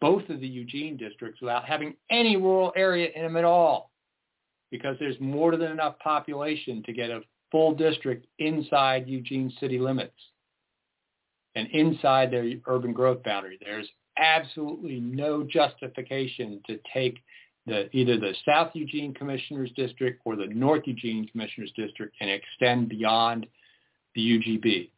both 0.00 0.28
of 0.28 0.40
the 0.40 0.46
Eugene 0.46 0.96
districts 0.96 1.40
without 1.40 1.64
having 1.64 1.94
any 2.10 2.36
rural 2.36 2.72
area 2.76 3.08
in 3.14 3.22
them 3.22 3.36
at 3.36 3.44
all 3.44 3.90
because 4.70 4.96
there's 4.98 5.18
more 5.20 5.56
than 5.56 5.70
enough 5.70 5.98
population 6.00 6.82
to 6.84 6.92
get 6.92 7.10
a 7.10 7.20
full 7.50 7.74
district 7.74 8.26
inside 8.38 9.08
Eugene 9.08 9.52
city 9.60 9.78
limits 9.78 10.16
and 11.54 11.68
inside 11.70 12.30
their 12.30 12.50
urban 12.66 12.92
growth 12.92 13.22
boundary. 13.22 13.58
There's 13.64 13.88
absolutely 14.18 15.00
no 15.00 15.42
justification 15.42 16.60
to 16.66 16.78
take 16.92 17.18
the, 17.66 17.88
either 17.96 18.18
the 18.18 18.34
South 18.46 18.70
Eugene 18.74 19.12
Commissioners 19.14 19.70
District 19.76 20.20
or 20.24 20.36
the 20.36 20.46
North 20.46 20.82
Eugene 20.86 21.26
Commissioners 21.28 21.72
District 21.76 22.14
and 22.20 22.30
extend 22.30 22.88
beyond 22.88 23.46
the 24.14 24.38
UGB. 24.38 24.90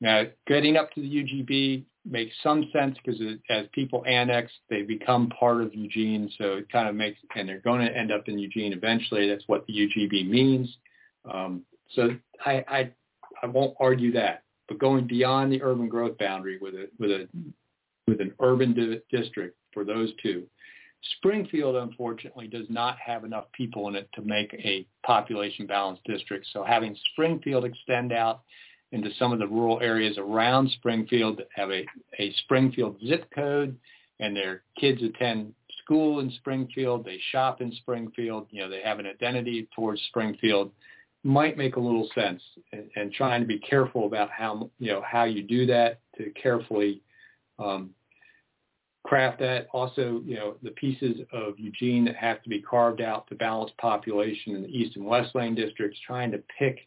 Now, 0.00 0.24
getting 0.46 0.76
up 0.76 0.92
to 0.92 1.00
the 1.00 1.08
UGB 1.08 1.84
makes 2.06 2.34
some 2.42 2.70
sense 2.72 2.96
because 3.04 3.20
as 3.50 3.66
people 3.72 4.04
annex, 4.06 4.50
they 4.70 4.82
become 4.82 5.28
part 5.28 5.60
of 5.60 5.74
Eugene. 5.74 6.30
So 6.38 6.54
it 6.54 6.70
kind 6.70 6.88
of 6.88 6.94
makes, 6.94 7.18
and 7.36 7.48
they're 7.48 7.60
going 7.60 7.86
to 7.86 7.96
end 7.96 8.10
up 8.10 8.28
in 8.28 8.38
Eugene 8.38 8.72
eventually. 8.72 9.28
That's 9.28 9.44
what 9.46 9.66
the 9.66 9.74
UGB 9.74 10.28
means. 10.28 10.74
Um, 11.30 11.62
so 11.90 12.10
I, 12.44 12.64
I, 12.68 12.90
I 13.42 13.46
won't 13.46 13.76
argue 13.78 14.12
that. 14.12 14.44
But 14.68 14.78
going 14.78 15.06
beyond 15.06 15.52
the 15.52 15.62
urban 15.62 15.88
growth 15.88 16.16
boundary 16.16 16.58
with 16.60 16.74
a 16.74 16.88
with 16.98 17.10
a 17.10 17.28
with 18.06 18.20
an 18.20 18.32
urban 18.40 18.72
di- 18.72 19.00
district 19.10 19.56
for 19.74 19.84
those 19.84 20.10
two, 20.22 20.46
Springfield, 21.16 21.76
unfortunately, 21.76 22.46
does 22.46 22.66
not 22.68 22.96
have 22.98 23.24
enough 23.24 23.46
people 23.52 23.88
in 23.88 23.96
it 23.96 24.08
to 24.14 24.22
make 24.22 24.54
a 24.54 24.86
population 25.04 25.66
balanced 25.66 26.04
district. 26.04 26.46
So 26.52 26.62
having 26.62 26.96
Springfield 27.12 27.64
extend 27.64 28.12
out 28.12 28.42
into 28.92 29.10
some 29.18 29.32
of 29.32 29.38
the 29.38 29.46
rural 29.46 29.80
areas 29.80 30.16
around 30.18 30.70
Springfield 30.70 31.38
that 31.38 31.48
have 31.54 31.70
a, 31.70 31.86
a 32.18 32.32
Springfield 32.44 32.96
zip 33.06 33.26
code 33.34 33.76
and 34.18 34.36
their 34.36 34.62
kids 34.78 35.02
attend 35.02 35.54
school 35.82 36.20
in 36.20 36.30
Springfield, 36.32 37.04
they 37.04 37.18
shop 37.32 37.60
in 37.60 37.72
Springfield, 37.72 38.46
you 38.50 38.62
know, 38.62 38.68
they 38.68 38.82
have 38.82 38.98
an 38.98 39.06
identity 39.06 39.68
towards 39.74 40.00
Springfield 40.08 40.72
might 41.22 41.58
make 41.58 41.76
a 41.76 41.80
little 41.80 42.08
sense 42.14 42.42
and, 42.72 42.90
and 42.96 43.12
trying 43.12 43.40
to 43.40 43.46
be 43.46 43.58
careful 43.58 44.06
about 44.06 44.30
how, 44.30 44.70
you 44.78 44.92
know, 44.92 45.02
how 45.06 45.24
you 45.24 45.42
do 45.42 45.66
that 45.66 46.00
to 46.16 46.30
carefully 46.30 47.02
um, 47.58 47.90
craft 49.04 49.38
that. 49.40 49.66
Also, 49.72 50.22
you 50.24 50.36
know, 50.36 50.56
the 50.62 50.70
pieces 50.70 51.20
of 51.32 51.58
Eugene 51.58 52.04
that 52.06 52.16
have 52.16 52.42
to 52.42 52.48
be 52.48 52.60
carved 52.60 53.00
out 53.00 53.26
to 53.28 53.34
balance 53.34 53.70
population 53.78 54.54
in 54.56 54.62
the 54.62 54.68
East 54.68 54.96
and 54.96 55.04
West 55.04 55.34
Lane 55.34 55.54
districts, 55.54 55.98
trying 56.06 56.30
to 56.30 56.42
pick, 56.58 56.86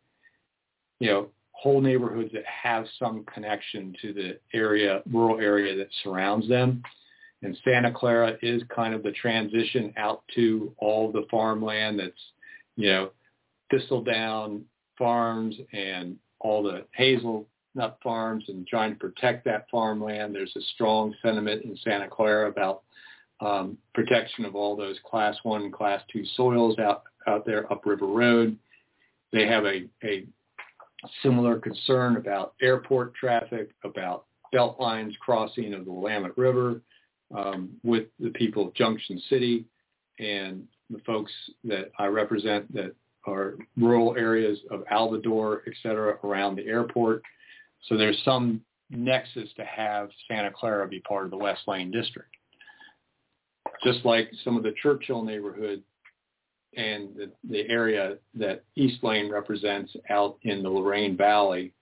you 0.99 1.09
know, 1.09 1.27
whole 1.63 1.79
neighborhoods 1.79 2.33
that 2.33 2.43
have 2.45 2.85
some 2.99 3.23
connection 3.33 3.95
to 4.01 4.11
the 4.11 4.37
area, 4.53 5.01
rural 5.09 5.39
area 5.39 5.77
that 5.77 5.87
surrounds 6.03 6.47
them. 6.49 6.83
And 7.41 7.57
Santa 7.63 7.89
Clara 7.89 8.37
is 8.41 8.61
kind 8.67 8.93
of 8.93 9.01
the 9.01 9.13
transition 9.13 9.93
out 9.95 10.23
to 10.35 10.73
all 10.77 11.09
the 11.09 11.25
farmland 11.31 11.99
that's, 11.99 12.11
you 12.75 12.89
know, 12.89 13.11
thistledown 13.71 14.65
farms 14.97 15.55
and 15.71 16.17
all 16.41 16.63
the 16.63 16.85
hazel 16.91 17.47
nut 17.75 17.97
farms 18.03 18.43
and 18.49 18.67
trying 18.67 18.91
to 18.91 18.99
protect 18.99 19.45
that 19.45 19.67
farmland. 19.71 20.35
There's 20.35 20.55
a 20.57 20.61
strong 20.73 21.15
sentiment 21.21 21.63
in 21.63 21.77
Santa 21.77 22.09
Clara 22.09 22.49
about 22.49 22.83
um, 23.39 23.77
protection 23.93 24.43
of 24.43 24.53
all 24.53 24.75
those 24.75 24.97
class 25.09 25.37
one 25.43 25.63
and 25.63 25.73
class 25.73 26.01
two 26.11 26.25
soils 26.35 26.77
out, 26.77 27.03
out 27.25 27.45
there 27.45 27.71
up 27.71 27.85
River 27.85 28.05
road. 28.05 28.57
They 29.31 29.47
have 29.47 29.63
a, 29.63 29.87
a 30.03 30.25
similar 31.21 31.59
concern 31.59 32.17
about 32.17 32.53
airport 32.61 33.13
traffic, 33.15 33.71
about 33.83 34.25
belt 34.51 34.79
lines 34.79 35.13
crossing 35.19 35.73
of 35.73 35.85
the 35.85 35.91
Willamette 35.91 36.37
River 36.37 36.81
um, 37.35 37.71
with 37.83 38.05
the 38.19 38.29
people 38.29 38.67
of 38.67 38.73
Junction 38.75 39.21
City 39.29 39.65
and 40.19 40.65
the 40.89 40.99
folks 40.99 41.31
that 41.63 41.91
I 41.97 42.05
represent 42.05 42.71
that 42.73 42.95
are 43.25 43.55
rural 43.77 44.15
areas 44.17 44.59
of 44.69 44.83
Alvadore, 44.91 45.61
et 45.67 45.73
cetera, 45.81 46.17
around 46.23 46.55
the 46.55 46.67
airport. 46.67 47.23
So 47.87 47.97
there's 47.97 48.21
some 48.23 48.61
nexus 48.89 49.49
to 49.55 49.65
have 49.65 50.09
Santa 50.27 50.51
Clara 50.51 50.87
be 50.87 50.99
part 50.99 51.25
of 51.25 51.31
the 51.31 51.37
West 51.37 51.61
Lane 51.67 51.89
district. 51.89 52.29
Just 53.83 54.05
like 54.05 54.29
some 54.43 54.55
of 54.55 54.63
the 54.63 54.73
Churchill 54.81 55.23
neighborhood 55.23 55.81
and 56.75 57.15
the, 57.15 57.31
the 57.49 57.69
area 57.69 58.17
that 58.35 58.63
East 58.75 59.03
Lane 59.03 59.31
represents 59.31 59.93
out 60.09 60.37
in 60.43 60.63
the 60.63 60.69
Lorane 60.69 61.17
Valley 61.17 61.73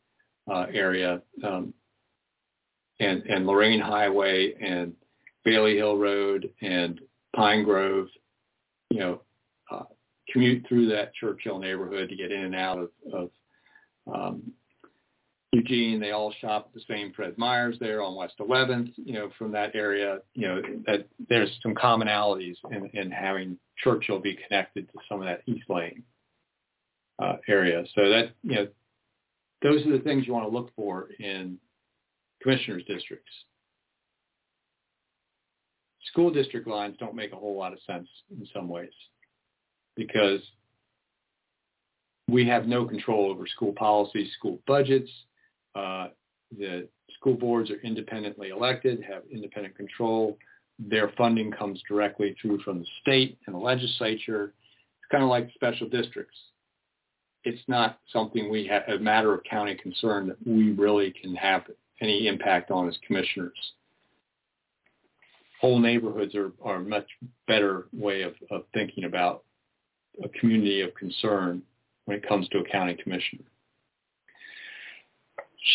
uh, 0.52 0.66
area 0.74 1.22
um, 1.44 1.74
and, 3.00 3.24
and 3.24 3.46
Lorane 3.46 3.82
Highway 3.82 4.54
and 4.62 4.94
Bailey 5.44 5.78
Hill 5.78 5.98
Road 5.98 6.50
and 6.62 7.00
Pine 7.36 7.64
Grove, 7.64 8.08
you 8.90 9.00
know, 9.00 9.22
uh, 9.72 9.84
commute 10.32 10.66
through 10.68 10.88
that 10.90 11.14
Churchill 11.16 11.60
neighborhood 11.60 12.10
to 12.10 12.16
get 12.16 12.32
in 12.32 12.46
and 12.46 12.56
out 12.56 12.78
of, 12.78 12.90
of 13.14 13.30
um, 14.14 14.52
Eugene. 15.52 16.00
They 16.00 16.12
all 16.12 16.34
shop 16.40 16.68
at 16.70 16.74
the 16.74 16.86
same 16.90 17.12
Fred 17.14 17.38
Meyers 17.38 17.78
there 17.80 18.02
on 18.02 18.16
West 18.16 18.36
11th. 18.40 18.94
You 18.96 19.14
know, 19.14 19.30
from 19.38 19.52
that 19.52 19.76
area, 19.76 20.20
you 20.34 20.48
know, 20.48 20.62
that 20.88 21.08
there's 21.30 21.52
some 21.62 21.76
commonalities 21.76 22.56
in, 22.72 22.90
in 22.94 23.12
having 23.12 23.58
Churchill 23.84 24.20
be 24.20 24.38
connected 24.48 24.88
to 24.88 25.00
some 25.10 25.20
of 25.20 25.28
that 25.28 25.42
East 25.46 25.70
Lane 25.70 26.04
uh, 27.22 27.38
area. 27.48 27.84
So 27.96 28.10
that 28.10 28.32
you 28.44 28.56
know, 28.56 28.68
those 29.62 29.86
are 29.86 29.92
the 29.92 30.04
things 30.04 30.26
you 30.26 30.34
want 30.34 30.50
to 30.50 30.58
look 30.58 30.72
for 30.76 31.10
in 31.20 31.58
commissioners' 32.42 32.84
districts. 32.88 33.32
School 36.06 36.32
district 36.32 36.68
lines 36.68 36.96
don't 37.00 37.16
make 37.16 37.32
a 37.32 37.38
whole 37.38 37.58
lot 37.58 37.74
of 37.74 37.80
sense 37.86 38.08
in 38.32 38.46
some 38.54 38.68
ways 38.68 38.92
because 39.96 40.42
we 42.30 42.48
have 42.48 42.66
no 42.66 42.86
control 42.86 43.30
over 43.30 43.46
school 43.48 43.74
policy, 43.74 44.30
school 44.38 44.60
budgets, 44.66 45.10
uh, 45.76 46.08
the 46.58 46.88
school 47.16 47.36
boards 47.36 47.70
are 47.72 47.80
independently 47.82 48.50
elected, 48.50 49.04
have 49.04 49.24
independent 49.32 49.76
control. 49.76 50.38
their 50.80 51.12
funding 51.18 51.52
comes 51.52 51.82
directly 51.88 52.36
through 52.42 52.60
from 52.62 52.80
the 52.80 52.86
state 53.02 53.38
and 53.46 53.56
the 53.56 53.60
legislature. 53.60 54.46
It's 54.46 55.12
kind 55.12 55.24
of 55.24 55.30
like 55.30 55.50
special 55.54 55.88
districts. 55.88 56.38
It's 57.44 57.62
not 57.68 58.00
something 58.12 58.50
we 58.50 58.66
have 58.68 58.84
a 58.88 59.00
matter 59.00 59.34
of 59.34 59.44
county 59.44 59.76
concern 59.76 60.28
that 60.28 60.38
we 60.46 60.72
really 60.72 61.12
can 61.12 61.36
have 61.36 61.64
any 62.02 62.28
impact 62.28 62.72
on 62.72 62.88
as 62.88 62.98
commissioners. 63.06 63.58
Whole 65.60 65.80
neighborhoods 65.80 66.34
are, 66.34 66.52
are 66.64 66.78
a 66.78 66.84
much 66.84 67.08
better 67.48 67.88
way 67.94 68.24
of, 68.24 68.34
of 68.50 68.64
thinking 68.74 69.04
about 69.04 69.44
a 70.24 70.30
community 70.30 70.82
of 70.82 70.96
concern 70.96 71.62
when 72.06 72.18
it 72.18 72.28
comes 72.28 72.48
to 72.50 72.60
a 72.60 72.64
county 72.64 72.96
commissioner. 72.96 73.44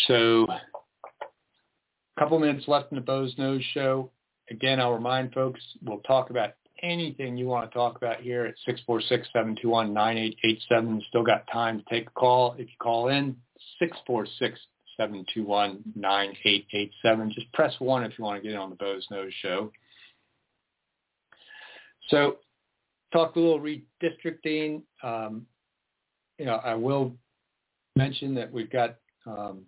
So 0.07 0.45
a 0.49 2.19
couple 2.19 2.39
minutes 2.39 2.67
left 2.67 2.91
in 2.91 2.95
the 2.95 3.01
Boze 3.01 3.35
Noze 3.35 3.63
show. 3.73 4.09
Again, 4.49 4.79
I'll 4.79 4.93
remind 4.93 5.33
folks, 5.33 5.59
we'll 5.83 5.99
talk 5.99 6.29
about 6.29 6.53
anything 6.83 7.37
you 7.37 7.47
want 7.47 7.69
to 7.69 7.75
talk 7.75 7.97
about 7.97 8.21
here 8.21 8.45
at 8.45 8.55
646-721-9887. 8.87 11.03
Still 11.07 11.23
got 11.23 11.45
time 11.51 11.79
to 11.79 11.85
take 11.89 12.07
a 12.07 12.11
call. 12.11 12.53
If 12.53 12.67
you 12.67 12.75
call 12.79 13.09
in, 13.09 13.35
646-721-9887. 14.99 17.31
Just 17.31 17.51
press 17.53 17.73
1 17.79 18.03
if 18.03 18.17
you 18.17 18.23
want 18.23 18.41
to 18.41 18.47
get 18.47 18.57
on 18.57 18.69
the 18.69 18.75
Boze 18.75 19.07
Noze 19.11 19.31
show. 19.41 19.71
So 22.09 22.37
talk 23.11 23.35
a 23.35 23.39
little 23.39 23.59
redistricting. 23.59 24.83
Um, 25.03 25.45
you 26.37 26.45
know, 26.45 26.55
I 26.55 26.75
will 26.75 27.15
mention 27.95 28.35
that 28.35 28.51
we've 28.51 28.69
got 28.69 28.97
um, 29.25 29.63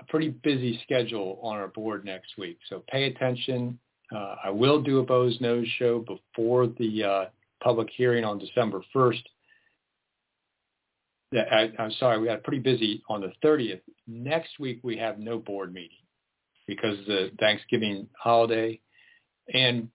a 0.00 0.04
pretty 0.04 0.30
busy 0.30 0.80
schedule 0.82 1.38
on 1.42 1.56
our 1.56 1.68
board 1.68 2.04
next 2.04 2.36
week. 2.38 2.58
So 2.68 2.82
pay 2.90 3.04
attention. 3.04 3.78
Uh, 4.14 4.36
I 4.44 4.50
will 4.50 4.80
do 4.82 5.00
a 5.00 5.02
Boze 5.02 5.38
Noze 5.40 5.66
show 5.78 6.00
before 6.00 6.66
the 6.66 7.04
uh, 7.04 7.24
public 7.62 7.88
hearing 7.94 8.24
on 8.24 8.38
December 8.38 8.82
1st. 8.94 9.22
I, 11.34 11.70
I'm 11.78 11.92
sorry, 11.92 12.18
we 12.18 12.28
got 12.28 12.42
pretty 12.42 12.60
busy 12.60 13.02
on 13.08 13.20
the 13.20 13.32
30th. 13.44 13.82
Next 14.06 14.58
week 14.58 14.80
we 14.82 14.96
have 14.96 15.18
no 15.18 15.38
board 15.38 15.74
meeting 15.74 15.98
because 16.66 16.98
of 17.00 17.04
the 17.04 17.30
Thanksgiving 17.38 18.08
holiday. 18.18 18.80
And 19.52 19.88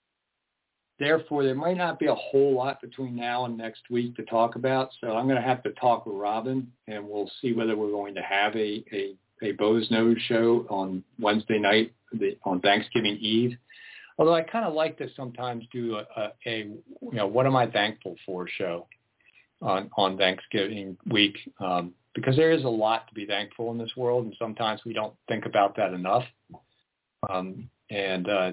therefore 1.00 1.44
there 1.44 1.56
might 1.56 1.78
not 1.78 1.98
be 1.98 2.06
a 2.06 2.14
whole 2.14 2.56
lot 2.56 2.82
between 2.82 3.16
now 3.16 3.46
and 3.46 3.58
next 3.58 3.82
week 3.90 4.16
to 4.18 4.24
talk 4.26 4.56
about. 4.56 4.90
So 5.02 5.16
I'm 5.16 5.28
going 5.28 5.42
to 5.42 5.48
have 5.48 5.64
to 5.64 5.72
talk 5.72 6.06
with 6.06 6.16
Robin 6.16 6.72
and 6.88 7.08
we'll 7.08 7.32
see 7.42 7.54
whether 7.54 7.76
we're 7.76 7.90
going 7.90 8.14
to 8.14 8.22
have 8.22 8.56
a, 8.56 8.84
a 8.94 9.16
a 9.44 9.52
Boze 9.52 9.90
Noze 9.90 10.20
show 10.28 10.66
on 10.70 11.04
Wednesday 11.20 11.60
night 11.60 11.94
the, 12.12 12.38
on 12.44 12.60
Thanksgiving 12.62 13.18
Eve. 13.18 13.58
Although 14.18 14.36
I 14.36 14.42
kind 14.42 14.66
of 14.66 14.74
like 14.74 14.98
to 15.00 15.08
sometimes 15.16 15.66
do 15.72 15.96
a, 15.96 16.06
a, 16.20 16.32
a, 16.46 16.58
you 16.60 16.82
know 17.12 17.28
what 17.28 17.46
am 17.46 17.56
I 17.56 17.68
thankful 17.68 18.16
for 18.26 18.48
show 18.48 18.88
on 19.62 19.90
on 19.98 20.18
Thanksgiving 20.18 20.98
week 21.08 21.36
um, 21.60 21.94
because 22.14 22.36
there 22.36 22.52
is 22.52 22.64
a 22.64 22.70
lot 22.70 23.08
to 23.08 23.14
be 23.14 23.26
thankful 23.26 23.72
in 23.72 23.78
this 23.78 23.92
world 23.98 24.26
and 24.26 24.36
sometimes 24.38 24.82
we 24.86 24.94
don't 24.94 25.14
think 25.28 25.46
about 25.46 25.76
that 25.78 25.94
enough. 25.94 26.26
Um, 27.30 27.70
and 27.90 28.30
uh, 28.30 28.52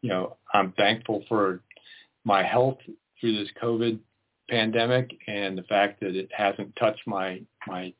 you 0.00 0.10
know 0.10 0.36
I'm 0.54 0.72
thankful 0.72 1.24
for 1.28 1.60
my 2.24 2.44
health 2.44 2.78
through 3.20 3.36
this 3.36 3.50
COVID 3.60 3.98
pandemic 4.48 5.10
and 5.26 5.56
the 5.56 5.62
fact 5.62 6.00
that 6.00 6.14
it 6.16 6.28
hasn't 6.36 6.74
touched 6.76 7.06
my 7.06 7.40
my 7.66 7.92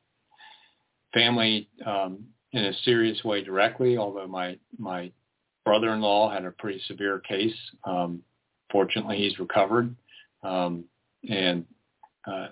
family 1.13 1.69
um, 1.87 2.25
in 2.53 2.65
a 2.65 2.73
serious 2.85 3.23
way 3.25 3.43
directly, 3.43 3.97
although 3.97 4.27
my 4.27 4.59
my 4.79 5.11
brother-in-law 5.65 6.33
had 6.33 6.45
a 6.45 6.51
pretty 6.53 6.81
severe 6.87 7.21
case. 7.21 7.55
Um, 7.85 8.23
fortunately, 8.73 9.19
he's 9.19 9.39
recovered, 9.39 9.95
um, 10.43 10.85
and 11.29 11.65
uh, 12.27 12.49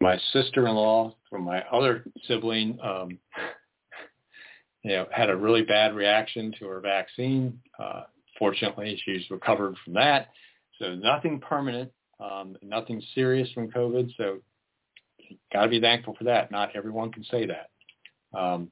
my 0.00 0.18
sister-in-law 0.32 1.14
from 1.30 1.44
my 1.44 1.60
other 1.72 2.04
sibling, 2.26 2.78
um, 2.82 3.18
you 4.82 4.92
know, 4.92 5.06
had 5.12 5.30
a 5.30 5.36
really 5.36 5.62
bad 5.62 5.94
reaction 5.94 6.52
to 6.58 6.66
her 6.66 6.80
vaccine. 6.80 7.58
Uh, 7.78 8.02
fortunately, 8.38 9.00
she's 9.04 9.30
recovered 9.30 9.76
from 9.84 9.94
that. 9.94 10.28
So 10.78 10.94
nothing 10.94 11.40
permanent, 11.40 11.92
um, 12.18 12.56
nothing 12.62 13.00
serious 13.14 13.50
from 13.52 13.70
COVID. 13.70 14.10
So 14.16 14.38
got 15.52 15.64
to 15.64 15.68
be 15.68 15.80
thankful 15.80 16.14
for 16.16 16.24
that. 16.24 16.50
Not 16.50 16.74
everyone 16.74 17.12
can 17.12 17.24
say 17.24 17.46
that. 17.46 17.70
Um, 18.38 18.70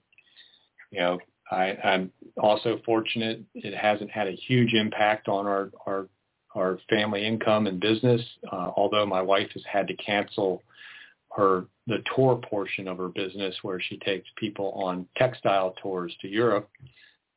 you 0.91 1.01
know, 1.01 1.19
I, 1.51 1.77
I'm 1.85 2.13
also 2.37 2.81
fortunate 2.85 3.43
it 3.55 3.75
hasn't 3.75 4.11
had 4.11 4.29
a 4.29 4.33
huge 4.33 4.73
impact 4.73 5.29
on 5.29 5.47
our 5.47 5.71
our, 5.87 6.09
our 6.55 6.79
family 6.89 7.27
income 7.27 7.67
and 7.67 7.81
business. 7.81 8.23
Uh, 8.51 8.71
although 8.77 9.07
my 9.07 9.23
wife 9.23 9.51
has 9.55 9.63
had 9.71 9.89
to 9.89 9.95
cancel 9.95 10.63
her 11.37 11.67
the 11.87 12.03
tour 12.15 12.41
portion 12.49 12.89
of 12.89 12.99
her 12.99 13.09
business 13.09 13.55
where 13.63 13.81
she 13.81 13.99
takes 13.99 14.29
people 14.37 14.73
on 14.73 15.07
textile 15.17 15.75
tours 15.83 16.15
to 16.21 16.29
Europe 16.29 16.69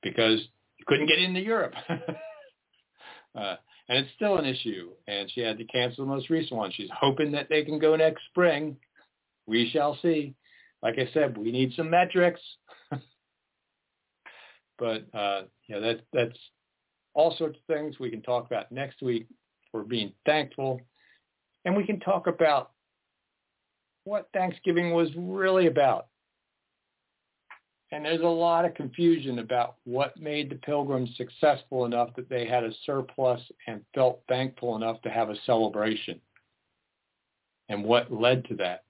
because 0.01 0.39
you 0.77 0.85
couldn't 0.87 1.07
get 1.07 1.19
into 1.19 1.39
Europe. 1.39 1.73
uh, 1.89 3.55
and 3.89 3.97
it's 3.97 4.09
still 4.15 4.37
an 4.37 4.45
issue. 4.45 4.89
And 5.07 5.29
she 5.31 5.41
had 5.41 5.57
to 5.57 5.65
cancel 5.65 6.05
the 6.05 6.11
most 6.11 6.29
recent 6.29 6.57
one. 6.57 6.71
She's 6.71 6.89
hoping 6.95 7.31
that 7.33 7.49
they 7.49 7.63
can 7.63 7.79
go 7.79 7.95
next 7.95 8.21
spring 8.31 8.77
we 9.45 9.69
shall 9.69 9.97
see. 10.01 10.35
Like 10.81 10.95
I 10.99 11.09
said, 11.13 11.37
we 11.37 11.51
need 11.51 11.73
some 11.75 11.89
metrics. 11.89 12.41
but 14.77 15.05
uh, 15.13 15.43
yeah, 15.67 15.79
that 15.79 16.01
that's 16.11 16.37
all 17.13 17.35
sorts 17.37 17.57
of 17.57 17.75
things 17.75 17.99
we 17.99 18.09
can 18.09 18.21
talk 18.21 18.45
about 18.45 18.71
next 18.71 19.01
week 19.01 19.27
for 19.71 19.83
being 19.83 20.11
thankful, 20.25 20.81
and 21.65 21.75
we 21.75 21.85
can 21.85 21.99
talk 21.99 22.27
about 22.27 22.71
what 24.03 24.29
Thanksgiving 24.33 24.93
was 24.93 25.09
really 25.15 25.67
about. 25.67 26.07
And 27.91 28.03
there's 28.03 28.21
a 28.21 28.27
lot 28.27 28.65
of 28.65 28.73
confusion 28.73 29.37
about 29.37 29.75
what 29.83 30.19
made 30.19 30.49
the 30.49 30.55
Pilgrims 30.55 31.11
successful 31.15 31.85
enough 31.85 32.09
that 32.15 32.27
they 32.27 32.45
had 32.45 32.63
a 32.63 32.73
surplus 32.85 33.39
and 33.67 33.81
felt 33.93 34.21
thankful 34.27 34.75
enough 34.75 34.99
to 35.03 35.09
have 35.09 35.29
a 35.29 35.35
celebration. 35.45 36.19
And 37.69 37.83
what 37.83 38.11
led 38.11 38.45
to 38.45 38.55
that 38.55 38.83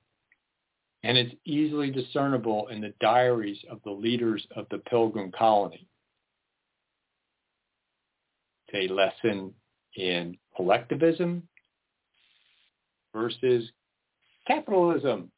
and 1.03 1.17
it's 1.17 1.35
easily 1.45 1.91
discernible 1.91 2.67
in 2.67 2.81
the 2.81 2.93
diaries 3.01 3.59
of 3.69 3.79
the 3.83 3.91
leaders 3.91 4.45
of 4.55 4.65
the 4.71 4.77
pilgrim 4.77 5.31
colony. 5.37 5.87
It's 8.67 8.89
a 8.89 8.93
lesson 8.93 9.53
in 9.95 10.37
collectivism 10.55 11.43
versus 13.13 13.69
capitalism. 14.47 15.29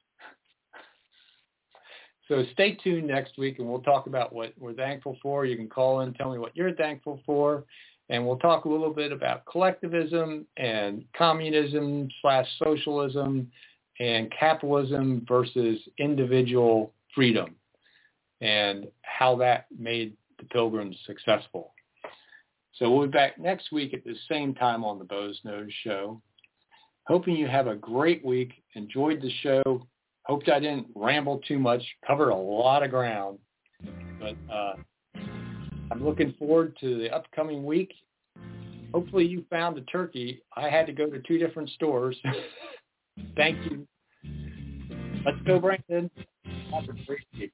So 2.28 2.44
stay 2.54 2.76
tuned 2.84 3.08
next 3.08 3.38
week 3.38 3.60
and 3.60 3.68
we'll 3.68 3.82
talk 3.82 4.08
about 4.08 4.34
what 4.34 4.54
we're 4.58 4.74
thankful 4.74 5.18
for. 5.22 5.46
You 5.46 5.56
can 5.56 5.68
call 5.68 6.02
in, 6.02 6.14
tell 6.14 6.32
me 6.32 6.40
what 6.40 6.56
you're 6.56 6.74
thankful 6.74 7.20
for, 7.26 7.66
and 8.10 8.26
we'll 8.26 8.38
talk 8.38 8.66
a 8.66 8.70
little 8.70 8.94
bit 8.94 9.12
about 9.12 9.46
collectivism 9.46 10.46
and 10.58 11.04
communism 11.16 12.08
slash 12.22 12.48
socialism 12.64 13.52
and 14.00 14.32
capitalism 14.38 15.26
versus 15.28 15.80
individual 15.98 16.94
freedom 17.14 17.56
and 18.42 18.88
how 19.02 19.36
that 19.38 19.68
made 19.78 20.16
the 20.38 20.46
Pilgrims 20.46 20.98
successful. 21.06 21.74
So 22.74 22.92
we'll 22.92 23.08
be 23.08 23.12
back 23.12 23.40
next 23.40 23.72
week 23.72 23.94
at 23.94 24.04
the 24.04 24.16
same 24.30 24.54
time 24.54 24.84
on 24.84 25.00
the 25.00 25.06
Boze 25.06 25.40
Noze 25.46 25.72
Show. 25.84 26.22
Hoping 27.08 27.36
you 27.36 27.48
have 27.48 27.68
a 27.68 27.76
great 27.76 28.26
week. 28.26 28.52
Enjoyed 28.74 29.22
the 29.22 29.32
show. 29.42 29.88
Hoped 30.24 30.50
I 30.50 30.60
didn't 30.60 30.88
ramble 30.96 31.40
too 31.48 31.60
much. 31.60 31.82
Covered 32.06 32.32
a 32.32 32.36
lot 32.36 32.84
of 32.84 32.90
ground. 32.90 33.38
But 34.20 34.36
uh, 34.52 34.74
I'm 35.92 36.04
looking 36.04 36.34
forward 36.38 36.76
to 36.82 36.98
the 36.98 37.14
upcoming 37.16 37.64
week. 37.64 37.94
Hopefully 38.94 39.26
you 39.26 39.46
found 39.50 39.78
the 39.78 39.82
turkey. 39.82 40.42
I 40.56 40.70
had 40.70 40.86
to 40.88 40.94
go 40.94 41.10
to 41.10 41.20
two 41.20 41.38
different 41.38 41.70
stores. 41.70 42.18
Thank 43.36 43.58
you. 43.72 43.88
Let's 45.26 45.38
go, 45.46 45.60
Brandon. 45.60 46.10
Have 46.74 46.84
a 46.84 46.94
great 47.06 47.26
week. 47.38 47.54